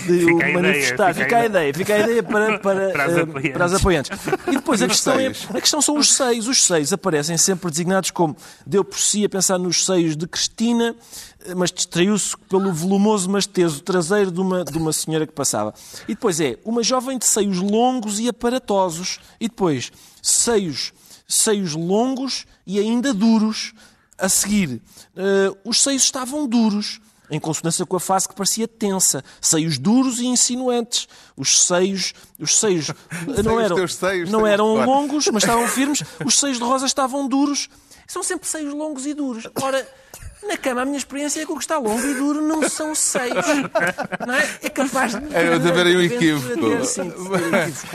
de 0.08 0.26
fica 0.26 0.32
o 0.32 0.54
manifestar. 0.54 1.12
Ideia, 1.12 1.26
fica, 1.26 1.38
a 1.38 1.46
ideia, 1.46 1.74
fica 1.74 1.94
a 1.96 2.00
ideia 2.00 2.24
para, 2.34 2.60
para, 2.60 2.90
para, 2.92 3.06
as, 3.06 3.52
para 3.54 3.66
as 3.66 3.74
apoiantes. 3.74 4.12
E 4.48 4.52
depois 4.52 4.82
a 4.82 4.88
questão, 4.88 5.20
é, 5.20 5.28
a 5.28 5.62
questão 5.62 5.82
são 5.82 5.98
os 5.98 6.14
seis. 6.14 6.48
Os 6.48 6.64
seis 6.64 6.92
aparecem 6.92 7.38
sempre 7.38 7.70
designados 7.70 8.12
como 8.12 8.36
deu 8.66 8.84
por 8.84 8.98
si 8.98 9.24
a 9.24 9.30
pensar 9.30 9.58
nos 9.58 9.86
seios 9.86 10.18
de 10.18 10.28
Cristina, 10.28 10.96
mas 11.56 11.72
distraiu-se 11.72 12.36
pelo 12.50 12.74
volumoso 12.74 13.30
mas 13.30 13.46
teso 13.46 13.82
traseiro 13.82 14.32
de 14.32 14.42
uma, 14.42 14.64
de 14.64 14.78
uma 14.78 14.92
senhora 14.92 15.28
que 15.28 15.34
passava. 15.34 15.74
E 16.08 16.14
depois 16.14 16.40
é 16.40 16.58
uma 16.66 16.84
jovem 16.84 17.18
de 17.18 17.26
seios 17.26 17.60
longos 17.60 18.20
e 18.20 18.28
aparatosos. 18.28 19.20
E 19.40 19.48
depois 19.48 19.92
seios, 20.22 20.92
seios 21.28 21.74
longos 21.74 22.46
e 22.66 22.80
ainda 22.80 23.14
duros. 23.14 23.74
A 24.16 24.30
seguir, 24.30 24.80
uh, 25.18 25.58
os 25.66 25.82
seios 25.82 26.04
estavam 26.04 26.48
duros 26.48 27.02
em 27.34 27.40
consonância 27.40 27.86
com 27.86 27.98
a 27.98 28.00
face 28.00 28.28
que 28.28 28.36
parecia 28.36 28.68
tensa, 28.68 29.24
seios 29.42 29.78
duros 29.78 30.20
e 30.20 30.28
insinuantes. 30.28 31.08
Os 31.36 31.66
seios, 31.66 32.14
os 32.40 32.60
seios 32.60 32.92
não 33.44 33.60
eram, 33.60 33.88
seios, 33.88 34.30
não 34.30 34.46
eram 34.46 34.76
longos, 34.86 35.28
mas 35.28 35.44
estavam 35.44 35.68
firmes. 35.70 36.04
Os 36.24 36.40
seios 36.40 36.58
de 36.58 36.64
rosa 36.64 36.86
estavam 36.86 37.28
duros. 37.28 37.70
São 38.08 38.22
sempre 38.22 38.48
seios 38.48 38.74
longos 38.74 39.08
e 39.08 39.14
duros. 39.14 39.48
Ora, 39.62 39.88
na 40.48 40.58
cama, 40.58 40.82
a 40.82 40.86
minha 40.86 40.98
experiência 40.98 41.42
é 41.42 41.46
que 41.46 41.52
o 41.52 41.56
que 41.56 41.62
está 41.62 41.78
longo 41.78 42.06
e 42.06 42.14
duro 42.14 42.42
não 42.42 42.68
são 42.70 42.94
seios. 42.96 43.46
Não 44.26 44.34
é? 44.34 44.50
É 44.64 44.70
capaz 44.70 45.14
de. 45.16 45.36
É, 45.36 45.60
de 45.60 45.70
haver 45.70 45.88
aí 45.88 45.98
um 45.98 46.02
equívoco. 46.02 46.54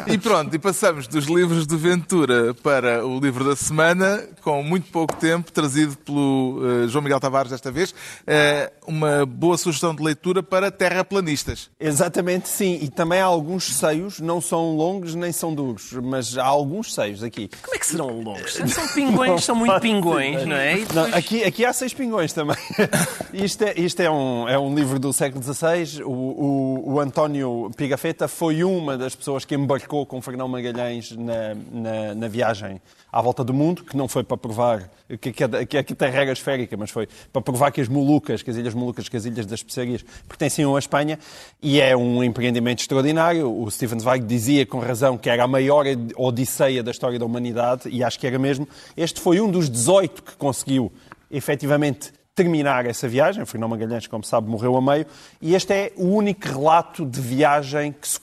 E 0.07 0.18
pronto, 0.18 0.55
e 0.55 0.59
passamos 0.59 1.07
dos 1.07 1.26
livros 1.26 1.66
de 1.66 1.76
Ventura 1.76 2.55
para 2.55 3.05
o 3.07 3.18
livro 3.20 3.44
da 3.44 3.55
semana, 3.57 4.26
com 4.42 4.62
muito 4.62 4.90
pouco 4.90 5.14
tempo, 5.16 5.53
trazido 5.53 5.96
pelo 5.99 6.59
uh, 6.59 6.88
João 6.88 7.03
Miguel 7.03 7.20
Tavares 7.20 7.51
desta 7.51 7.70
vez. 7.70 7.90
Uh, 7.90 8.70
uma 8.86 9.26
boa 9.26 9.57
sugestão 9.59 9.94
de 9.94 10.03
leitura 10.03 10.42
para 10.42 10.70
terraplanistas. 10.70 11.70
Exatamente, 11.78 12.49
sim. 12.49 12.78
E 12.80 12.88
também 12.88 13.20
há 13.20 13.24
alguns 13.24 13.76
seios, 13.76 14.20
não 14.20 14.40
são 14.40 14.76
longos 14.76 15.14
nem 15.14 15.32
são 15.32 15.55
duros, 15.55 15.92
mas 15.92 16.36
há 16.38 16.44
alguns 16.44 16.94
seios 16.94 17.22
aqui. 17.22 17.51
Como 17.62 17.74
é 17.74 17.78
que 17.78 17.86
serão 17.86 18.20
longos? 18.20 18.55
São 18.55 18.88
pingões, 18.88 19.44
são 19.44 19.55
muito 19.55 19.78
pingões, 19.80 20.46
não 20.46 20.57
é? 20.57 20.76
Depois... 20.76 20.94
Não, 20.94 21.16
aqui, 21.16 21.44
aqui 21.44 21.64
há 21.64 21.72
seis 21.72 21.92
pingões 21.92 22.32
também. 22.39 22.57
Isto 23.34 23.64
é, 23.64 23.74
isto 23.76 24.01
é, 24.01 24.11
um, 24.11 24.49
é 24.49 24.59
um 24.59 24.74
livro 24.74 24.99
do 24.99 25.12
século 25.12 25.43
XVI. 25.43 26.03
O, 26.05 26.11
o, 26.11 26.93
o 26.95 27.01
António 27.01 27.70
Pigafetta 27.76 28.28
foi 28.28 28.62
uma 28.62 28.97
das 28.97 29.14
pessoas 29.14 29.45
que 29.45 29.55
embarcou 29.55 30.07
com 30.07 30.22
Fernão 30.22 30.47
Magalhães 30.47 31.12
na, 31.12 31.55
na, 31.72 32.14
na 32.14 32.28
viagem 32.28 32.80
à 33.12 33.20
volta 33.20 33.43
do 33.43 33.53
mundo, 33.53 33.84
que 33.84 33.97
não 33.97 34.07
foi 34.07 34.22
para 34.22 34.36
provar 34.36 34.91
que, 35.20 35.30
aqui 35.78 35.95
tem 35.95 36.11
regra 36.11 36.32
esférica, 36.32 36.76
mas 36.76 36.91
foi 36.91 37.09
para 37.32 37.43
provar 37.43 37.70
que 37.70 37.80
as 37.80 37.89
Molucas, 37.89 38.43
que 38.43 38.51
as 38.51 38.57
Ilhas 38.57 38.74
Molucas, 38.74 39.09
que 39.09 39.16
as 39.16 39.24
Ilhas 39.24 39.47
das 39.47 39.61
Especiarias 39.61 40.05
pertenciam 40.26 40.76
à 40.76 40.78
Espanha, 40.78 41.18
e 41.62 41.80
é 41.80 41.97
um 41.97 42.22
empreendimento 42.22 42.80
extraordinário. 42.80 43.51
O 43.51 43.70
Stephen 43.70 43.99
Zweig 43.99 44.24
dizia 44.26 44.64
com 44.66 44.78
razão 44.78 45.16
que 45.16 45.30
era 45.30 45.45
a 45.45 45.49
maior 45.49 45.86
odisseia 46.16 46.82
da 46.82 46.91
história 46.91 47.18
da 47.18 47.24
humanidade, 47.24 47.89
e 47.89 48.05
acho 48.05 48.18
que 48.18 48.26
era 48.26 48.39
mesmo. 48.39 48.68
Este 48.97 49.20
foi 49.20 49.41
um 49.41 49.51
dos 49.51 49.68
18 49.68 50.22
que 50.22 50.36
conseguiu 50.36 50.93
efetivamente 51.30 52.12
terminar 52.39 52.86
essa 52.86 53.09
viagem. 53.09 53.45
Fernão 53.45 53.68
Magalhães, 53.68 54.07
como 54.07 54.22
sabe, 54.22 54.49
morreu 54.49 54.76
a 54.76 54.80
meio. 54.80 55.05
E 55.43 55.57
este 55.57 55.72
é 55.72 55.93
o 55.97 56.07
único 56.07 56.47
relato 56.47 57.05
de 57.05 57.20
viagem 57.20 57.93
que, 57.93 58.07
se, 58.07 58.20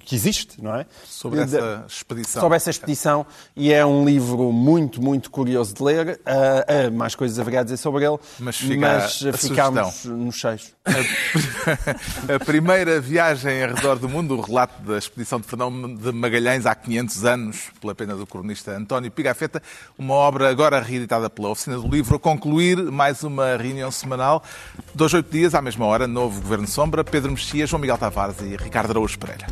que 0.00 0.14
existe, 0.14 0.60
não 0.60 0.74
é? 0.74 0.84
Sobre 1.04 1.40
essa 1.40 1.84
expedição. 1.86 2.42
Sobre 2.42 2.56
essa 2.56 2.70
expedição. 2.70 3.26
E 3.54 3.72
é 3.72 3.86
um 3.86 4.04
livro 4.04 4.50
muito, 4.50 5.00
muito 5.00 5.30
curioso 5.30 5.72
de 5.72 5.82
ler. 5.84 6.20
Uh, 6.26 6.88
uh, 6.88 6.92
mais 6.92 7.14
coisas 7.14 7.38
haveria 7.38 7.60
a 7.60 7.62
dizer 7.62 7.76
sobre 7.76 8.04
ele. 8.04 8.18
Mas, 8.40 8.56
fica 8.56 8.80
mas 8.80 9.22
ficámos 9.40 10.04
nos 10.04 10.34
cheios. 10.34 10.72
A, 10.84 12.34
a 12.34 12.38
primeira 12.40 13.00
viagem 13.00 13.62
ao 13.62 13.74
redor 13.74 14.00
do 14.00 14.08
mundo, 14.08 14.36
o 14.36 14.40
relato 14.40 14.82
da 14.82 14.98
expedição 14.98 15.40
de 15.40 15.46
Fernão 15.46 15.70
de 15.94 16.10
Magalhães 16.10 16.66
há 16.66 16.74
500 16.74 17.24
anos, 17.24 17.70
pela 17.80 17.94
pena 17.94 18.16
do 18.16 18.26
cronista 18.26 18.72
António 18.72 19.12
Pigafetta, 19.12 19.62
uma 19.96 20.14
obra 20.14 20.50
agora 20.50 20.80
reeditada 20.80 21.30
pela 21.30 21.50
Oficina 21.50 21.78
do 21.78 21.86
Livro, 21.86 22.16
a 22.16 22.18
concluir 22.18 22.76
mais 22.90 23.22
uma 23.22 23.43
uma 23.44 23.56
reunião 23.56 23.90
semanal. 23.90 24.42
Dois, 24.94 25.12
oito 25.14 25.30
dias, 25.30 25.54
à 25.54 25.62
mesma 25.62 25.86
hora, 25.86 26.06
novo 26.06 26.40
Governo 26.40 26.66
Sombra, 26.66 27.04
Pedro 27.04 27.30
Mexia, 27.30 27.66
João 27.66 27.80
Miguel 27.80 27.98
Tavares 27.98 28.40
e 28.40 28.56
Ricardo 28.56 28.90
Araújo 28.90 29.18
Pereira. 29.18 29.46